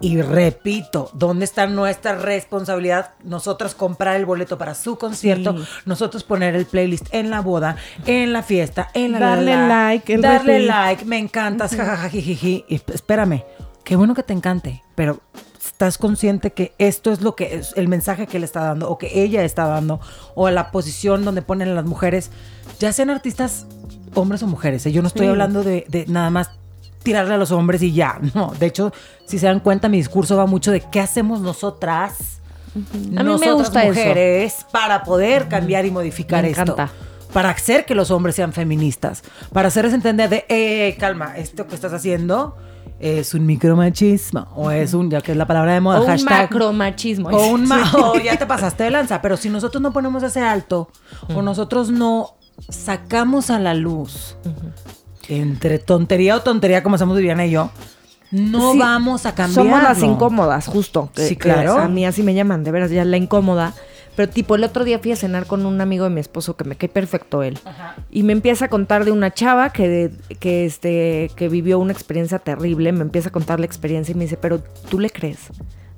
Y 0.00 0.20
repito, 0.22 1.10
¿dónde 1.14 1.44
está 1.44 1.66
nuestra 1.66 2.16
responsabilidad? 2.16 3.10
Nosotros 3.22 3.74
comprar 3.74 4.16
el 4.16 4.26
boleto 4.26 4.58
para 4.58 4.74
su 4.74 4.96
concierto, 4.96 5.54
nosotros 5.84 6.24
poner 6.24 6.56
el 6.56 6.66
playlist 6.66 7.06
en 7.12 7.30
la 7.30 7.40
boda, 7.40 7.76
en 8.06 8.32
la 8.32 8.42
fiesta, 8.42 8.88
en 8.94 9.12
la 9.12 9.20
Darle 9.20 9.54
la, 9.54 9.66
la, 9.66 9.68
like, 9.68 10.14
el 10.14 10.20
darle 10.22 10.58
retweet. 10.58 10.66
like, 10.66 11.04
me 11.04 11.18
encantas, 11.18 11.76
jijiji. 12.10 12.64
Y 12.68 12.76
espérame, 12.92 13.44
qué 13.84 13.96
bueno 13.96 14.14
que 14.14 14.22
te 14.22 14.32
encante, 14.32 14.82
pero 14.94 15.20
estás 15.64 15.98
consciente 15.98 16.52
que 16.52 16.72
esto 16.78 17.10
es 17.10 17.20
lo 17.20 17.34
que 17.34 17.56
es 17.56 17.72
el 17.76 17.88
mensaje 17.88 18.26
que 18.26 18.36
él 18.36 18.44
está 18.44 18.60
dando 18.60 18.88
o 18.88 18.98
que 18.98 19.22
ella 19.22 19.44
está 19.44 19.66
dando 19.66 20.00
o 20.34 20.48
la 20.50 20.70
posición 20.70 21.24
donde 21.24 21.42
ponen 21.42 21.74
las 21.74 21.84
mujeres, 21.84 22.30
ya 22.78 22.92
sean 22.92 23.10
artistas 23.10 23.66
hombres 24.14 24.42
o 24.42 24.46
mujeres. 24.46 24.84
¿eh? 24.86 24.92
Yo 24.92 25.02
no 25.02 25.08
estoy 25.08 25.26
hablando 25.26 25.62
de, 25.62 25.84
de 25.88 26.06
nada 26.08 26.30
más 26.30 26.50
tirarle 27.02 27.34
a 27.34 27.36
los 27.36 27.50
hombres 27.52 27.82
y 27.82 27.92
ya. 27.92 28.18
No, 28.34 28.52
de 28.58 28.66
hecho, 28.66 28.92
si 29.26 29.38
se 29.38 29.46
dan 29.46 29.60
cuenta, 29.60 29.88
mi 29.88 29.98
discurso 29.98 30.36
va 30.36 30.46
mucho 30.46 30.70
de 30.72 30.80
qué 30.80 31.00
hacemos 31.00 31.40
nosotras, 31.40 32.40
me 32.74 33.22
nosotras 33.22 33.54
gusta 33.54 33.82
eso. 33.84 33.88
mujeres, 33.90 34.66
para 34.72 35.02
poder 35.04 35.48
cambiar 35.48 35.84
y 35.86 35.90
modificar 35.90 36.42
Me 36.42 36.50
esto. 36.50 36.76
Para 37.32 37.50
hacer 37.50 37.84
que 37.84 37.94
los 37.96 38.10
hombres 38.12 38.36
sean 38.36 38.52
feministas. 38.52 39.22
Para 39.52 39.68
hacerles 39.68 39.92
entender 39.92 40.30
de, 40.30 40.44
eh, 40.48 40.96
calma, 41.00 41.36
esto 41.36 41.66
que 41.66 41.74
estás 41.74 41.92
haciendo 41.92 42.56
es 43.00 43.34
un 43.34 43.44
micromachismo. 43.44 44.46
O 44.54 44.70
es 44.70 44.94
un, 44.94 45.10
ya 45.10 45.20
que 45.20 45.32
es 45.32 45.36
la 45.38 45.44
palabra 45.46 45.74
de 45.74 45.80
moda, 45.80 45.98
o 45.98 46.02
un 46.02 46.08
hashtag. 46.08 46.42
macromachismo. 46.42 47.28
O 47.30 47.48
un 47.48 47.66
ma- 47.66 47.90
o 47.98 48.18
ya 48.20 48.36
te 48.38 48.46
pasaste 48.46 48.84
de 48.84 48.90
lanza. 48.92 49.20
Pero 49.20 49.36
si 49.36 49.50
nosotros 49.50 49.82
no 49.82 49.92
ponemos 49.92 50.22
ese 50.22 50.40
alto, 50.42 50.88
o 51.34 51.42
nosotros 51.42 51.90
no 51.90 52.34
sacamos 52.68 53.50
a 53.50 53.58
la 53.58 53.74
luz, 53.74 54.36
entre 55.28 55.78
tontería 55.78 56.36
o 56.36 56.42
tontería, 56.42 56.82
como 56.82 56.96
hacemos 56.96 57.16
Viviana 57.16 57.46
y 57.46 57.50
yo, 57.50 57.70
no 58.30 58.72
Sí, 58.72 58.78
vamos 58.78 59.26
a 59.26 59.34
cambiar. 59.34 59.64
Somos 59.64 59.82
las 59.82 60.02
incómodas, 60.02 60.66
justo. 60.66 61.10
que- 61.14 61.28
Sí, 61.28 61.36
que 61.36 61.42
claro. 61.42 61.78
A 61.78 61.88
mí 61.88 62.04
así 62.04 62.22
me 62.22 62.34
llaman, 62.34 62.64
de 62.64 62.72
veras, 62.72 62.90
ya 62.90 63.04
la 63.04 63.16
incómoda. 63.16 63.74
Pero 64.16 64.30
tipo, 64.30 64.54
el 64.54 64.62
otro 64.62 64.84
día 64.84 65.00
fui 65.00 65.10
a 65.10 65.16
cenar 65.16 65.46
con 65.46 65.66
un 65.66 65.80
amigo 65.80 66.04
de 66.04 66.10
mi 66.10 66.20
esposo 66.20 66.56
que 66.56 66.62
me 66.64 66.76
cae 66.76 66.88
perfecto 66.88 67.42
él. 67.42 67.58
Y 68.10 68.22
me 68.22 68.32
empieza 68.32 68.66
a 68.66 68.68
contar 68.68 69.04
de 69.04 69.10
una 69.10 69.32
chava 69.34 69.70
que, 69.70 70.12
que, 70.38 70.64
este, 70.64 71.30
que 71.34 71.48
vivió 71.48 71.80
una 71.80 71.92
experiencia 71.92 72.38
terrible. 72.38 72.92
Me 72.92 73.00
empieza 73.02 73.30
a 73.30 73.32
contar 73.32 73.58
la 73.58 73.66
experiencia 73.66 74.12
y 74.12 74.14
me 74.14 74.24
dice, 74.24 74.36
pero 74.36 74.60
¿tú 74.88 75.00
le 75.00 75.10
crees? 75.10 75.38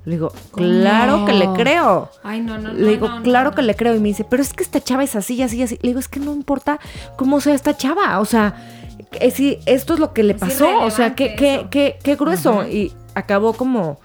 Le 0.07 0.13
digo, 0.13 0.31
claro 0.53 1.25
que 1.25 1.33
le 1.33 1.51
creo. 1.51 2.09
Ay, 2.23 2.39
no, 2.39 2.57
no, 2.57 2.69
no. 2.69 2.73
Le 2.73 2.91
digo, 2.91 3.09
no, 3.09 3.17
no, 3.17 3.23
claro 3.23 3.51
que 3.51 3.61
le 3.61 3.75
creo. 3.75 3.93
Y 3.93 3.99
me 3.99 4.07
dice, 4.07 4.23
pero 4.23 4.41
es 4.41 4.53
que 4.53 4.63
esta 4.63 4.79
chava 4.79 5.03
es 5.03 5.17
así, 5.17 5.43
así, 5.43 5.61
así. 5.61 5.77
Le 5.81 5.89
digo, 5.89 5.99
es 5.99 6.07
que 6.07 6.21
no 6.21 6.31
importa 6.31 6.79
cómo 7.17 7.41
sea 7.41 7.53
esta 7.53 7.75
chava. 7.75 8.21
O 8.21 8.23
sea, 8.23 8.55
que 9.11 9.29
si 9.31 9.59
esto 9.65 9.95
es 9.95 9.99
lo 9.99 10.13
que 10.13 10.23
le 10.23 10.31
Es 10.31 10.39
pasó. 10.39 10.79
O 10.79 10.91
sea, 10.91 11.13
qué, 11.13 11.35
qué, 11.35 11.67
qué, 11.69 11.99
qué 12.01 12.15
grueso. 12.15 12.65
Y 12.65 12.93
acabó 13.15 13.51
como, 13.51 13.99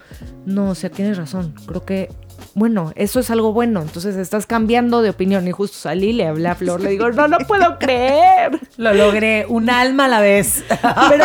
no, 0.44 0.70
o 0.70 0.74
sea, 0.74 0.90
tienes 0.90 1.18
razón. 1.18 1.54
Creo 1.66 1.84
que, 1.84 2.08
bueno, 2.54 2.92
eso 2.96 3.20
es 3.20 3.30
algo 3.30 3.52
bueno. 3.52 3.82
Entonces 3.82 4.16
estás 4.16 4.46
cambiando 4.46 5.02
de 5.02 5.10
opinión. 5.10 5.46
Y 5.48 5.52
justo 5.52 5.76
salí, 5.78 6.12
le 6.12 6.26
hablé 6.26 6.48
a 6.48 6.54
Flor, 6.54 6.80
le 6.80 6.90
digo, 6.90 7.10
no, 7.10 7.28
no 7.28 7.38
puedo 7.38 7.78
creer. 7.78 8.60
Lo 8.76 8.92
logré, 8.92 9.46
un 9.48 9.70
alma 9.70 10.04
a 10.06 10.08
la 10.08 10.20
vez. 10.20 10.64
Pero, 11.08 11.24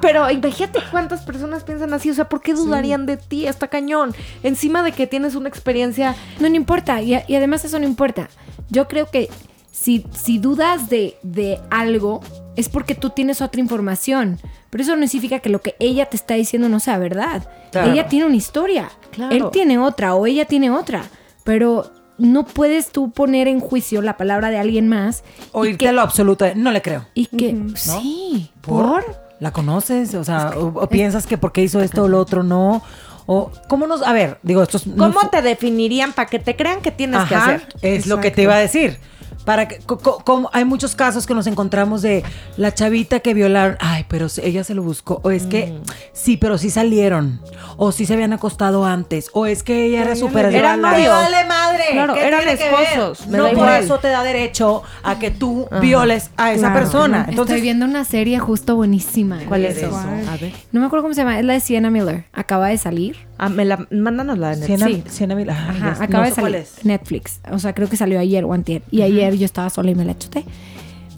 pero 0.00 0.30
imagínate 0.30 0.80
cuántas 0.90 1.22
personas 1.22 1.64
piensan 1.64 1.92
así. 1.92 2.10
O 2.10 2.14
sea, 2.14 2.28
¿por 2.28 2.40
qué 2.40 2.54
dudarían 2.54 3.06
de 3.06 3.16
ti? 3.16 3.46
Está 3.46 3.68
cañón. 3.68 4.14
Encima 4.42 4.82
de 4.82 4.92
que 4.92 5.06
tienes 5.06 5.34
una 5.34 5.48
experiencia 5.48 6.14
No, 6.38 6.48
no 6.48 6.56
importa. 6.56 7.02
Y, 7.02 7.14
y 7.26 7.34
además 7.34 7.64
eso 7.64 7.78
no 7.78 7.86
importa. 7.86 8.28
Yo 8.68 8.88
creo 8.88 9.10
que 9.10 9.28
si, 9.70 10.06
si 10.12 10.38
dudas 10.38 10.88
de, 10.88 11.16
de 11.22 11.60
algo, 11.70 12.20
es 12.56 12.68
porque 12.68 12.94
tú 12.94 13.10
tienes 13.10 13.40
otra 13.40 13.60
información. 13.60 14.38
Pero 14.70 14.82
eso 14.82 14.96
no 14.96 15.06
significa 15.06 15.40
que 15.40 15.50
lo 15.50 15.60
que 15.60 15.74
ella 15.80 16.06
te 16.06 16.16
está 16.16 16.34
diciendo 16.34 16.68
no 16.68 16.80
sea 16.80 16.98
verdad. 16.98 17.48
Claro. 17.72 17.92
Ella 17.92 18.06
tiene 18.06 18.26
una 18.26 18.36
historia. 18.36 18.90
Claro. 19.10 19.34
Él 19.34 19.44
tiene 19.50 19.78
otra 19.78 20.14
o 20.14 20.26
ella 20.26 20.44
tiene 20.44 20.70
otra. 20.70 21.04
Pero 21.44 21.90
no 22.18 22.44
puedes 22.44 22.90
tú 22.90 23.10
poner 23.10 23.48
en 23.48 23.60
juicio 23.60 24.02
la 24.02 24.16
palabra 24.16 24.50
de 24.50 24.58
alguien 24.58 24.88
más. 24.88 25.24
O 25.52 25.64
irte 25.64 25.88
a 25.88 25.92
lo 25.92 26.02
absoluto. 26.02 26.44
de, 26.44 26.54
No 26.54 26.70
le 26.70 26.82
creo. 26.82 27.06
Y 27.14 27.26
que, 27.26 27.56
sí, 27.74 28.50
¿por? 28.60 29.04
¿La 29.40 29.52
conoces? 29.52 30.14
O 30.14 30.22
sea, 30.22 30.52
o, 30.56 30.66
o 30.80 30.86
piensas 30.88 31.26
que 31.26 31.38
porque 31.38 31.62
hizo 31.62 31.80
esto 31.80 32.04
o 32.04 32.08
lo 32.08 32.18
otro 32.18 32.42
no. 32.42 32.82
O, 33.26 33.50
¿cómo 33.68 33.86
nos.? 33.86 34.02
A 34.02 34.12
ver, 34.12 34.38
digo, 34.42 34.62
esto 34.62 34.76
es. 34.76 34.84
¿Cómo 34.96 35.28
te 35.30 35.40
definirían 35.40 36.12
para 36.12 36.28
que 36.28 36.38
te 36.38 36.56
crean 36.56 36.80
que 36.80 36.90
tienes 36.90 37.26
que 37.28 37.34
hacer? 37.34 37.66
Es 37.80 38.06
lo 38.06 38.20
que 38.20 38.30
te 38.30 38.42
iba 38.42 38.54
a 38.54 38.58
decir. 38.58 38.98
Para 39.44 39.66
que, 39.68 39.78
co- 39.78 39.98
co- 39.98 40.22
como 40.24 40.50
hay 40.52 40.64
muchos 40.64 40.94
casos 40.94 41.26
que 41.26 41.34
nos 41.34 41.46
encontramos 41.46 42.02
de 42.02 42.22
la 42.56 42.72
chavita 42.74 43.20
que 43.20 43.32
violaron, 43.34 43.76
ay, 43.80 44.04
pero 44.08 44.26
ella 44.42 44.64
se 44.64 44.74
lo 44.74 44.82
buscó, 44.82 45.20
o 45.24 45.30
es 45.30 45.44
que 45.46 45.66
Mm. 45.66 45.82
sí, 46.12 46.36
pero 46.36 46.58
sí 46.58 46.68
salieron, 46.70 47.40
o 47.78 47.90
sí 47.90 48.04
se 48.06 48.12
habían 48.14 48.32
acostado 48.34 48.84
antes, 48.84 49.30
o 49.32 49.46
es 49.46 49.62
que 49.62 49.86
ella 49.86 50.02
era 50.02 50.14
súper 50.16 50.46
Eran 50.54 50.82
la- 50.82 50.90
¡Me 50.90 50.96
novios. 50.98 51.14
vale 51.14 51.44
madre! 51.46 51.84
Claro, 51.92 52.14
¿Qué 52.14 52.26
eran 52.26 52.40
tiene 52.42 52.58
que 52.58 52.64
ver? 52.70 52.82
esposos, 52.92 53.26
me 53.28 53.38
No 53.38 53.44
da 53.44 53.50
por 53.50 53.58
igual. 53.58 53.82
eso 53.84 53.98
te 53.98 54.08
da 54.08 54.22
derecho 54.22 54.82
a 55.02 55.18
que 55.18 55.30
tú 55.30 55.66
Ajá. 55.70 55.80
violes 55.80 56.30
a 56.36 56.52
esa 56.52 56.60
Claro. 56.70 56.74
persona. 56.80 57.26
Estoy 57.30 57.60
viendo 57.62 57.86
una 57.86 58.04
serie 58.04 58.38
justo 58.38 58.76
buenísima. 58.76 59.38
¿Cuál 59.48 59.64
es 59.64 59.78
eso. 59.78 59.86
eso? 59.86 60.00
¿Cuál? 60.02 60.28
A 60.28 60.36
ver. 60.36 60.52
No 60.72 60.80
me 60.80 60.86
acuerdo 60.86 61.02
cómo 61.04 61.14
se 61.14 61.22
llama. 61.22 61.38
Es 61.38 61.44
la 61.46 61.54
de 61.54 61.60
Sienna 61.60 61.90
Miller. 61.90 62.26
Acaba 62.32 62.68
de 62.68 62.76
salir. 62.78 63.16
Ah, 63.42 63.48
me 63.48 63.64
la, 63.64 63.86
mándanos 63.90 64.36
la 64.38 64.54
de 64.54 64.68
Netflix. 64.68 65.04
Sí. 65.12 65.16
Siena 65.16 65.34
Mil- 65.34 65.48
ay, 65.48 65.56
Ajá, 65.56 65.92
acaba 66.04 66.24
no 66.24 66.28
de 66.30 66.34
salir. 66.34 66.56
es. 66.56 66.84
Netflix. 66.84 67.40
O 67.50 67.58
sea, 67.58 67.74
creo 67.74 67.88
que 67.88 67.96
salió 67.96 68.20
ayer 68.20 68.44
o 68.44 68.52
antier. 68.52 68.82
Y 68.90 69.00
ayer 69.00 69.36
yo 69.38 69.46
estaba 69.46 69.70
sola 69.70 69.90
y 69.90 69.94
me 69.94 70.04
la 70.04 70.18
chuté. 70.18 70.44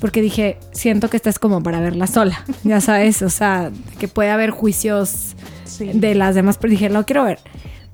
Porque 0.00 0.22
dije, 0.22 0.58
siento 0.72 1.10
que 1.10 1.16
esta 1.16 1.30
es 1.30 1.38
como 1.40 1.62
para 1.64 1.80
verla 1.80 2.06
sola. 2.06 2.44
Ya 2.64 2.80
sabes, 2.80 3.22
o 3.22 3.30
sea, 3.30 3.70
que 3.98 4.06
puede 4.08 4.30
haber 4.30 4.50
juicios 4.50 5.34
Sí. 5.64 5.90
de 5.94 6.14
las 6.14 6.34
demás, 6.34 6.58
pero 6.58 6.70
dije, 6.70 6.90
lo 6.90 7.04
quiero 7.06 7.24
ver. 7.24 7.38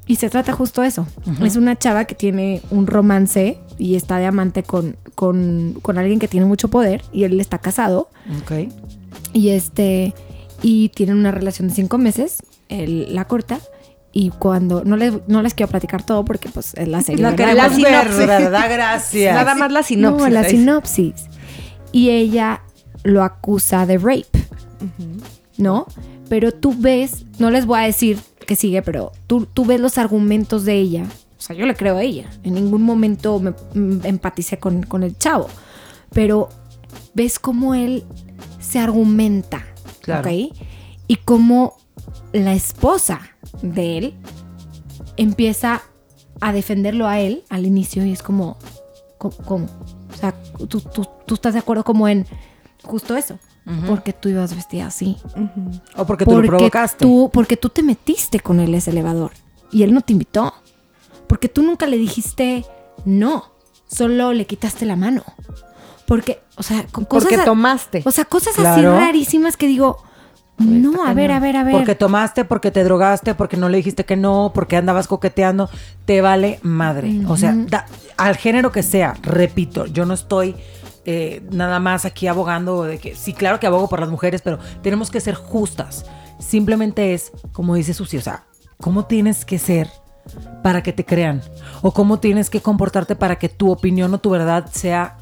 Y 0.06 0.16
se 0.16 0.28
trata 0.30 0.52
justo 0.52 0.82
de 0.82 0.88
eso. 0.88 1.06
Es 1.42 1.56
una 1.56 1.76
chava 1.78 2.04
que 2.06 2.14
tiene 2.14 2.60
un 2.70 2.86
romance 2.86 3.58
y 3.78 3.94
está 3.94 4.16
de 4.18 4.26
amante 4.26 4.62
con, 4.62 4.96
con, 5.14 5.78
con 5.82 5.96
alguien 5.98 6.18
que 6.18 6.28
tiene 6.28 6.44
mucho 6.46 6.68
poder 6.68 7.02
y 7.12 7.24
él 7.24 7.38
está 7.40 7.58
casado. 7.58 8.10
Ok. 8.42 8.68
Y 9.32 9.50
este, 9.50 10.14
y 10.62 10.88
tienen 10.90 11.16
una 11.18 11.30
relación 11.30 11.68
de 11.68 11.74
cinco 11.74 11.98
meses, 11.98 12.38
él 12.68 13.14
la 13.14 13.26
corta. 13.26 13.58
Y 14.12 14.30
cuando, 14.30 14.84
no 14.84 14.96
les, 14.96 15.14
no 15.28 15.42
les 15.42 15.54
quiero 15.54 15.70
platicar 15.70 16.02
todo 16.02 16.24
porque 16.24 16.48
pues 16.48 16.74
es 16.74 16.88
la 16.88 17.02
serie. 17.02 17.22
La 17.22 17.32
La 17.54 17.70
sinopsis. 17.70 18.26
¿verdad? 18.26 18.64
Gracias. 18.70 19.34
Nada 19.34 19.54
más 19.54 19.70
la 19.70 19.82
sinopsis. 19.82 20.22
No, 20.22 20.28
la 20.30 20.40
ahí. 20.40 20.50
sinopsis. 20.50 21.14
Y 21.92 22.10
ella 22.10 22.62
lo 23.04 23.22
acusa 23.22 23.86
de 23.86 23.98
rape, 23.98 24.26
¿no? 25.56 25.86
Pero 26.28 26.52
tú 26.52 26.74
ves, 26.76 27.24
no 27.38 27.50
les 27.50 27.66
voy 27.66 27.78
a 27.80 27.82
decir 27.82 28.18
que 28.46 28.56
sigue, 28.56 28.82
pero 28.82 29.12
tú, 29.26 29.46
tú 29.46 29.64
ves 29.64 29.80
los 29.80 29.98
argumentos 29.98 30.64
de 30.64 30.74
ella. 30.74 31.04
O 31.38 31.40
sea, 31.40 31.54
yo 31.54 31.66
le 31.66 31.74
creo 31.76 31.96
a 31.96 32.02
ella. 32.02 32.28
En 32.42 32.54
ningún 32.54 32.82
momento 32.82 33.38
me, 33.40 33.50
mm, 33.74 34.00
empaticé 34.04 34.58
con, 34.58 34.82
con 34.82 35.02
el 35.02 35.16
chavo. 35.16 35.48
Pero 36.12 36.48
ves 37.14 37.38
cómo 37.38 37.74
él 37.74 38.04
se 38.60 38.78
argumenta, 38.78 39.64
Claro. 40.00 40.28
¿ok? 40.28 40.56
Y 41.06 41.16
cómo 41.16 41.76
la 42.32 42.52
esposa 42.54 43.20
de 43.62 43.98
él 43.98 44.14
empieza 45.16 45.82
a 46.40 46.52
defenderlo 46.52 47.06
a 47.06 47.18
él 47.20 47.44
al 47.48 47.66
inicio 47.66 48.04
y 48.04 48.12
es 48.12 48.22
como, 48.22 48.56
co- 49.18 49.30
¿cómo? 49.44 49.66
O 50.12 50.16
sea, 50.16 50.32
tú, 50.68 50.80
tú, 50.80 51.06
tú 51.26 51.34
estás 51.34 51.52
de 51.54 51.60
acuerdo 51.60 51.84
como 51.84 52.08
en 52.08 52.26
justo 52.84 53.16
eso. 53.16 53.38
Porque 53.86 54.14
tú 54.14 54.30
ibas 54.30 54.54
vestida 54.56 54.86
así. 54.86 55.18
O 55.94 56.06
porque 56.06 56.24
tú 56.24 56.40
lo 56.40 56.46
provocaste. 56.46 57.04
Tú, 57.04 57.28
porque 57.30 57.58
tú 57.58 57.68
te 57.68 57.82
metiste 57.82 58.40
con 58.40 58.60
él 58.60 58.74
ese 58.74 58.92
elevador 58.92 59.32
y 59.70 59.82
él 59.82 59.92
no 59.92 60.00
te 60.00 60.14
invitó. 60.14 60.54
Porque 61.26 61.50
tú 61.50 61.62
nunca 61.62 61.86
le 61.86 61.98
dijiste 61.98 62.64
no, 63.04 63.44
solo 63.86 64.32
le 64.32 64.46
quitaste 64.46 64.86
la 64.86 64.96
mano. 64.96 65.22
Porque, 66.06 66.40
o 66.56 66.62
sea, 66.62 66.86
con 66.86 67.04
cosas. 67.04 67.28
Porque 67.28 67.44
tomaste. 67.44 68.02
O 68.06 68.10
sea, 68.10 68.24
cosas 68.24 68.54
Claro. 68.54 68.70
así 68.94 69.04
rarísimas 69.04 69.58
que 69.58 69.66
digo, 69.66 69.98
no, 70.58 71.04
a 71.04 71.14
ver, 71.14 71.30
a 71.30 71.40
ver, 71.40 71.56
a 71.56 71.64
ver. 71.64 71.72
Porque 71.74 71.94
tomaste, 71.94 72.44
porque 72.44 72.70
te 72.70 72.82
drogaste, 72.84 73.34
porque 73.34 73.56
no 73.56 73.68
le 73.68 73.76
dijiste 73.78 74.04
que 74.04 74.16
no, 74.16 74.50
porque 74.54 74.76
andabas 74.76 75.06
coqueteando, 75.06 75.70
te 76.04 76.20
vale 76.20 76.58
madre. 76.62 77.20
O 77.28 77.36
sea, 77.36 77.54
da- 77.68 77.86
al 78.16 78.36
género 78.36 78.72
que 78.72 78.82
sea, 78.82 79.14
repito, 79.22 79.86
yo 79.86 80.04
no 80.04 80.14
estoy 80.14 80.56
eh, 81.04 81.42
nada 81.52 81.78
más 81.80 82.04
aquí 82.04 82.26
abogando 82.26 82.84
de 82.84 82.98
que, 82.98 83.14
sí, 83.14 83.32
claro 83.32 83.58
que 83.60 83.66
abogo 83.66 83.88
por 83.88 84.00
las 84.00 84.10
mujeres, 84.10 84.42
pero 84.42 84.58
tenemos 84.82 85.10
que 85.10 85.20
ser 85.20 85.34
justas. 85.36 86.04
Simplemente 86.38 87.14
es, 87.14 87.32
como 87.52 87.74
dice 87.76 87.94
Susi, 87.94 88.18
o 88.18 88.20
sea, 88.22 88.44
¿cómo 88.80 89.06
tienes 89.06 89.44
que 89.44 89.58
ser 89.58 89.88
para 90.62 90.82
que 90.82 90.92
te 90.92 91.04
crean? 91.06 91.40
O 91.82 91.92
cómo 91.92 92.18
tienes 92.20 92.50
que 92.50 92.60
comportarte 92.60 93.16
para 93.16 93.36
que 93.36 93.48
tu 93.48 93.70
opinión 93.70 94.12
o 94.12 94.18
tu 94.18 94.30
verdad 94.30 94.66
sea 94.70 95.16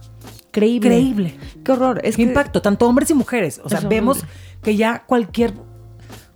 creíble. 0.60 0.88
creíble. 0.88 1.34
Qué 1.64 1.72
horror. 1.72 2.00
Es 2.02 2.16
¿Qué 2.16 2.22
que 2.24 2.28
impacto? 2.30 2.62
Tanto 2.62 2.86
hombres 2.88 3.10
y 3.10 3.14
mujeres. 3.14 3.60
O 3.64 3.68
sea, 3.68 3.78
horrible. 3.78 3.96
vemos 3.96 4.24
que 4.62 4.76
ya 4.76 5.04
cualquier. 5.06 5.52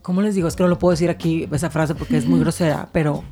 ¿Cómo 0.02 0.22
les 0.22 0.34
digo? 0.34 0.48
Es 0.48 0.56
que 0.56 0.62
no 0.62 0.68
lo 0.68 0.78
puedo 0.78 0.92
decir 0.92 1.10
aquí 1.10 1.46
esa 1.52 1.68
frase 1.70 1.94
porque 1.94 2.16
es 2.16 2.26
muy 2.26 2.40
grosera, 2.40 2.88
pero 2.90 3.22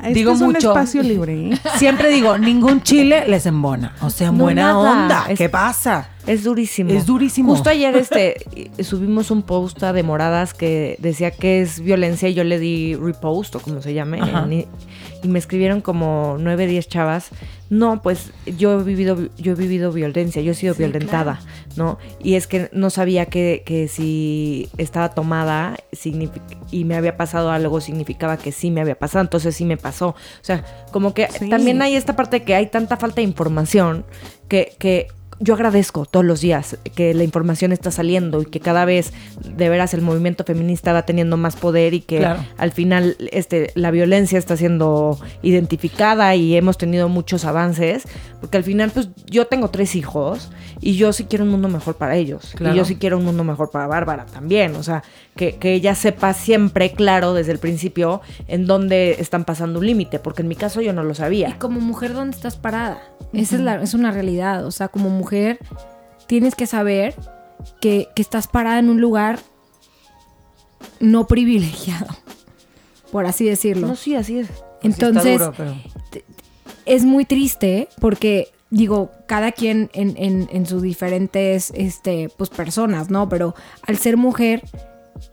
Este 0.00 0.12
digo 0.14 0.32
es 0.32 0.40
un 0.40 0.48
mucho. 0.52 0.70
espacio 0.70 1.02
libre. 1.02 1.50
¿eh? 1.52 1.58
Siempre 1.78 2.10
digo, 2.10 2.36
ningún 2.36 2.82
chile 2.82 3.24
les 3.28 3.46
embona. 3.46 3.94
O 4.02 4.10
sea, 4.10 4.32
No, 4.32 4.42
buena 4.44 4.72
nada. 4.72 4.76
onda. 5.04 5.26
Es- 5.28 5.38
¿Qué 5.38 5.48
pasa? 5.48 6.10
Es 6.26 6.42
durísimo. 6.42 6.90
Es 6.90 7.06
durísimo. 7.06 7.52
Justo 7.54 7.70
ayer 7.70 7.94
este 7.96 8.44
subimos 8.82 9.30
un 9.30 9.42
post 9.42 9.80
a 9.84 9.92
de 9.92 10.02
moradas 10.02 10.52
que 10.52 10.96
decía 11.00 11.30
que 11.30 11.62
es 11.62 11.78
violencia 11.80 12.28
y 12.28 12.34
yo 12.34 12.42
le 12.42 12.58
di 12.58 12.96
repost 12.96 13.54
o 13.54 13.60
como 13.60 13.80
se 13.80 13.94
llame 13.94 14.20
Ajá. 14.20 14.44
en- 14.50 14.66
y, 15.22 15.28
me 15.28 15.38
escribieron 15.38 15.80
como 15.80 16.36
9, 16.38 16.66
10 16.66 16.88
chavas. 16.88 17.30
No, 17.68 18.00
pues 18.02 18.30
yo 18.56 18.80
he 18.80 18.84
vivido 18.84 19.28
yo 19.36 19.52
he 19.52 19.54
vivido 19.56 19.90
violencia, 19.90 20.40
yo 20.40 20.52
he 20.52 20.54
sido 20.54 20.74
violentada, 20.74 21.40
¿no? 21.76 21.98
Y 22.22 22.34
es 22.34 22.46
que 22.46 22.68
no 22.72 22.90
sabía 22.90 23.26
que, 23.26 23.62
que 23.66 23.88
si 23.88 24.68
estaba 24.78 25.10
tomada 25.10 25.76
y 26.70 26.84
me 26.84 26.94
había 26.96 27.16
pasado 27.16 27.50
algo 27.50 27.80
significaba 27.80 28.36
que 28.36 28.52
sí 28.52 28.70
me 28.70 28.80
había 28.80 28.96
pasado, 28.96 29.22
entonces 29.22 29.56
sí 29.56 29.64
me 29.64 29.76
pasó. 29.76 30.10
O 30.10 30.14
sea, 30.42 30.64
como 30.92 31.12
que 31.12 31.26
Sí. 31.28 31.48
también 31.48 31.82
hay 31.82 31.96
esta 31.96 32.14
parte 32.14 32.42
que 32.42 32.54
hay 32.54 32.66
tanta 32.68 32.96
falta 32.96 33.16
de 33.16 33.22
información 33.22 34.04
que, 34.48 34.74
que 34.78 35.08
yo 35.38 35.54
agradezco 35.54 36.06
todos 36.06 36.24
los 36.24 36.40
días 36.40 36.78
que 36.94 37.12
la 37.12 37.22
información 37.24 37.72
está 37.72 37.90
saliendo 37.90 38.40
y 38.42 38.46
que 38.46 38.60
cada 38.60 38.84
vez 38.84 39.12
de 39.44 39.68
veras 39.68 39.92
el 39.94 40.00
movimiento 40.00 40.44
feminista 40.44 40.92
va 40.92 41.02
teniendo 41.04 41.36
más 41.36 41.56
poder 41.56 41.92
y 41.94 42.00
que 42.00 42.18
Claro. 42.18 42.44
al 42.56 42.72
final 42.72 43.16
este, 43.32 43.70
la 43.74 43.90
violencia 43.90 44.38
está 44.38 44.56
siendo 44.56 45.18
identificada 45.42 46.34
y 46.36 46.56
hemos 46.56 46.78
tenido 46.78 47.08
muchos 47.08 47.44
avances, 47.44 48.04
porque 48.40 48.56
al 48.56 48.64
final 48.64 48.90
pues 48.90 49.08
yo 49.26 49.46
tengo 49.46 49.68
tres 49.68 49.94
hijos 49.96 50.50
y 50.80 50.96
yo 50.96 51.12
sí 51.12 51.24
quiero 51.24 51.44
un 51.44 51.50
mundo 51.50 51.68
mejor 51.68 51.96
para 51.96 52.16
ellos 52.16 52.52
Claro. 52.54 52.74
y 52.74 52.78
yo 52.78 52.84
sí 52.84 52.96
quiero 52.96 53.18
un 53.18 53.24
mundo 53.24 53.44
mejor 53.44 53.70
para 53.70 53.86
Bárbara 53.86 54.26
también, 54.26 54.74
o 54.76 54.82
sea, 54.82 55.02
que, 55.36 55.56
que 55.56 55.74
ella 55.74 55.94
sepa 55.94 56.32
siempre 56.32 56.92
claro 56.92 57.34
desde 57.34 57.52
el 57.52 57.58
principio 57.58 58.20
en 58.48 58.66
dónde 58.66 59.16
están 59.18 59.44
pasando 59.44 59.78
un 59.78 59.86
límite, 59.86 60.18
porque 60.18 60.42
en 60.42 60.48
mi 60.48 60.56
caso 60.56 60.80
yo 60.80 60.92
no 60.92 61.02
lo 61.04 61.12
Y 61.12 61.16
sabía. 61.16 61.58
como 61.58 61.80
mujer, 61.80 62.14
¿dónde 62.14 62.36
estás 62.36 62.56
parada? 62.56 63.00
Esa 63.32 63.56
es, 63.56 63.60
la, 63.60 63.82
es 63.82 63.94
una 63.94 64.10
realidad. 64.10 64.64
O 64.66 64.70
sea, 64.70 64.88
como 64.88 65.10
mujer, 65.10 65.58
tienes 66.26 66.54
que 66.54 66.66
saber 66.66 67.14
que, 67.80 68.08
que 68.16 68.22
estás 68.22 68.48
parada 68.48 68.78
en 68.78 68.88
un 68.88 69.00
lugar 69.00 69.38
no 71.00 71.26
privilegiado, 71.26 72.06
por 73.12 73.26
así 73.26 73.44
decirlo. 73.44 73.86
No, 73.88 73.96
sí, 73.96 74.14
así 74.14 74.38
es. 74.40 74.48
Entonces, 74.82 75.38
duro, 75.38 75.52
pero- 75.56 75.74
es 76.84 77.04
muy 77.04 77.24
triste 77.24 77.88
porque, 78.00 78.48
digo, 78.70 79.10
cada 79.26 79.52
quien 79.52 79.90
en, 79.92 80.14
en, 80.16 80.48
en 80.52 80.66
sus 80.66 80.82
diferentes 80.82 81.72
este, 81.74 82.28
pues, 82.36 82.50
personas, 82.50 83.10
¿no? 83.10 83.28
Pero 83.28 83.54
al 83.86 83.96
ser 83.98 84.16
mujer, 84.16 84.62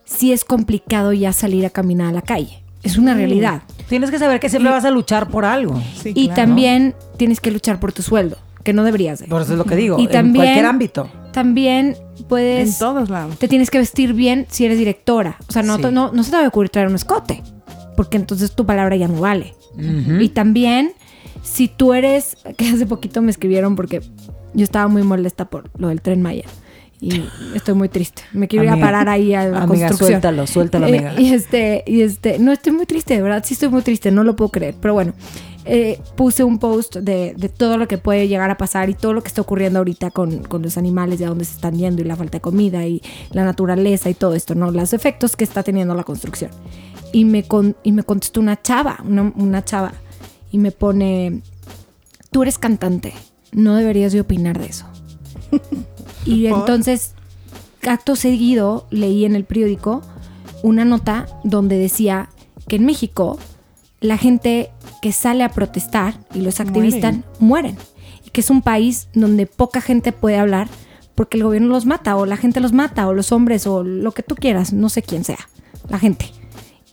sí 0.06 0.32
es 0.32 0.44
complicado 0.46 1.14
ya 1.14 1.34
salir 1.34 1.66
a 1.66 1.70
caminar 1.70 2.08
a 2.08 2.12
la 2.12 2.22
calle. 2.22 2.64
Es 2.84 2.98
una 2.98 3.14
realidad. 3.14 3.62
Tienes 3.88 4.12
que 4.12 4.20
saber 4.20 4.40
que 4.40 4.50
siempre 4.50 4.70
Y- 4.72 4.74
vas 4.74 4.84
a 4.86 4.92
luchar 4.92 5.30
por 5.30 5.46
algo. 5.46 5.82
Sí, 6.02 6.10
Y 6.16 6.26
claro. 6.28 6.42
también 6.42 6.96
tienes 7.18 7.40
que 7.40 7.50
luchar 7.52 7.80
por 7.80 7.94
tu 7.94 8.02
sueldo, 8.02 8.38
que 8.64 8.74
no 8.74 8.84
deberías 8.84 9.20
de. 9.20 9.28
Por 9.28 9.42
eso 9.42 9.54
es 9.54 9.58
lo 9.58 9.64
que 9.66 9.76
digo. 9.78 9.98
Y 10.00 10.04
en 10.06 10.12
también- 10.12 10.44
cualquier 10.46 10.66
ámbito. 10.66 11.10
También 11.32 11.96
En 12.18 12.24
puedes... 12.26 12.78
todos 12.78 13.10
lados. 13.10 13.38
Te 13.40 13.48
tienes 13.48 13.70
que 13.72 13.78
vestir 13.80 14.14
bien 14.14 14.46
si 14.50 14.66
eres 14.66 14.78
directora. 14.78 15.38
O 15.48 15.52
sea, 15.52 15.64
no, 15.64 15.78
Sí. 15.78 15.84
no, 15.92 16.12
no 16.12 16.24
se 16.24 16.32
te 16.32 16.38
va 16.38 16.44
a 16.44 16.48
ocurrir 16.48 16.70
traer 16.70 16.88
un 16.90 16.96
escote, 16.96 17.42
porque 17.96 18.18
entonces 18.18 18.52
tu 18.54 18.66
palabra 18.66 18.96
ya 18.98 19.08
no 19.08 19.20
vale. 19.22 19.54
Y 20.20 20.30
también, 20.30 20.92
si 21.42 21.68
tú 21.70 21.94
eres, 21.94 22.38
que 22.58 22.68
hace 22.70 22.86
poquito 22.86 23.22
me 23.22 23.32
escribieron 23.32 23.76
porque 23.76 24.02
yo 24.54 24.64
estaba 24.64 24.88
muy 24.90 25.04
molesta 25.04 25.46
por 25.46 25.72
lo 25.80 25.88
del 25.88 26.02
tren 26.02 26.22
Maya. 26.22 26.44
Y 27.06 27.22
estoy 27.54 27.74
muy 27.74 27.89
triste. 27.89 28.22
Me 28.32 28.47
quiero 28.47 28.64
ir 28.64 28.70
a 28.70 28.74
Amiga, 28.74 28.88
parar 28.88 29.10
ahí 29.10 29.34
a 29.34 29.43
la 29.45 29.64
amiga, 29.64 29.88
construcción. 29.89 30.22
suéltalo, 30.22 30.47
suéltalo, 30.47 30.88
Eh, 30.88 30.99
amiga. 30.99 31.20
y 31.20 31.34
este, 31.34 31.84
y 31.86 31.99
este, 32.01 32.39
no 32.39 32.54
estoy 32.54 32.72
muy 32.72 32.86
triste, 32.86 33.16
de 33.16 33.22
verdad, 33.22 33.43
sí 33.45 33.56
estoy 33.56 33.68
muy 33.68 33.82
triste, 33.82 34.10
no 34.10 34.24
lo 34.24 34.38
puedo 34.38 34.49
creer. 34.51 34.76
Pero 34.80 34.93
bueno, 34.93 35.12
eh, 35.66 35.99
puse 36.16 36.45
un 36.45 36.60
post 36.60 36.95
de, 36.95 37.34
de 37.36 37.49
todo 37.49 37.78
lo 37.78 37.89
que 37.89 37.97
puede 37.97 38.30
llegar 38.30 38.49
a 38.51 38.56
pasar 38.58 38.89
y 38.89 38.93
todo 38.93 39.12
lo 39.12 39.22
que 39.22 39.28
está 39.28 39.41
ocurriendo 39.41 39.80
ahorita 39.80 40.12
con, 40.12 40.43
con 40.43 40.62
los 40.62 40.78
animales, 40.78 41.20
de 41.20 41.26
a 41.26 41.28
dónde 41.28 41.43
se 41.43 41.56
están 41.56 41.76
yendo 41.76 42.01
y 42.01 42.06
la 42.06 42.16
falta 42.16 42.38
de 42.38 42.41
comida 42.41 42.86
y 42.88 43.01
la 43.32 43.43
naturaleza 43.43 44.10
y 44.10 44.14
todo 44.14 44.34
esto, 44.34 44.56
¿no? 44.56 44.72
Los 44.72 44.93
efectos 44.93 45.36
que 45.36 45.43
está 45.43 45.62
teniendo 45.62 45.95
la 45.95 46.06
construcción. 46.06 46.51
Y 47.12 47.26
me, 47.26 47.43
con- 47.43 47.76
y 47.84 47.91
me 47.91 48.04
contestó 48.04 48.39
una 48.39 48.62
chava, 48.62 48.99
una, 49.06 49.24
una 49.36 49.66
chava, 49.66 49.91
y 50.51 50.58
me 50.58 50.72
pone, 50.72 51.41
tú 52.32 52.43
eres 52.43 52.58
cantante, 52.58 53.14
no 53.51 53.76
deberías 53.76 54.14
de 54.14 54.22
opinar 54.22 54.58
de 54.58 54.68
eso. 54.68 54.86
Y 56.26 56.47
¿Por? 56.49 56.59
entonces, 56.59 57.13
acto 57.88 58.15
seguido, 58.15 58.88
leí 58.89 59.26
en 59.26 59.36
el 59.36 59.45
periódico 59.45 60.01
una 60.61 60.86
nota 60.86 61.28
donde 61.43 61.78
decía 61.78 62.30
que 62.67 62.78
en 62.78 62.86
México 62.86 63.38
la 63.99 64.17
gente 64.17 64.71
que 65.01 65.11
sale 65.11 65.43
a 65.43 65.49
protestar 65.49 66.19
y 66.34 66.41
los 66.41 66.59
activistas 66.59 67.15
mueren. 67.39 67.78
Y 68.26 68.30
que 68.30 68.41
es 68.41 68.49
un 68.49 68.61
país 68.61 69.07
donde 69.13 69.45
poca 69.45 69.82
gente 69.82 70.11
puede 70.11 70.38
hablar 70.38 70.69
porque 71.15 71.38
el 71.38 71.43
gobierno 71.43 71.69
los 71.69 71.86
mata 71.86 72.15
o 72.15 72.26
la 72.26 72.38
gente 72.38 72.59
los 72.59 72.74
mata 72.74 73.07
o 73.07 73.13
los 73.13 73.32
hombres 73.32 73.67
o 73.67 73.84
lo 73.84 74.11
que 74.13 74.24
tú 74.24 74.36
quieras, 74.36 74.74
no 74.74 74.89
sé 74.89 75.01
quién 75.03 75.24
sea, 75.24 75.49
la 75.89 75.99
gente. 75.99 76.32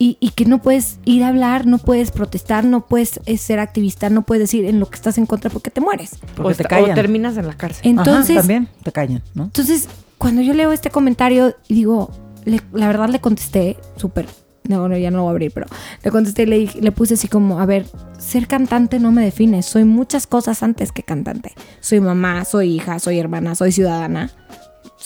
Y, 0.02 0.16
y 0.18 0.30
que 0.30 0.46
no 0.46 0.62
puedes 0.62 0.98
ir 1.04 1.22
a 1.24 1.28
hablar, 1.28 1.66
no 1.66 1.76
puedes 1.76 2.10
protestar, 2.10 2.64
no 2.64 2.86
puedes 2.86 3.20
eh, 3.26 3.36
ser 3.36 3.58
activista, 3.60 4.08
no 4.08 4.22
puedes 4.22 4.40
decir 4.44 4.64
en 4.64 4.80
lo 4.80 4.88
que 4.88 4.96
estás 4.96 5.18
en 5.18 5.26
contra 5.26 5.50
porque 5.50 5.70
te 5.70 5.82
mueres. 5.82 6.12
Porque 6.34 6.40
o, 6.40 6.46
te 6.56 6.62
esta- 6.62 6.68
callan. 6.68 6.92
o 6.92 6.94
terminas 6.94 7.36
en 7.36 7.46
la 7.46 7.52
cárcel. 7.54 7.82
Entonces, 7.86 8.30
Ajá, 8.38 8.40
también 8.40 8.68
te 8.82 8.92
callan, 8.92 9.22
¿no? 9.34 9.44
entonces, 9.44 9.88
cuando 10.16 10.40
yo 10.40 10.54
leo 10.54 10.72
este 10.72 10.88
comentario 10.88 11.54
y 11.68 11.74
digo, 11.74 12.10
le- 12.46 12.62
la 12.72 12.86
verdad 12.86 13.10
le 13.10 13.20
contesté 13.20 13.76
súper, 13.96 14.24
no, 14.66 14.88
no, 14.88 14.96
ya 14.96 15.10
no 15.10 15.18
lo 15.18 15.22
voy 15.24 15.28
a 15.28 15.32
abrir, 15.32 15.52
pero 15.52 15.66
le 16.02 16.10
contesté 16.10 16.44
y 16.44 16.46
le, 16.46 16.58
dije- 16.60 16.80
le 16.80 16.92
puse 16.92 17.12
así 17.14 17.28
como, 17.28 17.60
a 17.60 17.66
ver, 17.66 17.84
ser 18.18 18.46
cantante 18.46 19.00
no 19.00 19.12
me 19.12 19.22
define, 19.22 19.62
soy 19.62 19.84
muchas 19.84 20.26
cosas 20.26 20.62
antes 20.62 20.92
que 20.92 21.02
cantante. 21.02 21.52
Soy 21.80 22.00
mamá, 22.00 22.46
soy 22.46 22.76
hija, 22.76 22.98
soy 23.00 23.18
hermana, 23.18 23.54
soy 23.54 23.70
ciudadana, 23.70 24.30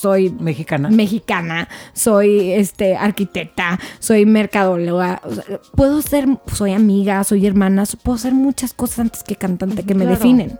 soy 0.04 0.28
Mexicana. 0.28 0.90
mexicana, 0.90 1.66
soy 1.94 2.52
este 2.52 2.94
arquitecta, 2.94 3.80
soy 4.00 4.26
mercadóloga, 4.26 5.22
o 5.24 5.34
sea, 5.34 5.44
puedo 5.74 6.02
ser, 6.02 6.28
soy 6.52 6.74
amiga, 6.74 7.24
soy 7.24 7.46
hermana, 7.46 7.84
puedo 8.02 8.18
ser 8.18 8.34
muchas 8.34 8.74
cosas 8.74 8.98
antes 8.98 9.22
que 9.22 9.36
cantante 9.36 9.82
que 9.82 9.94
me 9.94 10.04
definen. 10.04 10.58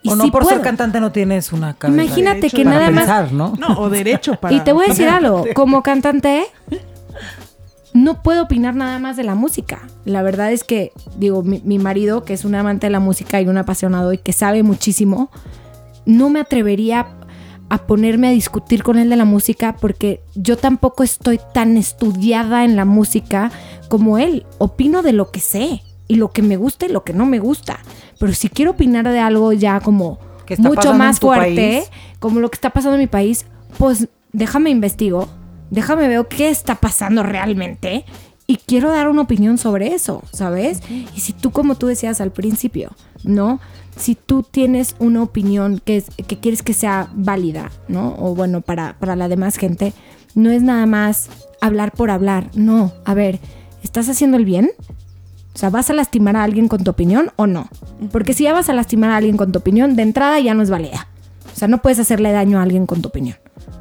Y 0.00 0.08
o 0.08 0.16
no 0.16 0.24
sí 0.24 0.30
por 0.30 0.46
ser 0.46 0.62
cantante 0.62 0.98
no 0.98 1.12
tienes 1.12 1.52
una 1.52 1.74
cabeza. 1.74 2.02
Imagínate 2.02 2.36
Derecho 2.36 2.56
que 2.56 2.64
para 2.64 2.90
nada 2.90 2.90
más 2.90 3.32
¿no? 3.32 3.52
No, 3.58 3.78
o 3.80 3.90
derecho 3.90 4.36
para. 4.40 4.54
y 4.54 4.60
te 4.60 4.72
voy 4.72 4.86
a 4.86 4.88
decir 4.88 5.10
algo, 5.10 5.44
como 5.54 5.82
cantante, 5.82 6.46
no 7.92 8.22
puedo 8.22 8.44
opinar 8.44 8.74
nada 8.74 8.98
más 8.98 9.18
de 9.18 9.24
la 9.24 9.34
música. 9.34 9.80
La 10.06 10.22
verdad 10.22 10.52
es 10.52 10.64
que, 10.64 10.92
digo, 11.18 11.42
mi, 11.42 11.60
mi 11.66 11.78
marido, 11.78 12.24
que 12.24 12.32
es 12.32 12.46
un 12.46 12.54
amante 12.54 12.86
de 12.86 12.92
la 12.92 13.00
música 13.00 13.42
y 13.42 13.46
un 13.46 13.58
apasionado 13.58 14.14
y 14.14 14.18
que 14.18 14.32
sabe 14.32 14.62
muchísimo, 14.62 15.30
no 16.06 16.30
me 16.30 16.40
atrevería 16.40 17.08
a 17.68 17.86
ponerme 17.86 18.28
a 18.28 18.32
discutir 18.32 18.82
con 18.82 18.98
él 18.98 19.10
de 19.10 19.16
la 19.16 19.24
música 19.24 19.76
porque 19.80 20.20
yo 20.34 20.56
tampoco 20.56 21.02
estoy 21.02 21.40
tan 21.52 21.76
estudiada 21.76 22.64
en 22.64 22.76
la 22.76 22.84
música 22.84 23.50
como 23.88 24.18
él. 24.18 24.46
Opino 24.58 25.02
de 25.02 25.12
lo 25.12 25.30
que 25.30 25.40
sé 25.40 25.82
y 26.08 26.16
lo 26.16 26.30
que 26.30 26.42
me 26.42 26.56
gusta 26.56 26.86
y 26.86 26.90
lo 26.90 27.02
que 27.02 27.12
no 27.12 27.26
me 27.26 27.38
gusta. 27.38 27.80
Pero 28.18 28.32
si 28.34 28.48
quiero 28.48 28.72
opinar 28.72 29.08
de 29.08 29.18
algo 29.18 29.52
ya 29.52 29.80
como 29.80 30.18
mucho 30.58 30.94
más 30.94 31.18
fuerte, 31.18 31.84
país. 31.88 31.90
como 32.20 32.40
lo 32.40 32.50
que 32.50 32.56
está 32.56 32.70
pasando 32.70 32.94
en 32.94 33.00
mi 33.00 33.08
país, 33.08 33.46
pues 33.78 34.08
déjame 34.32 34.70
investigo, 34.70 35.28
déjame 35.70 36.08
veo 36.08 36.28
qué 36.28 36.48
está 36.48 36.76
pasando 36.76 37.22
realmente 37.22 38.04
y 38.46 38.56
quiero 38.56 38.90
dar 38.90 39.08
una 39.08 39.22
opinión 39.22 39.58
sobre 39.58 39.94
eso, 39.94 40.22
¿sabes? 40.32 40.80
Y 40.88 41.20
si 41.20 41.32
tú, 41.32 41.50
como 41.50 41.74
tú 41.74 41.88
decías 41.88 42.20
al 42.20 42.30
principio, 42.30 42.92
¿no? 43.24 43.60
Si 43.96 44.14
tú 44.14 44.42
tienes 44.42 44.94
una 44.98 45.22
opinión 45.22 45.80
que, 45.84 45.96
es, 45.96 46.06
que 46.26 46.38
quieres 46.38 46.62
que 46.62 46.74
sea 46.74 47.10
válida, 47.14 47.70
¿no? 47.88 48.14
O 48.18 48.34
bueno, 48.34 48.60
para, 48.60 48.98
para 48.98 49.16
la 49.16 49.28
demás 49.28 49.56
gente, 49.56 49.92
no 50.34 50.50
es 50.50 50.62
nada 50.62 50.86
más 50.86 51.28
hablar 51.60 51.92
por 51.92 52.10
hablar, 52.10 52.50
no. 52.54 52.92
A 53.04 53.14
ver, 53.14 53.40
¿estás 53.82 54.08
haciendo 54.08 54.36
el 54.36 54.44
bien? 54.44 54.70
O 55.54 55.58
sea, 55.58 55.70
¿vas 55.70 55.88
a 55.88 55.94
lastimar 55.94 56.36
a 56.36 56.44
alguien 56.44 56.68
con 56.68 56.84
tu 56.84 56.90
opinión 56.90 57.30
o 57.36 57.46
no? 57.46 57.70
Porque 58.12 58.34
si 58.34 58.44
ya 58.44 58.52
vas 58.52 58.68
a 58.68 58.74
lastimar 58.74 59.10
a 59.10 59.16
alguien 59.16 59.38
con 59.38 59.52
tu 59.52 59.58
opinión, 59.58 59.96
de 59.96 60.02
entrada 60.02 60.38
ya 60.38 60.52
no 60.52 60.62
es 60.62 60.68
válida. 60.68 61.08
O 61.54 61.58
sea, 61.58 61.66
no 61.66 61.80
puedes 61.80 61.98
hacerle 61.98 62.32
daño 62.32 62.58
a 62.58 62.62
alguien 62.62 62.84
con 62.84 63.00
tu 63.00 63.08
opinión. 63.08 63.36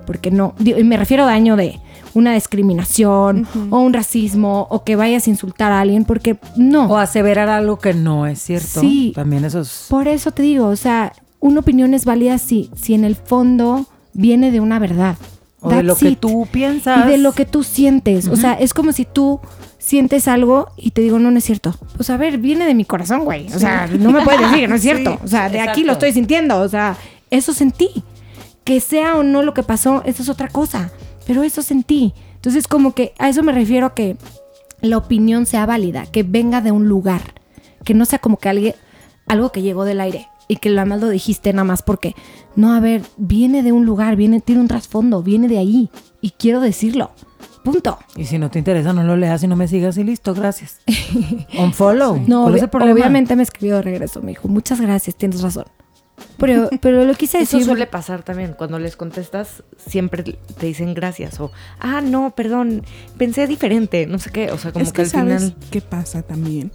Porque 0.06 0.32
no, 0.32 0.53
y 0.64 0.84
me 0.84 0.97
refiero 0.97 1.24
a 1.24 1.28
daño 1.28 1.56
de 1.56 1.80
una 2.14 2.34
discriminación 2.34 3.45
o 3.70 3.80
un 3.80 3.93
racismo 3.93 4.68
o 4.70 4.84
que 4.84 4.95
vayas 4.95 5.28
a 5.28 5.30
insultar 5.30 5.72
a 5.72 5.82
alguien 5.82 6.06
porque 6.06 6.38
no. 6.56 6.86
O 6.88 6.97
aseverar 6.97 7.49
algo 7.49 7.78
que 7.78 7.93
no 7.93 8.26
es 8.26 8.41
cierto. 8.41 8.80
Sí. 8.80 9.12
También 9.14 9.43
eso 9.43 9.60
es... 9.60 9.88
Por 9.89 10.08
eso 10.08 10.32
te 10.32 10.41
digo, 10.41 10.68
o 10.68 10.76
sea, 10.76 11.14
una 11.39 11.60
opinión 11.60 11.93
es 11.93 12.06
válida 12.06 12.38
si, 12.38 12.72
si 12.76 12.93
en 12.93 13.03
el 13.03 13.16
fondo 13.16 13.86
viene 14.14 14.51
de 14.51 14.62
una 14.62 14.80
verdad. 14.80 15.18
O 15.60 15.70
de 15.70 15.84
lo 15.84 15.95
que 15.95 16.16
tú 16.16 16.47
piensas. 16.51 17.06
Y 17.06 17.10
de 17.10 17.18
lo 17.18 17.34
que 17.34 17.45
tú 17.45 17.64
sientes. 17.64 18.28
O 18.28 18.36
sea, 18.36 18.53
es 18.53 18.74
como 18.74 18.91
si 18.91 19.03
tú 19.03 19.39
sientes 19.78 20.28
algo 20.28 20.70
y 20.78 20.91
te 20.91 21.01
digo, 21.01 21.20
no, 21.20 21.32
no 21.32 21.38
es 21.38 21.43
cierto. 21.43 21.76
Pues 21.95 22.10
a 22.10 22.18
ver, 22.18 22.38
viene 22.38 22.66
de 22.66 22.74
mi 22.76 22.86
corazón, 22.86 23.26
güey. 23.26 23.51
O 23.53 23.60
sea, 23.60 23.88
no 23.88 24.12
me 24.12 24.24
puedes 24.24 24.41
decir 24.41 24.60
que 24.60 24.68
no 24.68 24.76
es 24.76 24.82
cierto. 24.84 25.20
o 25.24 25.28
sea, 25.28 25.49
de 25.49 25.60
aquí 25.60 25.84
lo 25.84 25.93
estoy 25.93 26.14
sintiendo. 26.14 26.60
O 26.62 26.70
sea, 26.70 26.95
eso 27.30 27.53
sentí. 27.53 27.89
Que 28.66 28.82
sea 28.82 29.16
o 29.16 29.24
no 29.24 29.41
lo 29.43 29.53
que 29.53 29.63
pasó, 29.63 30.01
eso 30.05 30.22
es 30.24 30.28
otra 30.30 30.49
cosa. 30.49 30.91
Pero 31.26 31.43
eso 31.43 31.61
sentí. 31.61 32.13
Entonces, 32.36 32.68
como 32.68 32.93
que 32.93 33.13
a 33.18 33.30
eso 33.30 33.41
me 33.43 33.53
refiero 33.53 33.86
a 33.88 33.93
que 33.95 34.18
la 34.82 34.97
opinión 34.97 35.45
sea 35.45 35.66
válida, 35.66 36.05
que 36.07 36.24
venga 36.24 36.59
de 36.61 36.72
un 36.72 36.88
lugar. 36.89 37.22
Que 37.84 37.93
no 37.93 38.05
sea 38.05 38.20
como 38.20 38.38
que 38.38 38.49
alguien, 38.49 38.76
algo 39.28 39.51
que 39.51 39.61
llegó 39.61 39.86
del 39.86 40.01
aire 40.01 40.28
y 40.47 40.57
que 40.57 40.70
nada 40.70 40.86
más 40.86 41.01
lo 41.01 41.09
dijiste 41.09 41.53
nada 41.53 41.63
más 41.63 41.82
porque, 41.82 42.13
no, 42.55 42.74
a 42.74 42.80
ver, 42.80 43.01
viene 43.18 43.63
de 43.63 43.72
un 43.72 43.86
lugar, 43.86 44.16
viene, 44.16 44.41
tiene 44.41 44.61
un 44.61 44.68
trasfondo, 44.68 45.24
viene 45.24 45.47
de 45.47 45.57
ahí 45.57 45.89
y 46.22 46.32
quiero 46.32 46.59
decirlo. 46.59 47.11
Punto. 47.63 47.97
Y 48.16 48.26
si 48.26 48.38
no 48.38 48.51
te 48.51 48.59
interesa, 48.59 48.93
no 48.93 49.03
lo 49.03 49.16
leas 49.18 49.41
y 49.43 49.47
no 49.47 49.55
me 49.55 49.68
sigas 49.68 49.97
y 49.97 50.03
listo, 50.03 50.36
gracias. 50.36 50.82
No, 52.28 52.43
¿Cuál 52.43 52.55
es 52.55 52.61
obvi- 52.61 52.63
el 52.66 52.70
problema? 52.70 52.93
obviamente 52.93 53.36
me 53.36 53.41
escribió 53.43 53.78
de 53.78 53.82
regreso, 53.82 54.22
me 54.22 54.30
dijo, 54.32 54.47
muchas 54.47 54.80
gracias, 54.82 55.16
tienes 55.16 55.41
razón. 55.41 55.66
Pero, 56.38 56.70
pero 56.82 57.05
lo 57.05 57.13
quise 57.16 57.39
Eso 57.39 57.57
decir. 57.57 57.66
suele 57.68 57.88
pasar 57.88 58.24
también. 58.24 58.53
Cuando 58.57 58.80
les 58.80 58.95
contestas, 58.95 59.63
siempre 59.78 60.24
te 60.24 60.66
dicen 60.66 60.93
gracias. 60.93 61.39
O, 61.39 61.51
ah, 61.80 62.01
no, 62.01 62.34
perdón, 62.36 62.84
pensé 63.18 63.47
diferente. 63.47 64.05
No 64.07 64.20
sé 64.20 64.32
qué. 64.32 64.51
O 64.51 64.57
sea, 64.57 64.72
como 64.72 64.84
es 64.84 64.91
que, 64.91 64.97
que, 64.97 65.01
al 65.03 65.07
sabes 65.09 65.43
final. 65.43 65.55
qué 65.72 65.82
pasa 65.82 66.22
también. 66.22 66.72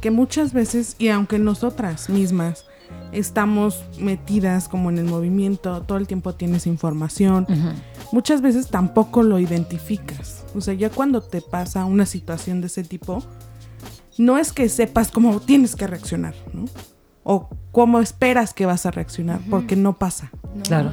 Que 0.00 0.10
muchas 0.10 0.52
veces, 0.52 0.96
y 0.98 1.08
aunque 1.08 1.38
nosotras 1.38 2.08
mismas 2.08 2.66
estamos 3.12 3.84
metidas 3.98 4.68
como 4.68 4.90
en 4.90 4.98
el 4.98 5.04
movimiento, 5.04 5.82
todo 5.82 5.98
el 5.98 6.06
tiempo 6.06 6.34
tienes 6.34 6.66
información, 6.66 7.46
muchas 8.10 8.40
veces 8.40 8.68
tampoco 8.68 9.22
lo 9.22 9.38
identificas. 9.38 10.44
O 10.54 10.60
sea, 10.60 10.74
ya 10.74 10.90
cuando 10.90 11.20
te 11.20 11.40
pasa 11.42 11.84
una 11.84 12.06
situación 12.06 12.60
de 12.60 12.66
ese 12.68 12.84
tipo, 12.84 13.22
no 14.18 14.38
es 14.38 14.52
que 14.52 14.68
sepas 14.68 15.10
cómo 15.10 15.40
tienes 15.40 15.76
que 15.76 15.86
reaccionar, 15.86 16.34
¿no? 16.52 16.64
O 17.24 17.48
cómo 17.70 18.00
esperas 18.00 18.52
que 18.54 18.66
vas 18.66 18.84
a 18.86 18.90
reaccionar, 18.90 19.40
porque 19.48 19.76
no 19.76 19.94
pasa. 19.98 20.30
Claro. 20.64 20.92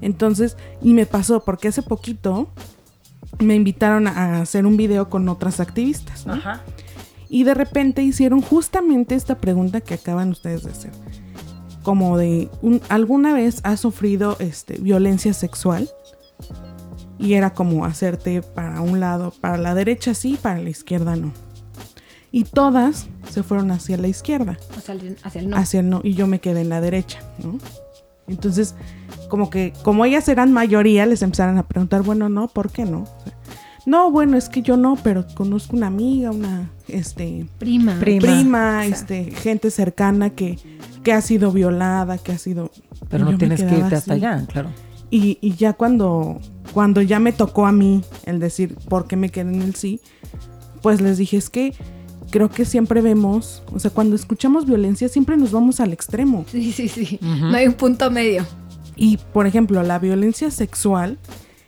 Entonces, 0.00 0.56
y 0.82 0.92
me 0.94 1.06
pasó 1.06 1.44
porque 1.44 1.68
hace 1.68 1.82
poquito 1.82 2.48
me 3.38 3.54
invitaron 3.54 4.06
a 4.08 4.42
hacer 4.42 4.66
un 4.66 4.76
video 4.76 5.08
con 5.08 5.28
otras 5.28 5.60
activistas, 5.60 6.26
¿no? 6.26 6.34
Ajá. 6.34 6.60
Y 7.28 7.44
de 7.44 7.54
repente 7.54 8.02
hicieron 8.02 8.42
justamente 8.42 9.14
esta 9.14 9.38
pregunta 9.38 9.80
que 9.80 9.94
acaban 9.94 10.30
ustedes 10.30 10.64
de 10.64 10.70
hacer. 10.70 10.90
Como 11.82 12.18
de, 12.18 12.50
un- 12.60 12.82
¿alguna 12.90 13.32
vez 13.32 13.60
has 13.64 13.80
sufrido 13.80 14.36
este, 14.38 14.74
violencia 14.78 15.32
sexual? 15.32 15.88
Y 17.18 17.34
era 17.34 17.54
como 17.54 17.84
hacerte 17.86 18.42
para 18.42 18.80
un 18.82 19.00
lado, 19.00 19.32
para 19.40 19.56
la 19.56 19.74
derecha 19.74 20.12
sí, 20.14 20.38
para 20.40 20.60
la 20.60 20.70
izquierda 20.70 21.16
no. 21.16 21.32
Y 22.32 22.44
todas 22.44 23.06
se 23.30 23.42
fueron 23.42 23.70
hacia 23.70 23.96
la 23.98 24.08
izquierda 24.08 24.58
Hacia 24.76 24.94
el, 24.94 25.16
hacia 25.22 25.40
el 25.42 25.50
no. 25.50 25.56
hacia 25.56 25.80
el 25.80 25.90
no 25.90 26.00
y 26.02 26.14
yo 26.14 26.26
me 26.26 26.40
quedé 26.40 26.62
en 26.62 26.70
la 26.70 26.80
derecha, 26.80 27.20
¿no? 27.42 27.58
Entonces, 28.26 28.74
como 29.28 29.50
que 29.50 29.72
como 29.82 30.04
ellas 30.04 30.26
eran 30.28 30.52
mayoría, 30.52 31.04
les 31.06 31.22
empezaron 31.22 31.58
a 31.58 31.66
preguntar, 31.68 32.02
bueno, 32.02 32.28
no, 32.28 32.48
¿por 32.48 32.70
qué 32.70 32.84
no? 32.84 33.02
O 33.02 33.06
sea, 33.22 33.32
no, 33.84 34.10
bueno, 34.10 34.36
es 34.36 34.48
que 34.48 34.62
yo 34.62 34.76
no, 34.76 34.96
pero 35.02 35.26
conozco 35.34 35.76
una 35.76 35.88
amiga, 35.88 36.30
una 36.30 36.70
este 36.88 37.46
Prima. 37.58 37.98
Prima. 37.98 38.20
prima, 38.20 38.86
este 38.86 39.30
gente 39.32 39.70
cercana 39.70 40.30
que 40.30 40.58
que 41.02 41.12
ha 41.12 41.20
sido 41.20 41.50
violada, 41.52 42.16
que 42.18 42.32
ha 42.32 42.38
sido 42.38 42.70
Pero 43.08 43.24
no 43.24 43.36
tienes 43.36 43.60
que 43.62 43.74
irte 43.76 43.96
hasta 43.96 44.14
así. 44.14 44.24
allá, 44.24 44.46
claro. 44.46 44.70
Y, 45.10 45.36
y 45.42 45.54
ya 45.56 45.72
cuando, 45.74 46.40
cuando 46.72 47.02
ya 47.02 47.18
me 47.18 47.32
tocó 47.32 47.66
a 47.66 47.72
mí 47.72 48.02
el 48.24 48.38
decir 48.38 48.76
por 48.88 49.06
qué 49.08 49.16
me 49.16 49.28
quedé 49.28 49.52
en 49.52 49.60
el 49.62 49.74
sí, 49.74 50.00
pues 50.80 51.00
les 51.00 51.18
dije, 51.18 51.36
es 51.36 51.50
que 51.50 51.74
creo 52.32 52.50
que 52.50 52.64
siempre 52.64 53.00
vemos, 53.02 53.62
o 53.72 53.78
sea, 53.78 53.92
cuando 53.92 54.16
escuchamos 54.16 54.66
violencia 54.66 55.08
siempre 55.08 55.36
nos 55.36 55.52
vamos 55.52 55.78
al 55.78 55.92
extremo. 55.92 56.44
Sí, 56.50 56.72
sí, 56.72 56.88
sí. 56.88 57.20
No 57.20 57.54
hay 57.54 57.68
un 57.68 57.74
punto 57.74 58.10
medio. 58.10 58.44
Y, 58.96 59.18
por 59.32 59.46
ejemplo, 59.46 59.82
la 59.82 60.00
violencia 60.00 60.50
sexual 60.50 61.18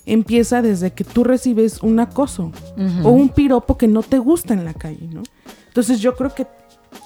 empieza 0.06 0.62
desde 0.62 0.92
que 0.92 1.04
tú 1.04 1.22
recibes 1.22 1.82
un 1.82 2.00
acoso 2.00 2.50
o 3.04 3.10
un 3.10 3.28
piropo 3.28 3.78
que 3.78 3.86
no 3.86 4.02
te 4.02 4.18
gusta 4.18 4.54
en 4.54 4.64
la 4.64 4.74
calle, 4.74 5.06
¿no? 5.12 5.22
Entonces 5.68 6.00
yo 6.00 6.16
creo 6.16 6.34
que 6.34 6.46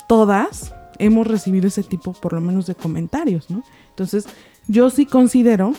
todas 0.09 0.73
hemos 0.99 1.27
recibido 1.27 1.67
ese 1.67 1.83
tipo, 1.83 2.13
por 2.13 2.33
lo 2.33 2.41
menos, 2.41 2.67
de 2.67 2.75
comentarios, 2.75 3.51
¿no? 3.51 3.63
Entonces 3.91 4.27
yo 4.69 4.89
sí 4.91 5.05
considero 5.05 5.75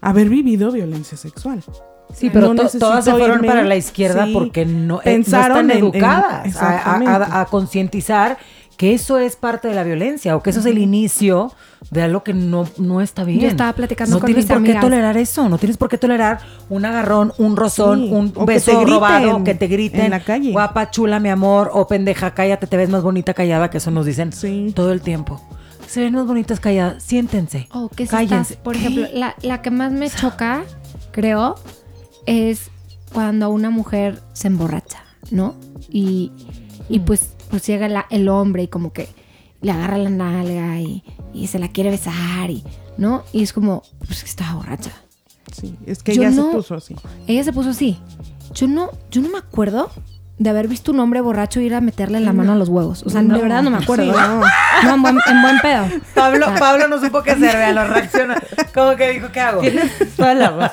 haber 0.00 0.28
vivido 0.28 0.70
violencia 0.70 1.16
sexual. 1.16 1.62
Sí, 2.14 2.30
pero 2.30 2.48
No 2.48 2.54
to- 2.54 2.62
necesito 2.64 2.86
todas 2.86 3.04
se 3.04 3.10
fueron 3.12 3.40
irme- 3.40 3.46
para 3.46 3.62
la 3.64 3.76
izquierda 3.76 4.26
sí, 4.26 4.32
porque 4.32 4.64
no, 4.66 5.00
eh, 5.00 5.04
pensaron 5.04 5.66
no 5.66 5.72
están 5.72 5.76
en- 5.76 5.78
educadas 5.78 6.24
a- 6.24 6.40
a- 6.42 6.44
exactamente. 6.46 7.12
a, 7.12 7.40
a 7.40 7.44
concientizar 7.46 8.38
que 8.76 8.94
eso 8.94 9.18
es 9.18 9.36
parte 9.36 9.68
de 9.68 9.74
la 9.74 9.84
violencia 9.84 10.34
o 10.36 10.42
que 10.42 10.50
eso 10.50 10.60
es 10.60 10.66
el 10.66 10.78
inicio 10.78 11.52
de 11.90 12.02
algo 12.02 12.22
que 12.24 12.32
no, 12.34 12.66
no 12.78 13.00
está 13.00 13.22
bien. 13.22 13.38
Yo 13.40 13.48
estaba 13.48 13.72
platicando 13.74 14.16
no 14.16 14.20
con 14.20 14.26
tienes 14.26 14.44
mis 14.44 14.48
por 14.52 14.62
qué 14.62 14.70
amigas. 14.70 14.80
tolerar 14.82 15.16
eso, 15.16 15.48
no 15.48 15.58
tienes 15.58 15.76
por 15.76 15.88
qué 15.88 15.98
tolerar 15.98 16.40
un 16.68 16.84
agarrón, 16.84 17.32
un 17.38 17.56
rozón, 17.56 18.00
Sí, 18.04 18.10
un 18.12 18.32
o 18.34 18.46
que 18.46 18.54
beso 18.54 18.84
robado, 18.84 19.44
que 19.44 19.54
te 19.54 19.66
griten 19.68 20.00
en 20.06 20.10
la 20.12 20.20
calle. 20.20 20.50
guapa, 20.52 20.90
chula, 20.90 21.20
mi 21.20 21.28
amor, 21.28 21.70
o 21.74 21.86
pendeja, 21.86 22.32
cállate, 22.34 22.66
te 22.66 22.76
ves 22.76 22.88
más 22.88 23.02
bonita 23.02 23.34
callada, 23.34 23.68
que 23.70 23.78
eso 23.78 23.90
nos 23.90 24.06
dicen 24.06 24.32
Sí. 24.32 24.72
todo 24.74 24.92
el 24.92 25.00
tiempo. 25.00 25.40
Se 25.86 26.00
ven 26.00 26.14
más 26.14 26.26
bonitas 26.26 26.58
calladas, 26.58 27.02
siéntense. 27.02 27.68
O 27.72 27.88
que 27.88 28.06
si 28.06 28.10
cállense. 28.10 28.54
estás, 28.54 28.56
por 28.64 28.74
ejemplo, 28.76 29.06
la, 29.12 29.36
la 29.42 29.60
que 29.60 29.70
más 29.70 29.92
me 29.92 30.08
choca, 30.08 30.62
creo, 31.12 31.56
es 32.26 32.70
cuando 33.12 33.50
una 33.50 33.70
mujer 33.70 34.22
se 34.32 34.48
emborracha, 34.48 35.04
¿no? 35.30 35.54
Y, 35.90 36.32
y 36.88 37.00
pues, 37.00 37.30
pues 37.50 37.66
llega 37.66 37.88
la- 37.88 38.06
el 38.10 38.28
hombre 38.28 38.62
y 38.64 38.68
como 38.68 38.92
que 38.92 39.08
le 39.60 39.70
agarra 39.72 39.98
la 39.98 40.10
nalga 40.10 40.80
y, 40.80 41.04
y 41.34 41.46
se 41.48 41.58
la 41.58 41.68
quiere 41.68 41.90
besar, 41.90 42.50
y, 42.50 42.64
¿no? 42.98 43.22
Y 43.32 43.42
es 43.42 43.52
como, 43.52 43.82
pues 44.06 44.22
que 44.24 44.30
estaba 44.30 44.54
borracha. 44.54 44.92
Sí, 45.52 45.76
es 45.86 46.02
que 46.02 46.14
Yo 46.14 46.30
no- 46.30 46.50
se 46.50 46.56
puso 46.56 46.74
así. 46.74 46.96
Ella 47.26 47.44
se 47.44 47.52
puso 47.52 47.70
así. 47.70 47.98
Yo 48.54 48.66
no, 48.68 48.90
yo 49.10 49.20
no 49.22 49.28
me 49.30 49.38
acuerdo 49.38 49.90
de 50.42 50.50
haber 50.50 50.66
visto 50.68 50.92
un 50.92 51.00
hombre 51.00 51.20
borracho 51.20 51.60
ir 51.60 51.74
a 51.74 51.80
meterle 51.80 52.20
la 52.20 52.32
mano 52.32 52.52
a 52.52 52.56
los 52.56 52.68
huevos. 52.68 53.02
O 53.04 53.10
sea, 53.10 53.22
de 53.22 53.28
verdad 53.40 53.62
no 53.62 53.70
me 53.70 53.78
acuerdo. 53.78 54.04
Sí, 54.04 54.10
no. 54.10 54.40
No, 54.84 54.94
en 54.94 55.02
buen, 55.02 55.18
en 55.26 55.42
buen 55.42 55.60
pedo. 55.60 55.84
Pablo, 56.14 56.46
Pablo 56.58 56.88
no 56.88 57.00
supo 57.00 57.22
qué 57.22 57.32
hacer, 57.32 57.56
vea, 57.56 57.72
lo 57.72 57.84
reacciona. 57.84 58.36
Como 58.74 58.96
que 58.96 59.10
dijo, 59.12 59.28
¿qué 59.32 59.40
hago? 59.40 59.62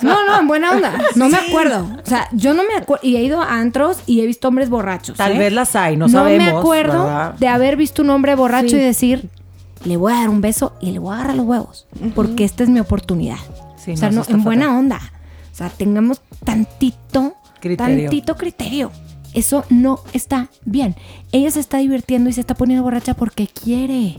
No, 0.02 0.26
no, 0.26 0.40
en 0.40 0.48
buena 0.48 0.72
onda. 0.72 0.94
No 1.16 1.30
me 1.30 1.38
acuerdo. 1.38 1.88
O 2.04 2.08
sea, 2.10 2.28
yo 2.32 2.54
no 2.54 2.64
me 2.64 2.76
acuerdo. 2.76 3.06
Y 3.06 3.16
he 3.18 3.24
ido 3.24 3.42
a 3.42 3.56
antros 3.60 4.00
y 4.06 4.22
he 4.22 4.26
visto 4.26 4.48
hombres 4.48 4.70
borrachos. 4.70 5.18
Tal 5.18 5.34
¿eh? 5.34 5.40
vez 5.40 5.54
las 5.54 5.76
hay, 5.76 5.98
no, 5.98 6.08
No 6.08 6.12
sabemos. 6.20 6.46
me 6.46 6.58
acuerdo 6.58 7.04
¿verdad? 7.06 7.34
de 7.36 7.48
haber 7.48 7.76
visto 7.76 8.02
un 8.02 8.10
hombre 8.10 8.36
borracho 8.36 8.70
Sí. 8.70 8.76
y 8.78 8.80
decir, 8.80 9.30
le 9.86 9.98
voy 9.98 10.14
a 10.14 10.18
dar 10.18 10.30
un 10.30 10.42
beso 10.42 10.74
y 10.82 10.92
le 10.92 11.00
voy 11.00 11.14
a 11.14 11.18
agarrar 11.18 11.36
los 11.36 11.46
huevos. 11.46 11.88
Porque 12.16 12.44
esta 12.44 12.64
es 12.64 12.70
mi 12.70 12.80
oportunidad. 12.80 13.38
Sí, 13.78 13.92
o 13.94 13.98
sea, 13.98 14.10
no, 14.10 14.24
no, 14.28 14.36
en 14.36 14.44
buena 14.44 14.78
onda. 14.78 15.00
O 15.52 15.56
sea, 15.56 15.70
tengamos 15.70 16.22
tantito, 16.46 17.36
Criterio. 17.60 18.04
tantito 18.06 18.36
criterio. 18.38 18.92
Eso 19.40 19.64
no 19.70 20.02
está 20.12 20.50
bien. 20.66 20.96
Ella 21.32 21.50
se 21.50 21.62
está 21.62 21.78
divirtiendo 21.78 22.30
y 22.30 22.34
se 22.34 22.42
está 22.42 22.56
poniendo 22.56 22.84
borracha 22.84 23.14
porque 23.14 23.48
quiere. 23.48 24.18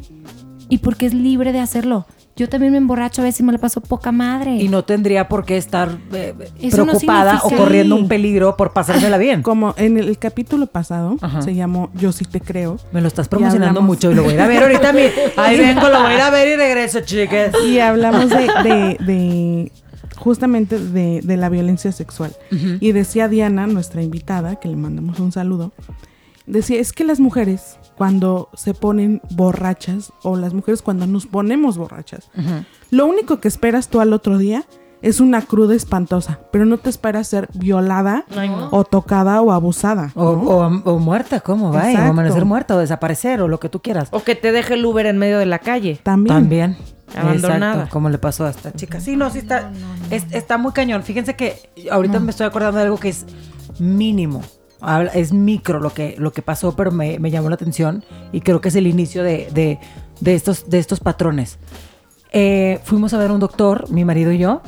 Y 0.70 0.78
porque 0.78 1.04
es 1.04 1.12
libre 1.12 1.52
de 1.52 1.60
hacerlo. 1.60 2.06
Yo 2.36 2.48
también 2.48 2.72
me 2.72 2.78
emborracho 2.78 3.20
a 3.20 3.24
veces 3.24 3.40
y 3.40 3.42
me 3.42 3.52
la 3.52 3.58
paso 3.58 3.82
poca 3.82 4.12
madre. 4.12 4.54
Y 4.56 4.68
no 4.68 4.82
tendría 4.84 5.28
por 5.28 5.44
qué 5.44 5.58
estar 5.58 5.98
eh, 6.14 6.32
Eso 6.62 6.78
no 6.78 6.84
preocupada 6.86 7.38
o 7.42 7.50
corriendo 7.50 7.96
un 7.96 8.08
peligro 8.08 8.56
por 8.56 8.72
pasársela 8.72 9.18
bien. 9.18 9.42
Como 9.42 9.74
en 9.76 9.98
el 9.98 10.16
capítulo 10.16 10.66
pasado, 10.68 11.16
Ajá. 11.20 11.42
se 11.42 11.54
llamó 11.54 11.90
Yo 11.94 12.12
sí 12.12 12.24
te 12.24 12.40
creo. 12.40 12.78
Me 12.92 13.02
lo 13.02 13.08
estás 13.08 13.28
promocionando 13.28 13.82
mucho 13.82 14.10
y 14.10 14.14
lo 14.14 14.22
voy 14.22 14.32
a 14.32 14.34
ir 14.36 14.40
a 14.40 14.46
ver 14.48 14.62
ahorita. 14.62 14.92
mi- 14.94 15.00
Ahí 15.36 15.58
vengo, 15.58 15.86
lo 15.90 16.00
voy 16.00 16.12
a 16.12 16.14
ir 16.14 16.20
a 16.22 16.30
ver 16.30 16.48
y 16.48 16.56
regreso, 16.56 17.00
chicas. 17.00 17.52
Y 17.66 17.78
hablamos 17.80 18.30
de, 18.30 18.48
de- 18.62 18.96
de 19.04 19.72
justamente 20.20 20.78
de, 20.78 21.20
de 21.22 21.36
la 21.36 21.48
violencia 21.48 21.90
sexual. 21.92 22.32
Y 22.80 22.92
decía 22.92 23.28
Diana, 23.28 23.66
nuestra 23.66 24.02
invitada, 24.02 24.56
que 24.56 24.68
le 24.68 24.76
mandamos 24.76 25.18
un 25.18 25.32
saludo, 25.32 25.72
decía, 26.46 26.78
es 26.80 26.92
que 26.92 27.04
las 27.04 27.18
mujeres 27.20 27.78
cuando 27.96 28.48
se 28.54 28.72
ponen 28.74 29.20
borrachas 29.30 30.12
o 30.22 30.36
las 30.36 30.54
mujeres 30.54 30.82
cuando 30.82 31.06
nos 31.06 31.26
ponemos 31.26 31.76
borrachas, 31.76 32.30
lo 32.90 33.06
único 33.06 33.40
que 33.40 33.48
esperas 33.48 33.88
tú 33.88 34.00
al 34.00 34.12
otro 34.12 34.38
día 34.38 34.64
es 35.02 35.18
una 35.20 35.40
cruda 35.40 35.74
espantosa, 35.74 36.40
pero 36.52 36.66
no 36.66 36.76
te 36.76 36.90
esperas 36.90 37.26
ser 37.26 37.48
violada 37.54 38.26
Ay, 38.36 38.50
no. 38.50 38.68
o 38.70 38.84
tocada 38.84 39.40
o 39.40 39.50
abusada. 39.50 40.12
O, 40.14 40.32
¿no? 40.36 40.42
o- 40.42 40.94
o 40.94 40.98
muerta, 40.98 41.40
¿cómo 41.40 41.72
va? 41.72 41.84
O 41.90 41.96
amanecer 41.96 42.44
muerta, 42.44 42.74
o 42.76 42.78
desaparecer, 42.78 43.40
o 43.40 43.48
lo 43.48 43.58
que 43.60 43.70
tú 43.70 43.80
quieras. 43.80 44.08
O 44.10 44.22
que 44.22 44.34
te 44.34 44.52
deje 44.52 44.74
el 44.74 44.84
Uber 44.84 45.06
en 45.06 45.16
medio 45.16 45.38
de 45.38 45.46
la 45.46 45.58
calle. 45.58 45.98
También. 46.02 46.36
También. 46.36 46.76
Abandonada. 47.16 47.72
Exacto, 47.74 47.92
como 47.92 48.08
le 48.11 48.18
pasó 48.18 48.46
a 48.46 48.50
esta 48.50 48.72
chica. 48.72 49.00
Sí, 49.00 49.16
no, 49.16 49.30
sí 49.30 49.38
está, 49.38 49.70
es- 50.11 50.26
está 50.30 50.58
muy 50.58 50.72
cañón. 50.72 51.02
Fíjense 51.02 51.34
que 51.36 51.70
ahorita 51.90 52.20
me 52.20 52.30
estoy 52.30 52.46
acordando 52.46 52.78
de 52.78 52.84
algo 52.84 52.98
que 52.98 53.08
es 53.11 53.26
mínimo. 53.78 54.42
Es 55.14 55.32
micro 55.32 55.78
lo 55.78 55.92
que, 55.92 56.14
lo 56.18 56.32
que 56.32 56.40
pasó, 56.40 56.74
pero 56.74 56.90
me, 56.90 57.18
me 57.18 57.30
llamó 57.30 57.48
la 57.50 57.54
atención 57.56 58.02
y 58.32 58.40
creo 58.40 58.61
que 58.62 58.68
es 58.68 58.76
el 58.76 58.86
inicio 58.86 59.22
de, 59.22 59.48
de- 59.52 59.78
de 60.20 60.34
estos, 60.34 60.70
de 60.70 60.78
estos 60.78 61.00
patrones. 61.00 61.58
Eh, 62.32 62.80
fuimos 62.84 63.12
a 63.12 63.18
ver 63.18 63.30
a 63.30 63.34
un 63.34 63.40
doctor, 63.40 63.90
mi 63.90 64.04
marido 64.04 64.30
y 64.32 64.38
yo, 64.38 64.62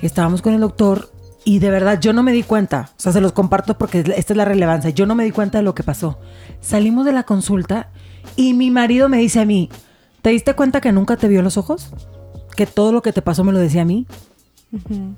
y 0.00 0.06
estábamos 0.06 0.42
con 0.42 0.54
el 0.54 0.60
doctor 0.60 1.10
y 1.44 1.58
de 1.58 1.70
verdad 1.70 2.00
yo 2.00 2.12
no 2.12 2.22
me 2.22 2.32
di 2.32 2.42
cuenta, 2.42 2.90
o 2.96 3.00
sea, 3.00 3.12
se 3.12 3.20
los 3.20 3.32
comparto 3.32 3.76
porque 3.76 3.98
esta 4.16 4.32
es 4.32 4.36
la 4.36 4.44
relevancia, 4.44 4.90
yo 4.90 5.06
no 5.06 5.14
me 5.14 5.24
di 5.24 5.30
cuenta 5.30 5.58
de 5.58 5.64
lo 5.64 5.74
que 5.74 5.82
pasó. 5.82 6.18
Salimos 6.60 7.04
de 7.04 7.12
la 7.12 7.24
consulta 7.24 7.90
y 8.36 8.54
mi 8.54 8.70
marido 8.70 9.08
me 9.08 9.18
dice 9.18 9.40
a 9.40 9.44
mí, 9.44 9.68
¿te 10.22 10.30
diste 10.30 10.54
cuenta 10.54 10.80
que 10.80 10.92
nunca 10.92 11.16
te 11.16 11.28
vio 11.28 11.42
los 11.42 11.56
ojos? 11.56 11.90
Que 12.56 12.66
todo 12.66 12.92
lo 12.92 13.02
que 13.02 13.12
te 13.12 13.22
pasó 13.22 13.44
me 13.44 13.52
lo 13.52 13.58
decía 13.58 13.82
a 13.82 13.86
mí. 13.86 14.06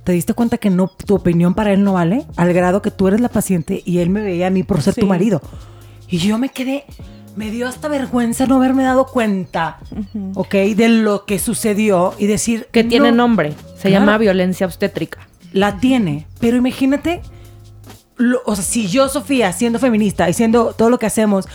¿Te 0.02 0.12
diste 0.12 0.34
cuenta 0.34 0.58
que 0.58 0.68
no 0.70 0.88
tu 0.88 1.14
opinión 1.14 1.54
para 1.54 1.72
él 1.72 1.84
no 1.84 1.92
vale? 1.92 2.26
Al 2.36 2.52
grado 2.52 2.82
que 2.82 2.90
tú 2.90 3.06
eres 3.06 3.20
la 3.20 3.28
paciente 3.28 3.82
y 3.84 3.98
él 3.98 4.10
me 4.10 4.20
veía 4.20 4.48
a 4.48 4.50
mí 4.50 4.64
por 4.64 4.82
ser 4.82 4.94
Sí. 4.94 5.00
tu 5.00 5.06
marido. 5.06 5.40
Y 6.08 6.18
yo 6.18 6.38
me 6.38 6.48
quedé, 6.48 6.84
me 7.36 7.50
dio 7.52 7.68
hasta 7.68 7.86
vergüenza 7.88 8.46
no 8.46 8.56
haberme 8.56 8.82
dado 8.82 9.06
cuenta, 9.06 9.78
¿ok? 10.34 10.54
De 10.74 10.88
lo 10.88 11.24
que 11.24 11.38
sucedió 11.38 12.14
y 12.18 12.26
decir... 12.26 12.66
Que 12.72 12.82
tiene 12.82 13.10
no, 13.12 13.16
nombre. 13.18 13.52
Se 13.76 13.88
Claro. 13.88 14.04
llama 14.06 14.18
violencia 14.18 14.66
obstétrica. 14.66 15.28
La 15.52 15.78
tiene, 15.78 16.26
pero 16.40 16.56
imagínate, 16.56 17.22
lo- 18.16 18.42
o 18.46 18.56
sea, 18.56 18.64
si 18.64 18.88
yo, 18.88 19.08
Sofía, 19.08 19.52
siendo 19.52 19.78
feminista 19.78 20.28
y 20.28 20.32
siendo 20.32 20.72
todo 20.72 20.90
lo 20.90 20.98
que 20.98 21.06
hacemos, 21.06 21.46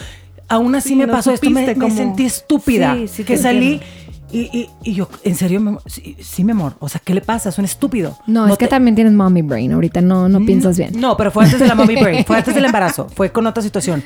aún 0.50 0.76
así 0.76 0.90
Sí, 0.90 0.96
me 0.96 1.06
no 1.08 1.14
pasó 1.14 1.32
esto, 1.32 1.50
me, 1.50 1.76
me 1.76 1.92
sentí 1.92 2.26
estúpida. 2.26 2.96
Sí, 2.96 3.08
sí, 3.08 3.24
que 3.24 3.38
salí 3.38 3.74
entiendo. 3.74 3.86
y, 4.32 4.40
y- 4.60 4.70
y 4.84 4.94
yo, 4.96 5.08
en 5.24 5.36
serio, 5.36 5.60
mi 5.62 5.70
amor? 5.70 5.84
sí, 5.86 6.16
sí, 6.22 6.44
mi 6.44 6.52
amor, 6.52 6.76
o 6.80 6.90
sea, 6.90 7.02
¿qué 7.04 7.14
le 7.14 7.22
pasa? 7.22 7.50
Es 7.50 7.58
un 7.58 7.66
estúpido. 7.66 8.18
No, 8.28 8.48
es 8.48 8.58
que 8.58 8.68
también 8.68 8.96
tienes 8.96 9.14
mommy 9.14 9.42
brain. 9.42 9.72
Ahorita 9.74 10.02
no, 10.02 10.28
no 10.28 10.46
piensas 10.46 10.78
bien. 10.78 10.92
No, 11.00 11.16
pero 11.18 11.32
fue 11.32 11.46
antes 11.46 11.60
de 11.60 11.68
la 11.68 11.76
mommy 11.76 11.96
brain, 11.96 12.26
fue 12.26 12.38
antes 12.38 12.54
del 12.56 12.66
embarazo, 12.72 13.08
fue 13.16 13.32
con 13.32 13.48
otra 13.48 13.64
situación. 13.64 14.04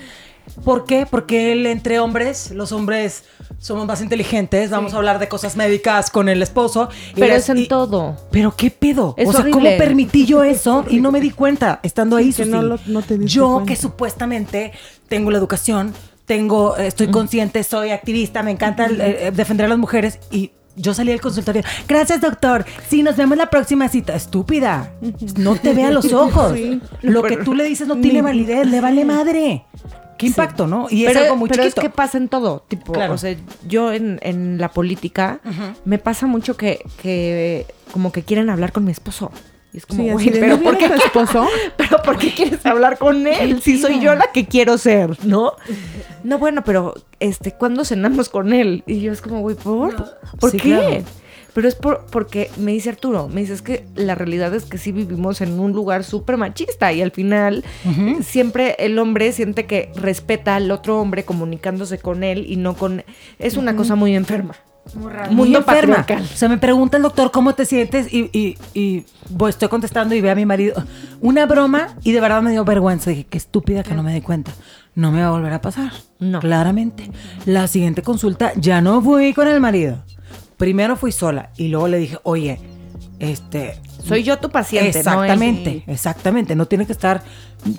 ¿Por 0.65 0.83
qué? 0.83 1.05
Porque 1.09 1.53
él, 1.53 1.65
entre 1.67 1.99
hombres, 2.01 2.51
los 2.51 2.73
hombres 2.73 3.23
somos 3.59 3.87
más 3.87 4.01
inteligentes, 4.01 4.69
vamos 4.71 4.93
a 4.93 4.97
hablar 4.97 5.17
de 5.17 5.29
cosas 5.29 5.55
médicas 5.55 6.11
con 6.11 6.27
el 6.27 6.41
esposo. 6.41 6.89
y 7.11 7.21
Pero 7.21 7.27
las- 7.33 7.43
es 7.43 7.49
en 7.49 7.57
y- 7.59 7.67
todo. 7.69 8.17
Pero 8.29 8.53
qué 8.53 8.69
pedo. 8.69 9.13
Es 9.17 9.29
o 9.29 9.31
sea, 9.31 9.49
¿cómo 9.49 9.69
permití 9.77 10.25
yo 10.25 10.43
eso 10.43 10.83
y 10.89 10.99
no 10.99 11.13
me 11.13 11.21
di 11.21 11.29
cuenta 11.31 11.79
estando 11.81 12.17
ahí? 12.17 12.33
que 12.33 12.45
no 12.45 12.61
lo- 12.61 12.77
no 12.87 13.01
te 13.01 13.19
yo 13.25 13.53
cuenta. 13.53 13.69
que 13.71 13.75
supuestamente 13.79 14.73
tengo 15.07 15.31
la 15.31 15.37
educación, 15.37 15.93
tengo, 16.25 16.77
eh, 16.77 16.87
estoy 16.87 17.07
consciente, 17.07 17.63
soy 17.63 17.91
activista, 17.91 18.43
me 18.43 18.51
encanta 18.51 18.85
el, 18.85 19.01
eh, 19.01 19.31
defender 19.33 19.65
a 19.65 19.69
las 19.69 19.77
mujeres 19.77 20.19
y 20.31 20.51
yo 20.75 20.93
salí 20.93 21.11
del 21.11 21.21
consultorio. 21.21 21.61
Gracias, 21.87 22.21
doctor. 22.21 22.65
Sí, 22.89 23.03
nos 23.03 23.15
vemos 23.15 23.37
la 23.37 23.47
próxima 23.49 23.87
cita. 23.89 24.15
Estúpida. 24.15 24.91
No 25.37 25.55
te 25.55 25.73
vea 25.73 25.91
los 25.91 26.11
ojos. 26.13 26.53
Sí. 26.55 26.81
Lo 27.03 27.21
que 27.23 27.37
tú 27.37 27.53
le 27.53 27.63
dices 27.63 27.87
no 27.87 27.97
tiene 27.97 28.21
validez, 28.23 28.65
le 28.67 28.81
vale 28.81 29.05
madre. 29.05 29.65
Qué 30.17 30.27
impacto, 30.27 30.65
¿no? 30.67 30.87
Y 30.89 31.05
es 31.05 31.11
pero, 31.11 31.25
algo 31.25 31.35
muy 31.35 31.49
pero 31.49 31.63
chiquito. 31.63 31.81
es 31.81 31.87
que 31.87 31.89
pasa 31.89 32.17
en 32.17 32.27
todo. 32.29 32.63
Tipo, 32.67 32.93
Claro. 32.93 33.13
o 33.13 33.17
sea, 33.17 33.35
yo 33.67 33.91
en, 33.91 34.19
en 34.23 34.57
la 34.57 34.69
política 34.71 35.41
me 35.85 35.97
pasa 35.99 36.25
mucho 36.27 36.55
que, 36.57 36.83
que 37.01 37.65
como 37.91 38.11
que 38.11 38.23
quieren 38.23 38.49
hablar 38.49 38.71
con 38.71 38.83
mi 38.85 38.91
esposo. 38.91 39.31
Y 39.73 39.77
es 39.77 39.85
como, 39.87 40.03
güey, 40.13 40.29
pero 40.29 40.57
¿no 40.57 40.61
¿por 40.63 40.77
qué? 40.77 40.85
esposo? 40.85 41.47
pero 41.77 42.01
¿por 42.03 42.17
qué 42.17 42.31
quieres 42.33 42.63
hablar 42.65 42.97
con 42.99 43.25
él? 43.25 43.61
Si 43.61 43.79
soy 43.79 43.99
yo 43.99 44.13
la 44.15 44.31
que 44.31 44.45
quiero 44.45 44.77
ser, 44.77 45.17
¿no? 45.25 45.53
No, 46.23 46.37
bueno, 46.37 46.63
pero 46.63 46.93
este, 47.19 47.51
¿cuándo 47.51 47.83
cenamos 47.83 48.29
con 48.29 48.53
él? 48.53 48.83
Y 48.87 49.01
yo 49.01 49.11
es 49.11 49.19
como, 49.19 49.41
güey, 49.41 49.57
¿por? 49.57 49.93
¿Por 50.39 50.51
Sí, 50.51 50.57
qué? 50.57 50.69
claro. 50.69 51.03
Pero 51.53 51.67
es 51.67 51.75
por, 51.75 52.05
porque 52.09 52.49
me 52.57 52.71
dice 52.71 52.89
Arturo, 52.89 53.27
me 53.27 53.41
dice, 53.41 53.53
es 53.53 53.61
que 53.61 53.85
la 53.95 54.15
realidad 54.15 54.53
es 54.55 54.63
que 54.63 54.77
sí 54.77 54.91
vivimos 54.91 55.41
en 55.41 55.59
un 55.59 55.71
lugar 55.73 56.03
súper 56.05 56.37
machista 56.37 56.91
y 56.93 57.01
al 57.01 57.11
final 57.11 57.63
siempre 58.23 58.75
el 58.79 58.97
hombre 58.97 59.31
siente 59.33 59.65
que 59.65 59.91
respeta 59.95 60.55
al 60.55 60.71
otro 60.71 60.99
hombre 60.99 61.25
comunicándose 61.25 61.99
con 61.99 62.23
él 62.23 62.45
y 62.47 62.55
no 62.55 62.75
con... 62.75 63.03
Es 63.37 63.57
una 63.57 63.75
cosa 63.75 63.95
muy 63.95 64.15
enferma. 64.15 64.55
Muy 64.95 65.11
raro. 65.11 65.27
Muy 65.31 65.35
Mundo 65.45 65.59
enferma. 65.59 65.95
patriarcal. 65.97 66.23
O 66.33 66.37
sea, 66.37 66.49
me 66.49 66.57
pregunta 66.57 66.97
el 66.97 67.03
doctor 67.03 67.31
cómo 67.31 67.53
te 67.55 67.65
sientes 67.65 68.13
y, 68.13 68.29
y, 68.33 68.57
y 68.73 69.05
voy- 69.29 69.49
estoy 69.49 69.69
contestando 69.69 70.13
y 70.15 70.21
ve 70.21 70.29
a 70.29 70.35
mi 70.35 70.45
marido. 70.45 70.83
Una 71.21 71.45
broma 71.45 71.95
y 72.03 72.11
de 72.11 72.19
verdad 72.21 72.41
me 72.41 72.51
dio 72.51 72.65
vergüenza. 72.65 73.09
Dije, 73.09 73.25
qué 73.29 73.37
estúpida 73.37 73.83
que 73.83 73.93
no 73.93 74.03
me 74.03 74.13
di 74.13 74.21
cuenta. 74.21 74.51
No 74.95 75.11
me 75.11 75.21
va 75.21 75.27
a 75.27 75.31
volver 75.31 75.53
a 75.53 75.61
pasar. 75.61 75.91
No. 76.19 76.39
Claramente. 76.39 77.09
La 77.45 77.67
siguiente 77.67 78.01
consulta 78.03 78.51
ya 78.55 78.81
no 78.81 79.01
fui 79.01 79.33
con 79.33 79.47
el 79.47 79.59
marido. 79.59 80.03
Primero 80.57 80.95
fui 80.95 81.11
sola 81.11 81.49
y 81.57 81.69
luego 81.69 81.87
le 81.87 81.97
dije, 81.97 82.17
oye, 82.23 82.59
este... 83.31 83.79
Soy 84.03 84.23
yo 84.23 84.37
tu 84.37 84.49
paciente, 84.49 84.99
Exactamente, 84.99 85.83
exactamente. 85.87 86.55
No 86.55 86.65
tiene 86.65 86.85
que 86.85 86.91
estar 86.91 87.23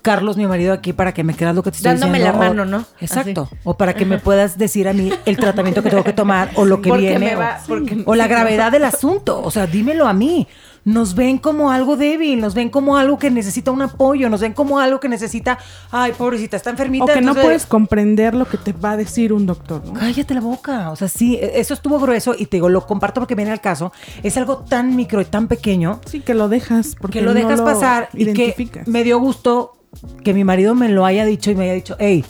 Carlos, 0.01 0.39
mi 0.39 0.47
marido, 0.47 0.73
aquí 0.73 0.95
para 0.95 1.13
que 1.13 1.23
me 1.23 1.35
creas 1.37 1.55
lo 1.55 1.63
que 1.63 1.71
te 1.71 1.77
estoy 1.77 1.93
Dándome 1.93 2.19
diciendo. 2.19 2.39
la 2.41 2.47
o- 2.47 2.49
mano, 2.49 2.65
¿no? 2.65 2.85
Exacto. 3.01 3.51
O 3.65 3.77
para 3.77 3.93
que 3.95 4.07
me 4.07 4.19
puedas 4.19 4.57
decir 4.57 4.89
a 4.89 4.95
mí 4.95 5.13
el 5.27 5.37
tratamiento 5.37 5.83
que 5.83 5.91
tengo 5.91 6.03
que 6.05 6.15
tomar 6.15 6.51
o 6.55 6.65
lo 6.65 6.81
que 6.81 6.89
Porque 6.89 7.11
viene. 7.19 7.37
o- 7.37 8.11
o 8.11 8.15
la 8.15 8.27
gravedad 8.27 8.73
del 8.73 8.85
asunto. 8.85 9.43
O 9.43 9.51
sea, 9.51 9.67
dímelo 9.67 10.07
a 10.09 10.15
mí. 10.15 10.49
Nos 10.85 11.15
ven 11.15 11.39
como 11.39 11.71
algo 11.71 11.97
débil, 11.97 12.41
nos 12.41 12.55
ven 12.55 12.69
como 12.69 12.97
algo 12.99 13.19
que 13.19 13.31
necesita 13.31 13.71
un 13.71 13.81
apoyo, 13.81 14.29
nos 14.29 14.41
ven 14.43 14.53
como 14.53 14.79
algo 14.79 15.01
que 15.01 15.09
necesita, 15.09 15.59
ay, 15.91 16.13
pobrecita, 16.13 16.59
está 16.59 16.69
enfermita. 16.71 17.05
O 17.05 17.07
que 17.07 17.23
no 17.23 17.35
puedes 17.35 17.65
comprender 17.65 18.35
lo 18.35 18.45
que 18.45 18.59
te 18.59 18.73
va 18.73 18.93
a 18.93 18.97
decir 18.99 19.33
un 19.33 19.47
doctor, 19.47 19.83
¿no? 19.87 19.95
Cállate 19.95 20.35
la 20.35 20.41
boca. 20.43 20.91
O 20.91 20.97
sea, 20.97 21.09
sí, 21.09 21.37
e- 21.37 21.59
eso 21.59 21.73
estuvo 21.73 21.99
grueso 21.99 22.35
y 22.39 22.47
te 22.47 22.59
digo, 22.59 22.69
lo 22.69 22.87
comparto 22.87 23.21
porque 23.21 23.35
viene 23.35 23.51
al 23.51 23.63
caso. 23.63 23.93
Es 24.23 24.37
algo 24.37 24.59
tan 24.59 24.95
micro 24.95 25.21
y 25.23 25.25
tan 25.25 25.49
pequeño 25.49 26.01
Sí, 26.05 26.21
que 26.21 26.35
lo 26.35 26.49
dejas 26.51 26.97
porque 27.01 27.21
que 27.21 27.25
lo 27.25 27.33
no 27.33 27.41
dejas 27.41 27.63
pasar 27.63 28.09
y 28.13 28.33
que 28.35 28.69
me 28.87 29.05
dio 29.05 29.19
gusto 29.19 29.79
que 30.23 30.35
mi 30.35 30.45
marido 30.45 30.75
me 30.75 30.89
lo 30.91 31.07
haya 31.07 31.25
dicho 31.25 31.51
y 31.51 31.55
me 31.55 31.65
haya 31.65 31.75
dicho, 31.75 31.97
hey, 31.99 32.25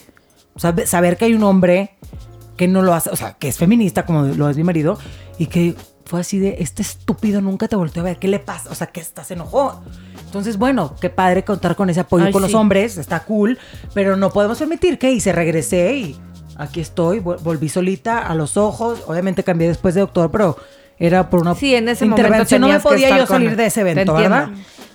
sabe- 0.57 0.87
saber 0.87 1.17
que 1.17 1.25
hay 1.25 1.35
un 1.35 1.43
hombre 1.43 1.97
que 2.57 2.69
no 2.69 2.83
lo 2.83 2.95
hace, 2.95 3.11
o 3.11 3.17
sea, 3.17 3.33
que 3.33 3.49
es 3.49 3.57
feminista 3.59 4.07
como 4.07 4.23
lo 4.23 4.49
es 4.49 4.57
mi 4.57 4.63
marido 4.63 4.97
y 5.39 5.47
que 5.47 5.75
fue 6.07 6.21
así 6.21 6.39
de, 6.39 6.57
este 6.61 6.83
estúpido 6.83 7.41
nunca 7.41 7.67
te 7.69 7.77
volteó 7.77 8.03
a 8.03 8.05
ver, 8.07 8.19
¿qué 8.19 8.29
le 8.29 8.39
pasa? 8.39 8.71
O 8.71 8.75
sea, 8.75 8.89
que 8.89 9.01
estás 9.01 9.31
enojó. 9.31 9.83
Entonces, 10.27 10.59
bueno, 10.59 10.95
qué 11.01 11.11
padre 11.11 11.45
contar 11.45 11.77
con 11.77 11.89
ese 11.91 12.01
apoyo 12.01 12.25
Ay, 12.27 12.33
con 12.33 12.43
los 12.43 12.55
hombres, 12.55 12.97
está 12.99 13.21
cool, 13.25 13.59
pero 13.95 14.17
no 14.17 14.31
podemos 14.31 14.59
permitir 14.59 14.99
que 14.99 15.13
hice, 15.13 15.33
regresé 15.33 15.95
y 15.97 16.17
aquí 16.57 16.81
estoy, 16.81 17.21
vol- 17.21 17.41
volví 17.43 17.69
solita 17.69 18.19
a 18.19 18.35
los 18.35 18.57
ojos, 18.57 19.03
obviamente 19.07 19.45
cambié 19.45 19.69
después 19.69 19.95
de 19.95 20.01
doctor, 20.03 20.31
pero 20.31 20.57
era 20.99 21.29
por 21.31 21.41
una 21.41 21.55
Sí, 21.55 21.75
en 21.75 21.89
ese 21.89 22.05
momento 22.05 22.23
intervención, 22.29 22.61
no 22.61 22.69
me 22.69 22.81
podía 22.81 23.17
yo 23.19 23.27
salir 23.27 23.57
de 23.57 23.67
ese 23.67 23.81
evento. 23.81 24.15
¿verdad? 24.15 24.51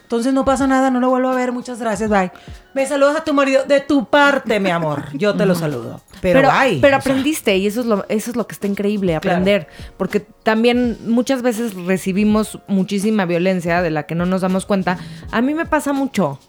Entonces 0.09 0.33
no 0.33 0.43
pasa 0.43 0.65
nada, 0.65 0.89
no 0.89 0.99
lo 0.99 1.11
vuelvo 1.11 1.29
a 1.29 1.35
ver, 1.35 1.51
muchas 1.51 1.79
gracias, 1.79 2.09
bye. 2.09 2.31
Me 2.73 2.83
saludas 2.87 3.17
a 3.17 3.23
tu 3.23 3.31
marido 3.31 3.65
de 3.65 3.79
tu 3.79 4.05
parte, 4.05 4.59
mi 4.59 4.71
amor. 4.71 5.03
Yo 5.13 5.35
te 5.35 5.45
lo 5.45 5.53
saludo. 5.53 6.01
Pero, 6.19 6.41
pero, 6.41 6.49
bye. 6.51 6.79
pero 6.81 6.99
sea, 6.99 7.11
aprendiste 7.11 7.55
y 7.57 7.67
eso 7.67 7.81
es 7.81 7.85
lo 7.85 8.03
eso 8.09 8.31
es 8.31 8.35
lo 8.35 8.47
que 8.47 8.53
está 8.53 8.65
increíble 8.65 9.15
aprender 9.15 9.67
porque 9.97 10.19
también 10.19 10.97
muchas 11.05 11.43
veces 11.43 11.75
recibimos 11.75 12.57
muchísima 12.67 13.25
violencia 13.25 13.83
de 13.83 13.91
la 13.91 14.03
que 14.03 14.15
no 14.15 14.25
nos 14.25 14.41
damos 14.41 14.65
cuenta 14.65 14.97
a 15.31 15.41
mí 15.41 15.53
me 15.53 15.65
pasa 15.65 15.93
mucho 15.93 16.39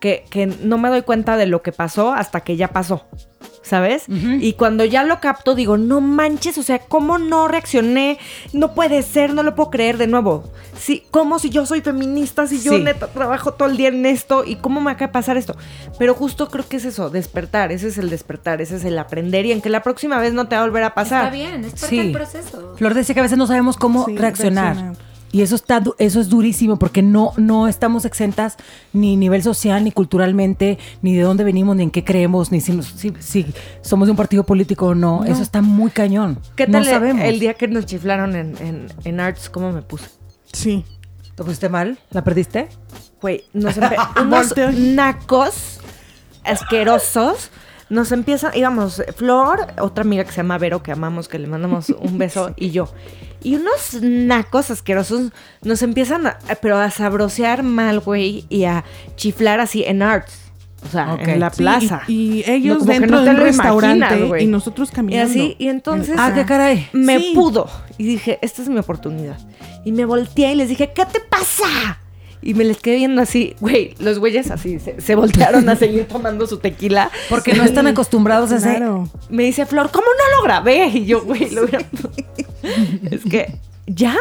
que, 0.00 0.24
que 0.30 0.46
no 0.46 0.78
me 0.78 0.88
doy 0.88 1.02
cuenta 1.02 1.36
de 1.36 1.44
lo 1.44 1.60
que 1.60 1.72
pasó 1.72 2.14
hasta 2.14 2.40
que 2.40 2.56
ya 2.56 2.68
pasó 2.68 3.04
¿sabes? 3.68 4.04
Y 4.08 4.54
cuando 4.54 4.84
ya 4.84 5.04
lo 5.04 5.20
capto 5.20 5.54
digo, 5.54 5.76
no 5.76 6.00
manches, 6.00 6.58
o 6.58 6.62
sea, 6.62 6.78
¿cómo 6.80 7.18
no 7.18 7.46
reaccioné? 7.48 8.18
No 8.52 8.74
puede 8.74 9.02
ser, 9.02 9.34
no 9.34 9.42
lo 9.42 9.54
puedo 9.54 9.70
creer 9.70 9.98
de 9.98 10.06
nuevo. 10.06 10.44
Sí, 10.78 11.04
¿cómo 11.10 11.38
si 11.38 11.50
yo 11.50 11.66
soy 11.66 11.80
feminista, 11.80 12.46
si 12.46 12.60
yo 12.60 12.72
Sí. 12.72 12.82
neta 12.82 13.08
trabajo 13.08 13.52
todo 13.54 13.68
el 13.68 13.76
día 13.76 13.88
en 13.88 14.06
esto 14.06 14.44
y 14.44 14.56
cómo 14.56 14.80
me 14.80 14.90
acaba 14.92 15.08
de 15.08 15.12
pasar 15.12 15.36
esto? 15.36 15.56
Pero 15.98 16.14
justo 16.14 16.48
creo 16.48 16.66
que 16.68 16.76
es 16.76 16.84
eso, 16.84 17.10
despertar, 17.10 17.72
ese 17.72 17.88
es 17.88 17.98
el 17.98 18.10
despertar, 18.10 18.60
ese 18.60 18.76
es 18.76 18.84
el 18.84 18.98
aprender 18.98 19.44
y 19.46 19.52
en 19.52 19.60
que 19.60 19.68
la 19.70 19.82
próxima 19.82 20.18
vez 20.18 20.32
no 20.32 20.46
te 20.48 20.56
va 20.56 20.62
a 20.62 20.64
volver 20.64 20.84
a 20.84 20.94
pasar. 20.94 21.24
Está 21.26 21.34
bien, 21.34 21.64
es 21.64 21.72
parte 21.72 21.86
Sí. 21.88 21.96
del 21.98 22.12
proceso. 22.12 22.74
Flor 22.76 22.94
decía 22.94 23.14
que 23.14 23.20
a 23.20 23.24
veces 23.24 23.38
no 23.38 23.46
sabemos 23.46 23.76
cómo 23.76 24.04
Sí, 24.06 24.16
reaccionar. 24.16 24.76
reaccionar. 24.76 25.07
Y 25.30 25.42
eso 25.42 25.54
está 25.56 25.80
du- 25.80 25.94
eso 25.98 26.20
es 26.20 26.28
durísimo 26.30 26.78
porque 26.78 27.02
no 27.02 27.32
no 27.36 27.68
estamos 27.68 28.04
exentas 28.06 28.56
ni 28.94 29.14
a 29.14 29.16
nivel 29.18 29.42
social 29.42 29.84
ni 29.84 29.92
culturalmente 29.92 30.78
ni 31.02 31.14
de 31.14 31.22
dónde 31.22 31.44
venimos 31.44 31.76
ni 31.76 31.82
en 31.82 31.90
qué 31.90 32.02
creemos 32.02 32.50
ni 32.50 32.60
si, 32.60 32.72
nos- 32.72 32.86
si, 32.86 33.12
si 33.18 33.44
somos 33.82 34.08
de 34.08 34.12
un 34.12 34.16
partido 34.16 34.44
político 34.44 34.86
o 34.86 34.94
no. 34.94 35.24
Eso 35.24 35.42
está 35.42 35.60
muy 35.60 35.90
cañón. 35.90 36.38
¿Qué 36.56 36.66
no 36.66 36.72
tal 36.72 36.84
el- 36.84 36.90
sabemos. 36.90 37.24
el 37.24 37.40
día 37.40 37.54
que 37.54 37.68
nos 37.68 37.84
chiflaron 37.86 38.34
en, 38.36 38.56
en, 38.58 38.86
en 39.04 39.20
Arts? 39.20 39.50
¿Cómo 39.50 39.70
me 39.72 39.82
puse? 39.82 40.06
Sí. 40.52 40.84
¿Te 41.34 41.44
pusiste 41.44 41.68
mal? 41.68 41.98
¿La 42.10 42.24
perdiste? 42.24 42.68
Güey, 43.20 43.44
nos 43.52 43.76
unos 44.20 44.54
nacos 44.76 45.78
asquerosos. 46.44 47.50
Nos 47.90 48.12
empiezan, 48.12 48.52
íbamos, 48.54 49.02
Flor, 49.16 49.66
otra 49.80 50.02
amiga 50.02 50.24
que 50.24 50.30
se 50.30 50.38
llama 50.38 50.58
Vero, 50.58 50.82
que 50.82 50.92
amamos, 50.92 51.26
que 51.28 51.38
le 51.38 51.46
mandamos 51.46 51.88
un 51.90 52.18
beso, 52.18 52.52
y 52.56 52.70
yo. 52.70 52.88
Y 53.42 53.54
unos 53.54 53.98
nacos 54.02 54.70
asquerosos 54.70 55.30
nos 55.62 55.80
empiezan, 55.82 56.26
a, 56.26 56.38
pero 56.60 56.76
a 56.78 56.90
sabrosear 56.90 57.62
mal, 57.62 58.00
güey, 58.00 58.44
y 58.48 58.64
a 58.64 58.84
chiflar 59.16 59.60
así 59.60 59.84
en 59.84 60.02
arts. 60.02 60.38
O 60.84 60.88
sea, 60.90 61.16
en 61.20 61.40
la 61.40 61.50
Sí, 61.50 61.56
plaza. 61.62 62.02
y, 62.06 62.44
y 62.46 62.50
ellos 62.50 62.80
No, 62.80 62.84
dentro 62.92 63.16
no 63.16 63.24
te 63.24 63.24
de 63.24 63.30
un 63.30 63.36
lo 63.36 63.48
imaginas, 63.48 63.56
restaurante 63.56 64.24
güey. 64.26 64.44
y 64.44 64.46
nosotros 64.46 64.90
Y 64.92 64.94
caminando. 64.94 65.30
así, 65.32 65.56
y 65.58 65.66
entonces 65.68 66.14
Ah, 66.18 66.30
qué 66.34 66.44
caray. 66.44 66.88
me 66.92 67.18
Sí. 67.18 67.32
pudo. 67.34 67.68
Y 67.96 68.04
dije, 68.04 68.38
esta 68.42 68.62
es 68.62 68.68
mi 68.68 68.78
oportunidad. 68.78 69.38
Y 69.84 69.90
me 69.90 70.04
volteé 70.04 70.52
y 70.52 70.54
les 70.54 70.68
dije, 70.68 70.92
¿qué 70.94 71.04
te 71.04 71.18
pasa? 71.20 71.98
Y 72.42 72.54
me 72.54 72.64
les 72.64 72.78
quedé 72.78 72.96
viendo 72.96 73.20
así, 73.20 73.56
güey, 73.60 73.94
los 73.98 74.18
güeyes 74.18 74.50
así 74.50 74.78
se, 74.78 75.00
se 75.00 75.14
voltearon 75.14 75.68
a 75.68 75.76
seguir 75.76 76.06
tomando 76.06 76.46
su 76.46 76.58
tequila. 76.58 77.10
Porque 77.28 77.54
no 77.54 77.64
están 77.64 77.86
acostumbrados 77.86 78.52
a. 78.52 78.58
Claro. 78.58 79.08
Me 79.28 79.44
dice 79.44 79.66
Flor, 79.66 79.90
¿cómo 79.90 80.06
no 80.06 80.36
lo 80.36 80.42
grabé? 80.44 80.86
Y 80.88 81.06
yo, 81.06 81.22
güey, 81.22 81.50
lo 81.50 81.64
hubiera... 81.64 81.84
es 83.10 83.24
que, 83.24 83.54
ya, 83.86 84.16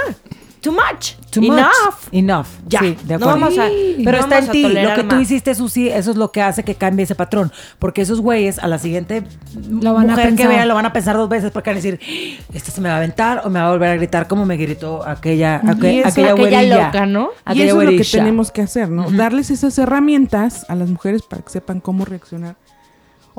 too 0.62 0.72
much, 0.72 1.14
Too 1.32 1.42
much. 1.42 1.58
enough. 1.60 1.96
Enough. 2.12 2.48
Ya, 2.68 2.80
Sí, 2.80 2.98
de 3.04 3.18
no 3.18 3.30
acuerdo. 3.30 3.40
vamos 3.42 3.58
a- 3.60 3.68
Pero 3.70 4.12
no 4.12 4.18
está 4.24 4.36
vamos 4.40 4.46
en 4.46 4.52
ti. 4.52 4.64
Lo 4.64 4.96
que 4.96 5.04
tú 5.04 5.16
más. 5.16 5.22
hiciste, 5.22 5.56
Susi, 5.56 5.90
eso 5.90 6.12
es 6.12 6.18
lo 6.18 6.32
que 6.32 6.42
hace 6.42 6.64
que 6.64 6.76
cambie 6.76 7.04
ese 7.04 7.16
patrón. 7.16 7.52
Porque 7.80 8.02
esos 8.02 8.22
güeyes 8.22 8.60
a 8.60 8.68
la 8.68 8.78
siguiente 8.80 9.24
Lo 9.70 9.94
van 9.94 10.10
a 10.10 10.14
mujer 10.14 10.36
que 10.36 10.48
vea 10.48 10.66
lo 10.66 10.74
van 10.76 10.86
a 10.86 10.94
pensar 10.94 11.16
dos 11.16 11.30
veces 11.30 11.52
porque 11.52 11.70
van 11.70 11.76
a 11.78 11.82
decir, 11.82 12.00
este 12.54 12.72
se 12.72 12.82
me 12.82 12.90
va 12.90 12.96
a 12.96 12.98
aventar 12.98 13.42
o 13.46 13.50
me 13.50 13.60
va 13.60 13.68
a 13.68 13.72
volver 13.72 13.90
a 13.90 13.96
gritar 13.96 14.28
como 14.28 14.46
me 14.46 14.58
gritó 14.58 15.08
aquella, 15.08 15.62
aqu- 15.62 15.94
Y 15.94 16.00
eso- 16.00 16.10
aquella, 16.10 16.32
aquella 16.32 16.64
loca, 16.86 17.06
¿no? 17.06 17.30
Y 17.30 17.52
Aquella 17.52 17.66
eso 17.68 17.82
es 17.82 17.92
lo 17.92 17.98
que 17.98 18.04
tenemos 18.04 18.52
que 18.52 18.62
hacer, 18.62 18.90
¿no? 18.90 19.10
Darles 19.12 19.52
esas 19.52 19.78
herramientas 19.78 20.66
a 20.70 20.76
las 20.76 20.90
mujeres 20.90 21.22
para 21.24 21.42
que 21.44 21.50
sepan 21.50 21.80
cómo 21.80 22.04
reaccionar. 22.06 22.56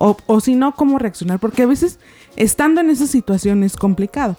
O, 0.00 0.16
o 0.26 0.40
si 0.40 0.54
no, 0.54 0.76
cómo 0.76 0.98
reaccionar. 1.00 1.40
Porque 1.40 1.62
a 1.62 1.66
veces, 1.66 1.98
estando 2.36 2.80
en 2.80 2.88
esa 2.90 3.08
situación 3.08 3.64
es 3.64 3.76
complicado. 3.76 4.36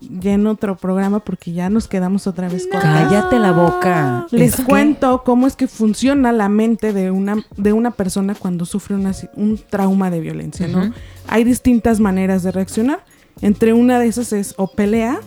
Ya 0.00 0.34
en 0.34 0.46
otro 0.46 0.76
programa, 0.76 1.20
porque 1.20 1.52
ya 1.52 1.70
nos 1.70 1.88
quedamos 1.88 2.26
otra 2.26 2.48
vez 2.48 2.68
con 2.70 2.80
Cállate 2.80 3.38
la 3.38 3.52
boca. 3.52 4.26
Les 4.30 4.56
cuento 4.60 5.24
cómo 5.24 5.46
es 5.46 5.56
que 5.56 5.66
funciona 5.66 6.30
la 6.32 6.48
mente 6.48 6.92
de 6.92 7.10
una, 7.10 7.44
de 7.56 7.72
una 7.72 7.90
persona 7.90 8.34
cuando 8.34 8.64
sufre 8.64 8.94
una 8.94 9.12
un 9.34 9.58
trauma 9.68 10.10
de 10.10 10.20
violencia, 10.20 10.68
¿no? 10.68 10.92
Hay 11.26 11.44
distintas 11.44 12.00
maneras 12.00 12.42
de 12.42 12.52
reaccionar. 12.52 13.04
Entre 13.40 13.72
una 13.72 13.98
de 14.00 14.06
esas 14.06 14.32
es 14.32 14.54
o 14.56 14.68
pelea, 14.68 15.20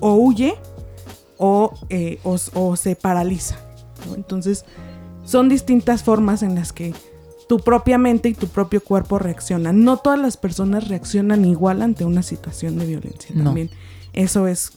o 0.00 0.14
huye, 0.14 0.54
o, 1.38 1.72
eh, 1.90 2.18
o, 2.22 2.76
se 2.76 2.96
paraliza. 2.96 3.56
¿no? 4.06 4.14
Entonces, 4.14 4.64
son 5.24 5.48
distintas 5.48 6.02
formas 6.02 6.42
en 6.42 6.54
las 6.54 6.72
que 6.72 6.94
tu 7.48 7.58
propia 7.58 7.98
mente 7.98 8.28
y 8.28 8.34
tu 8.34 8.48
propio 8.48 8.82
cuerpo 8.82 9.18
reaccionan. 9.18 9.84
No 9.84 9.98
todas 9.98 10.18
las 10.18 10.36
personas 10.36 10.88
reaccionan 10.88 11.44
igual 11.44 11.82
ante 11.82 12.04
una 12.04 12.22
situación 12.22 12.78
de 12.78 12.86
violencia 12.86 13.34
No. 13.34 13.44
también. 13.44 13.70
Eso 14.14 14.46
es 14.48 14.72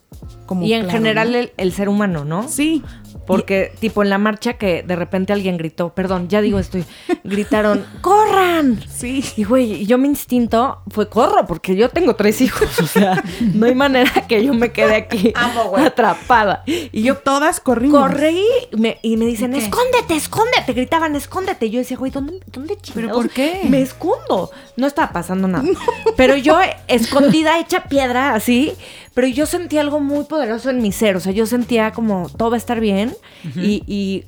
como... 0.45 0.65
Y 0.65 0.73
en 0.73 0.83
claro, 0.83 0.97
general 0.97 1.31
¿no? 1.31 1.37
el, 1.37 1.51
el 1.57 1.73
ser 1.73 1.89
humano, 1.89 2.25
¿no? 2.25 2.47
Sí. 2.47 2.83
Porque, 3.27 3.73
tipo, 3.79 4.03
en 4.03 4.09
la 4.09 4.17
marcha 4.17 4.53
que 4.53 4.83
de 4.83 4.95
repente 4.95 5.33
alguien 5.33 5.57
gritó, 5.57 5.93
perdón, 5.93 6.29
ya 6.29 6.41
digo 6.41 6.59
esto, 6.59 6.77
gritaron, 7.25 7.85
¡corran! 7.99 8.81
Sí. 8.89 9.23
Y, 9.35 9.43
güey, 9.43 9.85
yo 9.85 9.97
mi 9.97 10.07
instinto 10.07 10.81
fue 10.87 11.09
corro, 11.09 11.45
porque 11.45 11.75
yo 11.75 11.89
tengo 11.89 12.15
tres 12.15 12.39
hijos. 12.39 12.79
O 12.79 12.87
sea, 12.87 13.21
no 13.53 13.65
hay 13.65 13.75
manera 13.75 14.09
que 14.27 14.43
yo 14.45 14.53
me 14.53 14.71
quede 14.71 14.95
aquí 14.95 15.33
atrapada. 15.77 16.63
Y 16.65 17.03
yo 17.03 17.17
Todas 17.17 17.59
corrimos. 17.59 17.99
corrí 17.99 18.41
y 18.71 18.77
me, 18.77 18.97
y 19.01 19.17
me 19.17 19.25
dicen, 19.25 19.51
¿Qué? 19.51 19.59
escóndete, 19.59 20.15
escóndete. 20.15 20.71
Gritaban, 20.71 21.13
escóndete. 21.15 21.65
Y 21.65 21.71
yo 21.71 21.79
decía, 21.79 21.97
güey, 21.97 22.11
¿dónde, 22.11 22.39
dónde 22.47 22.77
chingados 22.77 23.11
por 23.11 23.29
qué? 23.29 23.63
Me 23.69 23.81
escondo. 23.81 24.51
No 24.77 24.87
estaba 24.87 25.11
pasando 25.11 25.49
nada. 25.49 25.65
Pero 26.15 26.37
yo, 26.37 26.57
escondida, 26.87 27.59
hecha 27.59 27.83
piedra, 27.83 28.33
así. 28.33 28.73
Pero 29.17 29.27
yo 29.27 29.47
sentí 29.47 29.79
algo 29.79 29.99
muy 29.99 30.25
poderoso 30.25 30.69
en 30.69 30.79
mi 30.79 30.91
ser. 30.91 31.15
O 31.15 31.19
sea, 31.19 31.31
yo 31.31 31.47
sentía 31.47 31.91
como 31.91 32.29
todo 32.29 32.51
va 32.51 32.55
a 32.55 32.59
estar 32.59 32.79
bien. 32.79 33.15
Y, 33.55 33.81
y, 33.87 34.25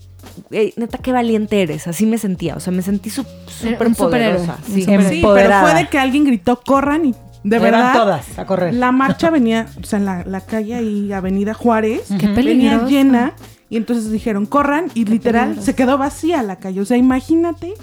güey, 0.50 0.74
neta, 0.78 0.98
qué 0.98 1.12
valiente 1.12 1.62
eres. 1.62 1.88
Así 1.88 2.08
me 2.08 2.18
sentía. 2.18 2.56
O 2.56 2.60
sea, 2.60 2.74
me 2.74 2.82
sentí 2.82 3.12
su- 3.12 3.24
súper 3.46 3.86
un 3.88 3.94
superhéroe, 3.96 4.40
poderosa. 4.48 4.58
Sí. 4.66 4.86
pero 5.22 5.60
fue 5.62 5.76
de 5.76 5.88
que 5.88 6.00
alguien 6.00 6.26
gritó, 6.26 6.60
corran 6.66 7.06
y 7.06 7.12
de 7.44 7.60
van 7.60 7.72
verdad. 7.72 7.94
todas 7.94 8.40
a 8.40 8.46
correr. 8.48 8.74
La 8.74 8.92
marcha 8.92 9.30
venía, 9.38 9.68
o 9.80 9.86
sea, 9.86 10.00
en 10.00 10.06
la, 10.06 10.24
la 10.26 10.42
calle 10.42 10.74
ahí, 10.74 11.14
Avenida 11.14 11.54
Juárez, 11.54 12.08
Qué 12.08 12.26
venía 12.26 12.34
peligroso. 12.36 12.88
llena 12.88 13.34
y 13.70 13.78
entonces 13.78 14.12
dijeron, 14.12 14.48
corran 14.48 14.88
y 14.96 15.06
literal 15.06 15.50
peligroso. 15.50 15.66
se 15.68 15.76
quedó 15.76 16.00
vacía 16.00 16.42
la 16.42 16.56
calle. 16.56 16.82
O 16.82 16.86
sea, 16.86 16.98
imagínate 16.98 17.76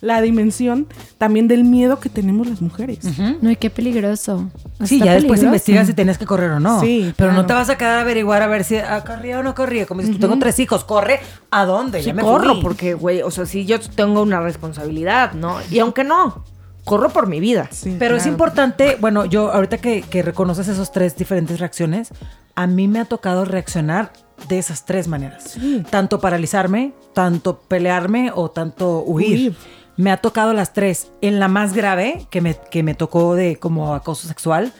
la 0.00 0.20
dimensión 0.22 0.86
también 1.18 1.46
del 1.46 1.64
miedo 1.64 2.00
que 2.00 2.08
tenemos 2.08 2.46
las 2.48 2.62
mujeres. 2.62 3.00
No, 3.40 3.50
y 3.50 3.56
qué 3.56 3.70
peligroso. 3.70 4.48
Sí, 4.84 4.94
Está 4.94 5.06
ya 5.06 5.14
después 5.14 5.42
investigas 5.42 5.86
si 5.86 5.94
tenías 5.94 6.16
que 6.16 6.26
correr 6.26 6.50
o 6.52 6.60
no. 6.60 6.80
Sí, 6.80 7.12
Pero 7.16 7.32
no 7.32 7.44
te 7.46 7.52
vas 7.52 7.68
a 7.68 7.76
quedar 7.76 7.98
a 7.98 8.00
averiguar 8.00 8.42
a 8.42 8.46
ver 8.46 8.64
si 8.64 8.76
ah, 8.76 9.04
corría 9.06 9.40
o 9.40 9.42
no 9.42 9.54
corría. 9.54 9.86
Como 9.86 10.00
dices, 10.00 10.16
tú 10.16 10.20
tengo 10.20 10.38
tres 10.38 10.58
hijos, 10.58 10.84
corre. 10.84 11.20
¿A 11.50 11.64
dónde? 11.66 12.00
Sí, 12.00 12.06
Ya 12.06 12.14
me 12.14 12.22
corro, 12.22 12.54
fui. 12.54 12.62
porque, 12.62 12.94
güey, 12.94 13.22
o 13.22 13.30
sea, 13.30 13.44
sí, 13.46 13.66
yo 13.66 13.78
tengo 13.80 14.22
una 14.22 14.40
responsabilidad, 14.40 15.32
¿no? 15.34 15.56
Y 15.70 15.80
aunque 15.80 16.04
no, 16.04 16.44
corro 16.84 17.10
por 17.10 17.26
mi 17.26 17.40
vida. 17.40 17.68
Sí, 17.70 17.96
Pero 17.98 18.16
es 18.16 18.26
importante, 18.26 18.96
bueno, 19.00 19.26
yo 19.26 19.52
ahorita 19.52 19.78
que, 19.78 20.02
que 20.02 20.22
reconoces 20.22 20.68
esos 20.68 20.92
tres 20.92 21.16
diferentes 21.16 21.60
reacciones, 21.60 22.08
a 22.54 22.66
mí 22.66 22.88
me 22.88 23.00
ha 23.00 23.04
tocado 23.04 23.44
reaccionar 23.44 24.12
de 24.48 24.58
esas 24.58 24.84
tres 24.84 25.06
maneras. 25.08 25.56
Tanto 25.90 26.20
paralizarme, 26.20 26.92
tanto 27.14 27.58
pelearme 27.60 28.32
o 28.34 28.50
tanto 28.50 29.00
huir. 29.00 29.38
Huir. 29.38 29.56
Me 30.00 30.10
ha 30.10 30.16
tocado 30.16 30.52
las 30.54 30.72
tres. 30.72 31.10
En 31.20 31.38
la 31.40 31.48
más 31.48 31.72
grave, 31.74 32.26
que 32.30 32.40
me, 32.40 32.56
que 32.70 32.82
me 32.82 32.94
tocó 32.94 33.34
de 33.34 33.56
como 33.56 33.94
acoso 33.94 34.26
sexual, 34.28 34.72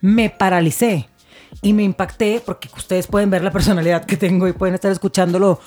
me 0.00 0.30
paralicé. 0.30 1.08
Y 1.62 1.72
me 1.72 1.82
impacté 1.82 2.42
porque 2.44 2.68
ustedes 2.76 3.06
pueden 3.06 3.30
ver 3.30 3.42
la 3.42 3.50
personalidad 3.50 4.04
que 4.04 4.16
tengo 4.16 4.46
y 4.48 4.52
pueden 4.52 4.74
estar 4.74 4.92
escuchando 4.92 5.38
lo, 5.38 5.58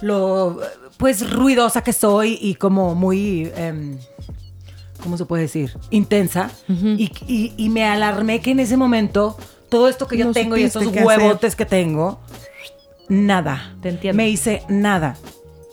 lo, 0.00 0.58
pues 0.96 1.30
ruidosa 1.30 1.82
que 1.82 1.92
soy 1.92 2.38
y 2.40 2.54
como 2.54 2.94
muy 2.94 3.52
em, 3.54 3.98
¿cómo 5.02 5.18
se 5.18 5.26
puede 5.26 5.42
decir? 5.42 5.76
Intensa. 5.90 6.50
y, 6.68 7.12
y- 7.28 7.52
y 7.56 7.68
me 7.68 7.84
alarmé 7.84 8.40
que 8.40 8.52
en 8.52 8.60
ese 8.60 8.76
momento, 8.78 9.36
todo 9.68 9.88
esto 9.88 10.08
que 10.08 10.16
yo 10.16 10.24
No 10.24 10.32
tengo 10.32 10.56
y 10.56 10.62
estos 10.64 10.84
qué 10.88 11.00
hacer. 11.00 11.04
huevotes 11.06 11.54
que 11.54 11.66
tengo, 11.66 12.18
nada. 13.08 13.76
Te 13.82 13.90
entiendo. 13.90 14.16
Me 14.16 14.28
hice 14.30 14.62
nada. 14.68 15.16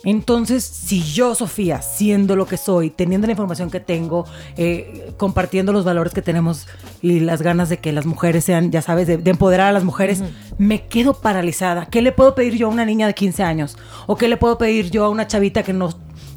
Entonces, 0.04 0.64
si 0.64 1.02
yo, 1.02 1.34
Sofía, 1.34 1.82
siendo 1.82 2.36
lo 2.36 2.46
que 2.46 2.56
soy, 2.56 2.90
teniendo 2.90 3.26
la 3.26 3.32
información 3.32 3.70
que 3.70 3.80
tengo, 3.80 4.26
eh, 4.56 5.12
compartiendo 5.16 5.72
los 5.72 5.84
valores 5.84 6.12
que 6.12 6.22
tenemos 6.22 6.66
y 7.02 7.20
las 7.20 7.42
ganas 7.42 7.68
de 7.68 7.78
que 7.78 7.92
las 7.92 8.06
mujeres 8.06 8.44
sean, 8.44 8.70
ya 8.70 8.82
sabes, 8.82 9.06
de, 9.06 9.16
de 9.16 9.30
empoderar 9.30 9.68
a 9.68 9.72
las 9.72 9.84
mujeres, 9.84 10.22
me 10.58 10.86
quedo 10.86 11.14
paralizada. 11.14 11.86
¿Qué 11.86 12.02
le 12.02 12.12
puedo 12.12 12.34
pedir 12.34 12.54
yo 12.56 12.66
a 12.66 12.70
una 12.70 12.84
niña 12.84 13.06
de 13.06 13.14
15 13.14 13.42
años? 13.42 13.76
¿O 14.06 14.16
qué 14.16 14.28
le 14.28 14.36
puedo 14.36 14.58
pedir 14.58 14.90
yo 14.90 15.04
a 15.04 15.08
una 15.08 15.26
chavita 15.26 15.62
que 15.62 15.72
no, 15.72 15.90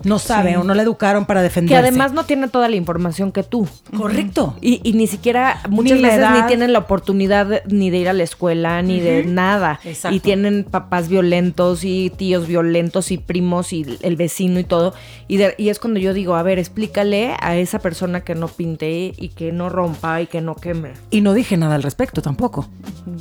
no 0.04 0.20
sabe 0.20 0.58
o 0.58 0.64
no 0.64 0.74
la 0.74 0.84
educaron 0.84 1.26
para 1.26 1.40
Que 1.42 1.46
defenderse? 1.46 1.80
además 1.88 2.14
no 2.14 2.26
tiene 2.26 2.48
toda 2.48 2.70
la 2.70 2.76
información 2.76 3.32
que 3.32 3.44
tú. 3.44 3.68
Correcto. 3.96 4.56
Y, 4.62 4.80
y 4.84 4.94
ni 4.94 5.08
siquiera 5.08 5.60
muchas 5.70 5.98
Ni 5.98 6.04
veces 6.04 6.26
ni 6.34 6.42
tienen 6.48 6.74
la 6.74 6.80
oportunidad 6.80 7.46
de- 7.48 7.62
ni 7.68 7.90
de 7.90 7.98
ir 7.98 8.10
a 8.10 8.14
la 8.14 8.24
escuela, 8.24 8.82
ni 8.82 9.00
de 9.00 9.24
nada. 9.26 9.80
Exacto. 9.84 10.16
Y 10.16 10.20
tienen 10.20 10.64
papás 10.70 11.08
violentos 11.10 11.84
y 11.84 12.10
tíos 12.10 12.48
violentos 12.48 13.12
y 13.12 13.18
primos 13.18 13.74
y 13.74 13.86
el 14.02 14.16
vecino 14.16 14.60
y 14.60 14.64
todo. 14.64 14.94
Y, 15.28 15.38
de- 15.38 15.56
y 15.58 15.70
es 15.70 15.80
cuando 15.80 16.00
yo 16.00 16.14
digo, 16.14 16.36
a 16.36 16.44
ver, 16.44 16.60
explícale 16.60 17.36
a 17.40 17.56
esa 17.58 17.80
persona 17.80 18.22
que 18.22 18.36
no 18.36 18.48
pinte 18.48 19.14
y 19.18 19.30
que 19.30 19.52
no 19.52 19.70
rompa 19.70 20.22
y 20.22 20.28
que 20.28 20.42
no 20.42 20.56
queme. 20.56 20.92
Y 21.12 21.22
no 21.22 21.34
dije 21.34 21.58
nada 21.58 21.76
al 21.76 21.84
respecto 21.84 22.22
tampoco. 22.22 22.68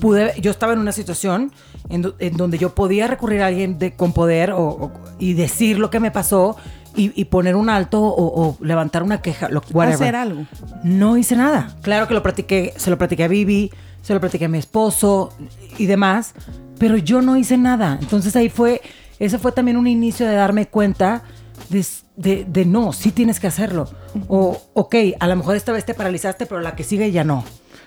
Pude, 0.01 0.35
yo 0.41 0.51
estaba 0.51 0.73
en 0.73 0.79
una 0.81 0.93
situación 0.93 1.53
en, 1.89 2.03
do- 2.03 2.15
en 2.19 2.37
donde 2.37 2.59
yo 2.59 2.75
podía 2.75 3.07
recurrir 3.07 3.43
a 3.43 3.47
alguien 3.47 3.79
de, 3.79 3.95
con 3.95 4.13
poder 4.13 4.53
o, 4.53 4.61
o- 4.69 4.93
y 5.19 5.33
decir 5.35 5.79
lo 5.79 5.91
que 5.91 6.01
me 6.01 6.11
pasó 6.11 6.57
y, 6.97 7.13
y 7.21 7.25
poner 7.27 7.55
un 7.57 7.69
alto 7.71 8.03
o, 8.03 8.43
o 8.49 8.57
levantar 8.65 9.03
una 9.03 9.21
queja, 9.23 9.49
lo, 9.49 9.61
whatever. 9.73 9.95
Hacer 10.03 10.17
algo. 10.17 10.47
No 10.83 11.17
hice 11.17 11.37
nada. 11.37 11.77
Claro 11.83 12.09
que 12.09 12.15
lo 12.15 12.23
platiqué, 12.23 12.73
se 12.77 12.91
lo 12.91 12.99
platiqué 12.99 13.25
a 13.25 13.29
Vivi, 13.29 13.71
se 14.03 14.15
lo 14.15 14.21
platiqué 14.21 14.47
a 14.47 14.49
mi 14.49 14.59
esposo 14.59 15.33
y 15.79 15.87
demás, 15.87 16.35
pero 16.79 16.97
yo 16.97 17.23
no 17.23 17.37
hice 17.37 17.57
nada. 17.59 17.99
Entonces 18.01 18.35
ahí 18.37 18.49
fue, 18.49 18.81
ese 19.19 19.39
fue 19.39 19.53
también 19.53 19.77
un 19.77 19.87
inicio 19.87 20.27
de 20.27 20.35
darme 20.35 20.67
cuenta 20.67 21.23
de, 21.69 21.85
de- 22.17 22.45
de 22.49 22.65
no, 22.65 22.93
sí 22.93 23.11
tienes 23.13 23.41
que 23.41 23.47
hacerlo. 23.47 23.89
O, 24.29 24.61
ok, 24.75 24.95
a 25.21 25.27
lo 25.27 25.37
mejor 25.37 25.57
esta 25.57 25.73
vez 25.73 25.85
te 25.85 25.95
paralizaste, 25.95 26.47
pero 26.47 26.61
la 26.61 26.75
que 26.77 26.85
sigue 26.85 27.11
ya 27.13 27.25
no. 27.25 27.45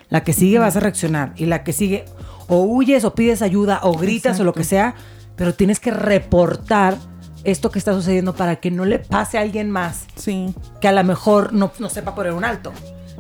La 0.10 0.24
que 0.24 0.34
sigue 0.34 0.58
vas 0.60 0.76
a 0.76 0.80
reaccionar 0.80 1.34
y 1.36 1.46
la 1.46 1.64
que 1.64 1.72
sigue 1.72 2.06
o 2.48 2.64
huyes 2.64 3.04
o 3.06 3.14
pides 3.14 3.42
ayuda 3.44 3.80
o 3.84 3.94
gritas 3.94 4.40
o 4.40 4.44
lo 4.44 4.54
que 4.54 4.64
sea, 4.64 4.96
pero 5.36 5.54
tienes 5.54 5.80
que 5.80 5.92
reportar 5.92 6.98
esto 7.44 7.72
que 7.72 7.80
está 7.80 7.94
sucediendo 7.94 8.34
para 8.36 8.58
que 8.58 8.72
no 8.72 8.86
le 8.86 9.00
pase 9.00 9.38
a 9.38 9.42
alguien 9.42 9.72
más 9.72 10.06
Sí. 10.16 10.54
que 10.82 10.88
a 10.88 10.92
lo 10.92 11.04
mejor 11.04 11.54
no, 11.54 11.72
no 11.80 11.90
sepa 11.90 12.16
poner 12.16 12.34
un 12.34 12.44
alto. 12.46 12.72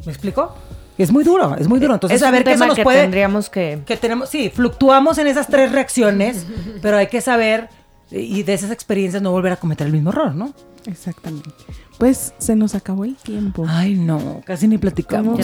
¿Me 0.06 0.12
explico? 0.12 0.56
Es 0.98 1.12
muy 1.12 1.24
duro, 1.24 1.56
es 1.58 1.68
muy 1.70 1.80
duro. 1.80 1.94
Entonces, 1.94 2.18
es 2.18 2.22
un 2.22 2.28
saber 2.28 2.44
que 2.44 2.52
eso 2.54 2.66
nos 2.68 2.76
que 2.76 2.84
puede... 2.84 3.02
tendríamos 3.02 3.50
que... 3.50 3.82
Que 3.86 3.96
tenemos, 3.96 4.30
sí, 4.30 4.52
fluctuamos 4.54 5.18
en 5.18 5.28
esas 5.28 5.48
tres 5.48 5.72
reacciones, 5.72 6.46
pero 6.82 6.98
hay 6.98 7.08
que 7.08 7.22
saber 7.22 7.70
y 8.12 8.44
de 8.44 8.54
esas 8.54 8.72
experiencias 8.72 9.22
no 9.22 9.32
volver 9.32 9.52
a 9.54 9.56
cometer 9.58 9.88
el 9.88 9.94
mismo 9.94 10.10
error, 10.10 10.34
¿no? 10.36 10.54
Exactamente. 10.86 11.52
Pues 12.00 12.34
se 12.40 12.56
nos 12.56 12.74
acabó 12.76 13.06
el 13.06 13.16
tiempo. 13.16 13.66
Ay, 13.70 13.94
no, 13.94 14.42
casi 14.46 14.68
ni 14.68 14.76
¿Cómo 14.78 14.82
platicamos. 14.82 15.40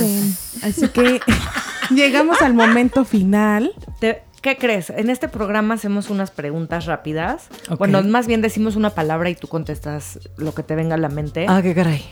Así 0.63 0.87
que 0.89 1.19
llegamos 1.91 2.41
al 2.41 2.53
momento 2.53 3.05
final. 3.05 3.71
Te- 3.99 4.23
¿Qué 4.45 4.57
crees? 4.57 4.91
En 4.91 5.09
este 5.09 5.27
programa 5.27 5.73
hacemos 5.73 6.11
unas 6.11 6.29
preguntas 6.29 6.85
rápidas. 6.85 7.47
Bueno, 7.79 8.03
más 8.03 8.27
bien 8.27 8.43
decimos 8.43 8.75
una 8.75 8.91
palabra 8.91 9.31
y 9.31 9.33
tú 9.33 9.47
contestas 9.47 10.19
lo 10.37 10.53
que 10.53 10.61
te 10.61 10.75
venga 10.75 10.93
a 10.93 10.97
la 10.99 11.09
mente. 11.09 11.47
Ah, 11.49 11.63
qué 11.63 11.73
caray. 11.73 12.05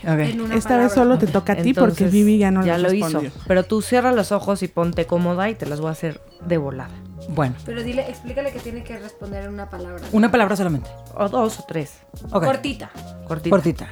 Esta 0.52 0.80
vez 0.80 0.94
solo 0.94 1.20
te 1.20 1.28
toca 1.28 1.54
a 1.54 1.58
ti 1.58 1.76
porque 1.76 2.08
Vivi 2.08 2.40
ya 2.40 2.50
no 2.50 2.66
ya 2.66 2.80
lo 2.80 2.90
lo 2.90 2.94
hizo. 2.96 3.22
Pero 3.46 3.66
tú 3.66 3.84
cierra 3.84 4.12
los 4.14 4.32
ojos 4.32 4.64
y 4.64 4.68
ponte 4.68 5.06
cómoda 5.06 5.48
y 5.52 5.54
te 5.54 5.68
las 5.68 5.80
voy 5.80 5.90
a 5.90 5.92
hacer 5.92 6.22
de 6.44 6.58
volada. 6.58 6.96
Bueno, 7.30 7.54
Pero 7.68 7.84
dile, 7.84 8.02
explícale 8.10 8.52
que 8.52 8.60
tiene 8.60 8.84
que 8.84 8.98
responder 8.98 9.44
en 9.44 9.54
una 9.54 9.70
palabra. 9.70 10.04
una 10.12 10.32
palabra 10.32 10.56
solamente. 10.56 10.90
O 11.14 11.30
dos 11.30 11.60
o 11.60 11.66
tres. 11.68 12.00
Cortita. 12.32 12.90
Cortita. 13.28 13.90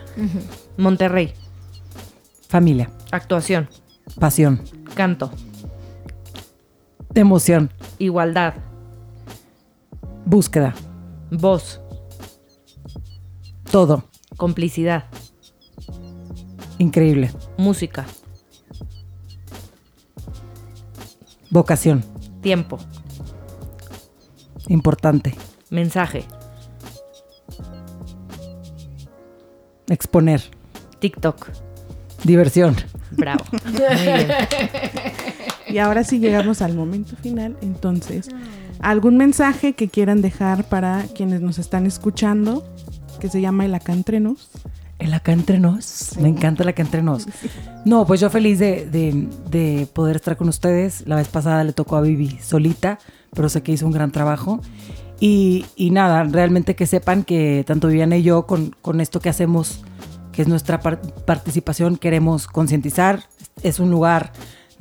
Monterrey. 0.78 1.36
Familia, 2.50 2.90
Actuación. 3.12 3.70
pasión, 4.20 4.64
Canto. 4.96 5.32
Emoción, 7.16 7.72
Igualdad. 8.00 8.54
búsqueda, 10.26 10.74
Voz. 11.32 11.82
todo. 13.72 14.04
Complicidad. 14.38 15.06
Increíble. 16.80 17.32
Música. 17.58 18.06
Vocación, 21.52 22.04
Tiempo. 22.42 22.80
importante. 24.68 25.36
Mensaje. 25.70 26.26
Exponer, 29.90 30.42
TikTok. 31.00 31.50
diversión. 32.24 32.76
Bravo. 33.12 33.44
Muy 33.66 33.74
bien. 34.02 34.28
Y 35.74 35.78
ahora 35.80 36.04
sí 36.04 36.20
llegamos 36.20 36.62
al 36.62 36.76
momento 36.76 37.16
final. 37.16 37.56
Entonces, 37.62 38.28
¿algún 38.80 39.18
mensaje 39.18 39.74
que 39.74 39.88
quieran 39.90 40.22
dejar 40.22 40.66
para 40.66 41.04
quienes 41.16 41.42
nos 41.42 41.58
están 41.60 41.86
escuchando? 41.86 42.66
Que 43.20 43.30
se 43.30 43.42
llama 43.42 43.66
El 43.66 43.76
Acá 43.76 43.94
Entre 43.94 44.20
Nos. 44.20 44.50
El 45.00 45.16
acá 45.16 45.32
entre 45.32 45.60
nos. 45.60 46.16
Me 46.20 46.30
encanta 46.30 46.62
el 46.62 46.70
acá 46.70 46.84
entre 46.84 47.02
nos. 47.02 47.28
No, 47.86 48.06
pues 48.06 48.20
yo 48.22 48.30
feliz 48.30 48.60
de, 48.60 48.86
de- 48.86 49.28
de 49.50 49.88
poder 49.92 50.18
estar 50.18 50.38
con 50.38 50.48
ustedes. 50.48 51.08
La 51.08 51.16
vez 51.16 51.28
pasada 51.28 51.64
le 51.64 51.74
tocó 51.74 51.96
a 51.96 52.02
Vivi 52.02 52.38
solita, 52.40 53.00
pero 53.34 53.50
sé 53.50 53.64
que 53.64 53.72
hizo 53.72 53.88
un 53.88 53.94
gran 53.94 54.12
trabajo. 54.12 54.62
Y, 55.20 55.66
y 55.76 55.90
nada, 55.90 56.24
realmente 56.26 56.76
que 56.76 56.86
sepan 56.86 57.24
que 57.24 57.64
tanto 57.66 57.88
Viviana 57.88 58.16
y 58.18 58.22
yo 58.22 58.46
con, 58.46 58.76
con 58.84 59.02
esto 59.02 59.20
que 59.20 59.30
hacemos, 59.30 59.82
que 60.32 60.44
es 60.44 60.48
nuestra 60.48 60.80
par- 60.82 61.02
participación, 61.26 61.98
queremos 61.98 62.46
concientizar. 62.46 63.24
Es 63.64 63.80
un 63.80 63.90
lugar, 63.90 64.32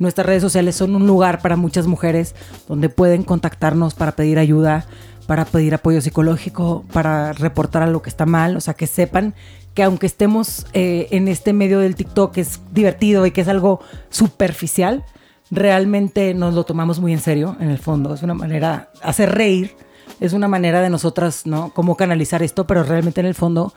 nuestras 0.01 0.25
redes 0.25 0.41
sociales 0.41 0.75
son 0.75 0.95
un 0.95 1.05
lugar 1.05 1.41
para 1.41 1.55
muchas 1.55 1.85
mujeres 1.85 2.33
donde 2.67 2.89
pueden 2.89 3.21
contactarnos 3.21 3.93
para 3.93 4.13
pedir 4.13 4.39
ayuda, 4.39 4.85
para 5.27 5.45
pedir 5.45 5.75
apoyo 5.75 6.01
psicológico, 6.01 6.83
para 6.91 7.33
reportar 7.33 7.83
a 7.83 7.87
lo 7.87 8.01
que 8.01 8.09
está 8.09 8.25
mal. 8.25 8.57
O 8.57 8.61
sea, 8.61 8.73
que 8.73 8.87
sepan 8.87 9.35
que 9.75 9.83
aunque 9.83 10.07
estemos 10.07 10.65
eh, 10.73 11.07
en 11.11 11.27
este 11.27 11.53
medio 11.53 11.79
del 11.79 11.95
TikTok, 11.95 12.33
que 12.33 12.41
es 12.41 12.59
divertido 12.73 13.27
y 13.27 13.31
que 13.31 13.41
es 13.41 13.47
algo 13.47 13.79
superficial, 14.09 15.05
realmente 15.51 16.33
nos 16.33 16.55
lo 16.55 16.63
tomamos 16.63 16.99
muy 16.99 17.13
en 17.13 17.19
serio, 17.19 17.55
en 17.59 17.69
el 17.69 17.77
fondo. 17.77 18.15
Es 18.15 18.23
una 18.23 18.33
manera, 18.33 18.89
hacer 19.03 19.35
reír, 19.35 19.75
es 20.19 20.33
una 20.33 20.47
manera 20.47 20.81
de 20.81 20.89
nosotras, 20.89 21.45
¿no? 21.45 21.71
Cómo 21.75 21.95
canalizar 21.95 22.41
esto, 22.41 22.65
pero 22.65 22.83
realmente 22.83 23.21
en 23.21 23.27
el 23.27 23.35
fondo 23.35 23.71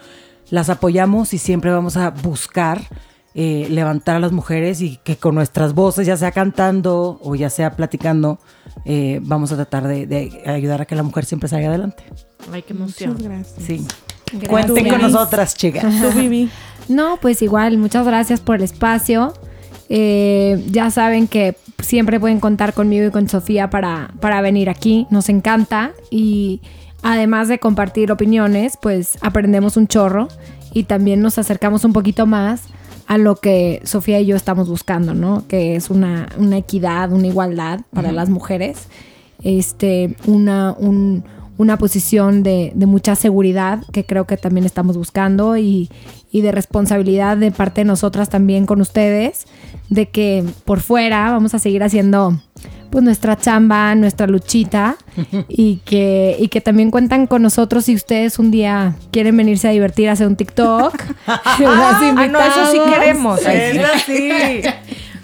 las 0.49 0.71
apoyamos 0.71 1.35
y 1.35 1.39
siempre 1.39 1.71
vamos 1.71 1.99
a 1.99 2.11
buscar 2.11 2.81
eh, 3.35 3.67
levantar 3.69 4.17
a 4.17 4.21
las 4.21 4.31
mujeres 4.33 4.81
y 4.81 4.99
que 5.03 5.17
con 5.17 5.35
nuestras 5.35 5.75
voces, 5.75 6.07
ya 6.07 6.17
sea 6.17 6.31
cantando 6.31 7.19
o 7.23 7.35
ya 7.35 7.51
sea 7.51 7.75
platicando, 7.75 8.39
eh, 8.85 9.21
vamos 9.25 9.51
a 9.51 9.57
tratar 9.57 9.89
de, 9.89 10.07
de 10.07 10.43
ayudar 10.47 10.83
a 10.83 10.85
que 10.85 10.95
la 10.95 11.03
mujer 11.03 11.25
siempre 11.25 11.49
salga 11.49 11.69
adelante. 11.69 12.05
Ay, 12.53 12.63
qué 12.63 12.75
Muchas 12.75 13.03
emoción. 13.03 13.33
gracias. 13.33 13.65
Sí. 13.67 13.87
Gracias. 14.33 14.49
Cuenten 14.49 14.89
con 14.89 15.03
nosotras, 15.03 15.57
chicas. 15.57 15.85
Tú, 16.01 16.19
Vivi. 16.19 16.49
No, 16.89 17.19
pues 17.21 17.43
igual, 17.43 17.79
muchas 17.79 18.07
gracias 18.07 18.41
por 18.41 18.57
el 18.57 18.63
espacio. 18.63 19.35
Eh, 19.89 20.65
ya 20.71 20.91
saben 20.91 21.29
que 21.29 21.57
siempre 21.83 22.21
pueden 22.21 22.41
contar 22.41 22.73
conmigo 22.73 23.07
y 23.07 23.11
con 23.11 23.29
Sofía 23.29 23.71
para, 23.71 24.13
para 24.21 24.41
venir 24.43 24.71
aquí. 24.71 25.07
Nos 25.11 25.29
encanta. 25.29 25.93
Y 26.11 26.61
además 27.03 27.49
de 27.49 27.59
compartir 27.59 28.13
opiniones, 28.13 28.79
pues 28.81 29.19
aprendemos 29.23 29.77
un 29.77 29.89
chorro 29.89 30.29
y 30.73 30.85
también 30.85 31.21
nos 31.21 31.39
acercamos 31.39 31.85
un 31.85 31.93
poquito 31.93 32.27
más 32.27 32.63
a 33.07 33.19
lo 33.19 33.37
que 33.37 33.81
Sofía 33.85 34.21
y 34.21 34.27
yo 34.27 34.37
estamos 34.37 34.69
buscando, 34.69 35.15
¿no? 35.15 35.45
Que 35.49 35.77
es 35.77 35.91
una, 35.91 36.29
una 36.39 36.57
equidad, 36.59 37.13
una 37.13 37.27
igualdad 37.27 37.81
para 37.93 38.13
las 38.13 38.31
mujeres. 38.31 38.89
Este, 39.43 40.17
una, 40.27 40.75
un- 40.79 41.25
una 41.57 41.77
posición 41.79 42.43
de, 42.43 42.73
de 42.75 42.87
mucha 42.87 43.15
seguridad 43.15 43.83
que 43.93 44.05
creo 44.05 44.27
que 44.27 44.37
también 44.37 44.67
estamos 44.67 44.97
buscando 44.97 45.57
y, 45.57 45.89
y 46.33 46.41
de 46.41 46.51
responsabilidad 46.51 47.37
de 47.37 47.53
parte 47.53 47.83
de 47.83 47.85
nosotras 47.85 48.29
también 48.29 48.67
con 48.67 48.81
ustedes, 48.81 49.47
de 49.91 50.09
que 50.09 50.45
por 50.65 50.81
fuera 50.81 51.31
vamos 51.31 51.55
a 51.55 51.59
seguir 51.59 51.83
haciendo 51.83 52.41
pues 52.91 53.03
nuestra 53.03 53.37
chamba, 53.37 53.95
nuestra 53.97 54.27
luchita 54.29 54.97
y 55.49 55.77
que, 55.85 56.37
y 56.39 56.49
que 56.49 56.61
también 56.61 56.91
cuentan 56.93 57.27
con 57.27 57.43
nosotros 57.43 57.87
si 57.87 57.95
ustedes 57.95 58.39
un 58.39 58.51
día 58.53 58.95
quieren 59.11 59.37
venirse 59.37 59.67
a 59.69 59.73
divertir 59.73 60.09
a 60.09 60.13
hacer 60.13 60.27
un 60.29 60.37
TikTok. 60.37 60.95
Ah, 61.27 62.29
no, 62.31 62.41
eso 62.41 62.71
sí 62.73 62.79
queremos. 62.93 63.41
Sí. 63.41 63.81
Sí. 64.07 64.63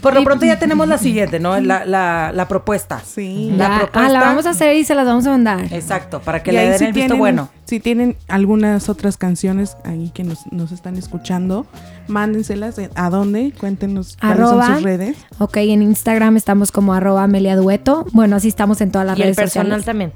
Por 0.01 0.15
lo 0.15 0.23
pronto 0.23 0.45
ya 0.45 0.57
tenemos 0.57 0.87
la 0.87 0.97
siguiente, 0.97 1.39
¿no? 1.39 1.59
La, 1.59 1.85
la, 1.85 2.31
la 2.33 2.47
propuesta. 2.47 2.99
Sí. 3.05 3.51
La 3.55 3.67
Ya, 3.67 3.75
propuesta. 3.77 4.05
ah, 4.05 4.09
la 4.09 4.19
vamos 4.21 4.45
a 4.47 4.49
hacer 4.49 4.75
y 4.75 4.83
se 4.83 4.95
las 4.95 5.05
vamos 5.05 5.25
a 5.27 5.29
mandar. 5.29 5.65
Exacto, 5.71 6.19
para 6.21 6.41
que 6.41 6.51
Y 6.51 6.55
le 6.55 6.69
den 6.69 6.79
si 6.79 6.85
el 6.85 6.93
visto 6.93 7.15
bueno. 7.17 7.49
Si 7.71 7.79
tienen 7.79 8.17
algunas 8.27 8.89
otras 8.89 9.15
canciones 9.15 9.77
ahí 9.85 10.11
que 10.13 10.25
nos, 10.25 10.39
nos 10.51 10.73
están 10.73 10.97
escuchando, 10.97 11.65
mándenselas. 12.09 12.75
¿A 12.95 13.09
dónde? 13.09 13.53
Cuéntenos 13.57 14.17
cuáles 14.19 14.39
Arroba. 14.39 14.65
son 14.65 14.75
sus 14.75 14.83
redes. 14.83 15.17
Ok, 15.39 15.55
en 15.55 15.81
Instagram 15.81 16.35
estamos 16.35 16.73
como 16.73 16.93
arroba 16.93 17.23
Amelia 17.23 17.55
Dueto. 17.55 18.05
Bueno, 18.11 18.35
así 18.35 18.49
estamos 18.49 18.81
en 18.81 18.91
todas 18.91 19.07
las 19.07 19.17
Y 19.17 19.21
el 19.21 19.27
redes 19.27 19.37
personal 19.37 19.81
sociales. 19.81 19.85
también. 19.85 20.11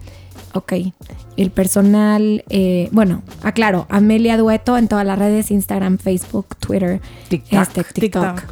Ok. 0.53 0.73
El 1.37 1.49
personal, 1.51 2.43
eh, 2.49 2.89
bueno, 2.91 3.23
aclaro, 3.41 3.87
Amelia 3.89 4.35
Dueto 4.37 4.77
en 4.77 4.89
todas 4.89 5.05
las 5.05 5.17
redes, 5.17 5.49
Instagram, 5.49 5.97
Facebook, 5.97 6.57
Twitter, 6.59 6.99
TikTok. 7.29 7.61
este, 7.61 7.83
TikTok, 7.85 8.35
TikTok. 8.35 8.43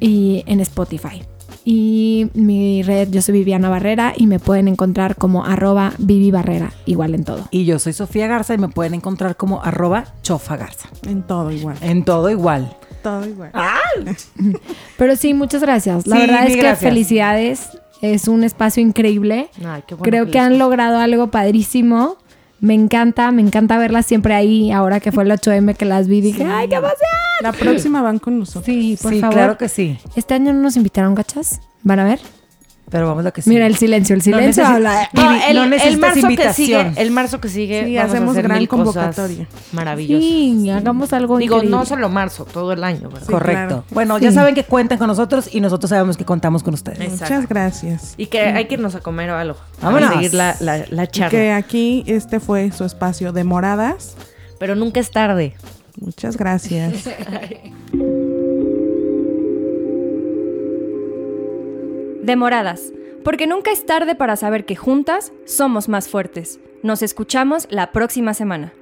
y 0.00 0.44
en 0.46 0.60
Spotify. 0.60 1.22
Y 1.66 2.28
mi 2.34 2.82
red, 2.82 3.08
yo 3.10 3.22
soy 3.22 3.34
Viviana 3.38 3.70
Barrera 3.70 4.12
y 4.16 4.26
me 4.26 4.38
pueden 4.38 4.68
encontrar 4.68 5.16
como 5.16 5.44
arroba 5.46 5.94
Vivi 5.98 6.30
Barrera, 6.30 6.72
igual 6.84 7.14
en 7.14 7.24
todo. 7.24 7.48
Y 7.50 7.64
yo 7.64 7.78
soy 7.78 7.94
Sofía 7.94 8.26
Garza 8.26 8.52
y 8.54 8.58
me 8.58 8.68
pueden 8.68 8.92
encontrar 8.94 9.36
como 9.36 9.62
arroba 9.62 10.04
chofa 10.22 10.56
garza. 10.58 10.88
En 11.06 11.22
todo 11.22 11.50
igual. 11.50 11.76
En 11.80 12.04
todo 12.04 12.28
igual. 12.30 12.76
Todo 13.02 13.26
igual. 13.26 13.50
Pero 14.98 15.16
sí, 15.16 15.32
muchas 15.34 15.62
gracias. 15.62 16.06
La 16.06 16.16
Sí, 16.16 16.22
verdad 16.22 16.46
es 16.46 16.54
que 16.54 16.60
gracias. 16.62 16.80
felicidades. 16.80 17.68
Es 18.02 18.28
un 18.28 18.44
espacio 18.44 18.82
increíble. 18.82 19.48
Ay, 19.64 19.82
qué 19.86 19.94
bueno 19.94 20.02
Creo 20.10 20.30
que 20.30 20.38
han 20.38 20.58
logrado 20.58 20.98
algo 20.98 21.30
padrísimo. 21.30 22.16
Me 22.60 22.74
encanta, 22.74 23.30
me 23.30 23.42
encanta 23.42 23.76
verlas 23.78 24.06
siempre 24.06 24.34
ahí. 24.34 24.70
Ahora 24.72 25.00
que 25.00 25.12
fue 25.12 25.24
el 25.24 25.30
8M 25.30 25.76
que 25.76 25.84
las 25.84 26.08
vi, 26.08 26.20
dije, 26.20 26.44
¡ay, 26.44 26.68
qué 26.68 26.76
emoción! 26.76 26.98
La 27.42 27.52
próxima 27.52 28.00
van 28.00 28.18
con 28.18 28.38
nosotros. 28.38 28.64
Sí, 28.64 28.98
por 29.02 29.12
sí, 29.12 29.20
favor. 29.20 29.34
claro 29.34 29.58
que 29.58 29.68
sí. 29.68 29.98
Este 30.16 30.34
año 30.34 30.52
no 30.52 30.60
nos 30.60 30.76
invitaron, 30.76 31.14
gachas. 31.14 31.60
¿Van 31.82 31.98
a 32.00 32.04
ver? 32.04 32.20
Pero 32.90 33.08
vamos 33.08 33.24
a 33.26 33.30
que 33.32 33.42
sí. 33.42 33.50
Mira 33.50 33.66
el 33.66 33.76
silencio, 33.76 34.14
el 34.14 34.22
silencio 34.22 34.62
necesi- 34.62 34.66
habla. 34.74 35.08
No, 35.14 35.32
el, 35.48 35.56
no 35.56 35.64
el 35.64 35.70
necesitas 35.70 35.98
marzo 35.98 36.14
que 36.14 36.20
invitación. 36.20 36.54
sigue, 36.92 37.02
el 37.02 37.10
marzo 37.10 37.40
que 37.40 37.48
sigue, 37.48 37.84
Sí, 37.86 37.96
vamos 37.96 38.10
a 38.10 38.12
hacemos 38.14 38.30
hacer 38.32 38.42
gran 38.44 38.58
mil 38.58 38.68
cosas 38.68 38.84
convocatoria. 38.84 39.48
maravillosas. 39.72 40.22
Sí, 40.24 40.70
hagamos 40.70 41.12
algo 41.14 41.38
Digo, 41.38 41.56
increíble. 41.56 41.76
no 41.78 41.86
solo 41.86 42.08
marzo, 42.10 42.44
todo 42.44 42.72
el 42.72 42.84
año, 42.84 43.08
¿verdad? 43.08 43.26
Sí, 43.26 43.32
Correcto. 43.32 43.66
claro. 43.66 43.84
Bueno, 43.90 44.18
Sí. 44.18 44.24
ya 44.24 44.32
saben 44.32 44.54
que 44.54 44.64
cuentan 44.64 44.98
con 44.98 45.06
nosotros 45.08 45.48
y 45.52 45.60
nosotros 45.60 45.88
sabemos 45.88 46.16
que 46.16 46.24
contamos 46.24 46.62
con 46.62 46.74
ustedes. 46.74 47.00
Exacto. 47.00 47.24
Muchas 47.34 47.48
gracias. 47.48 48.14
Y 48.16 48.26
que 48.26 48.40
hay 48.40 48.66
que 48.66 48.74
irnos 48.74 48.94
a 48.94 49.00
comer 49.00 49.30
o 49.30 49.36
algo. 49.36 49.56
Vámonos. 49.80 50.10
A 50.10 50.12
seguir 50.14 50.34
la, 50.34 50.54
la, 50.60 50.84
la 50.90 51.04
Y 51.04 51.08
charla. 51.08 51.30
que 51.30 51.52
aquí 51.52 52.04
este 52.06 52.38
fue 52.38 52.70
su 52.70 52.84
espacio 52.84 53.32
de 53.32 53.44
moradas. 53.44 54.14
Pero 54.60 54.74
nunca 54.76 55.00
es 55.00 55.10
tarde. 55.10 55.54
Muchas 56.00 56.36
gracias. 56.36 57.08
Demoradas, 62.24 62.90
porque 63.22 63.46
nunca 63.46 63.70
es 63.70 63.84
tarde 63.84 64.14
para 64.14 64.36
saber 64.36 64.64
que 64.64 64.76
juntas 64.76 65.30
somos 65.44 65.90
más 65.90 66.08
fuertes. 66.08 66.58
Nos 66.82 67.02
escuchamos 67.02 67.66
la 67.70 67.92
próxima 67.92 68.32
semana. 68.32 68.72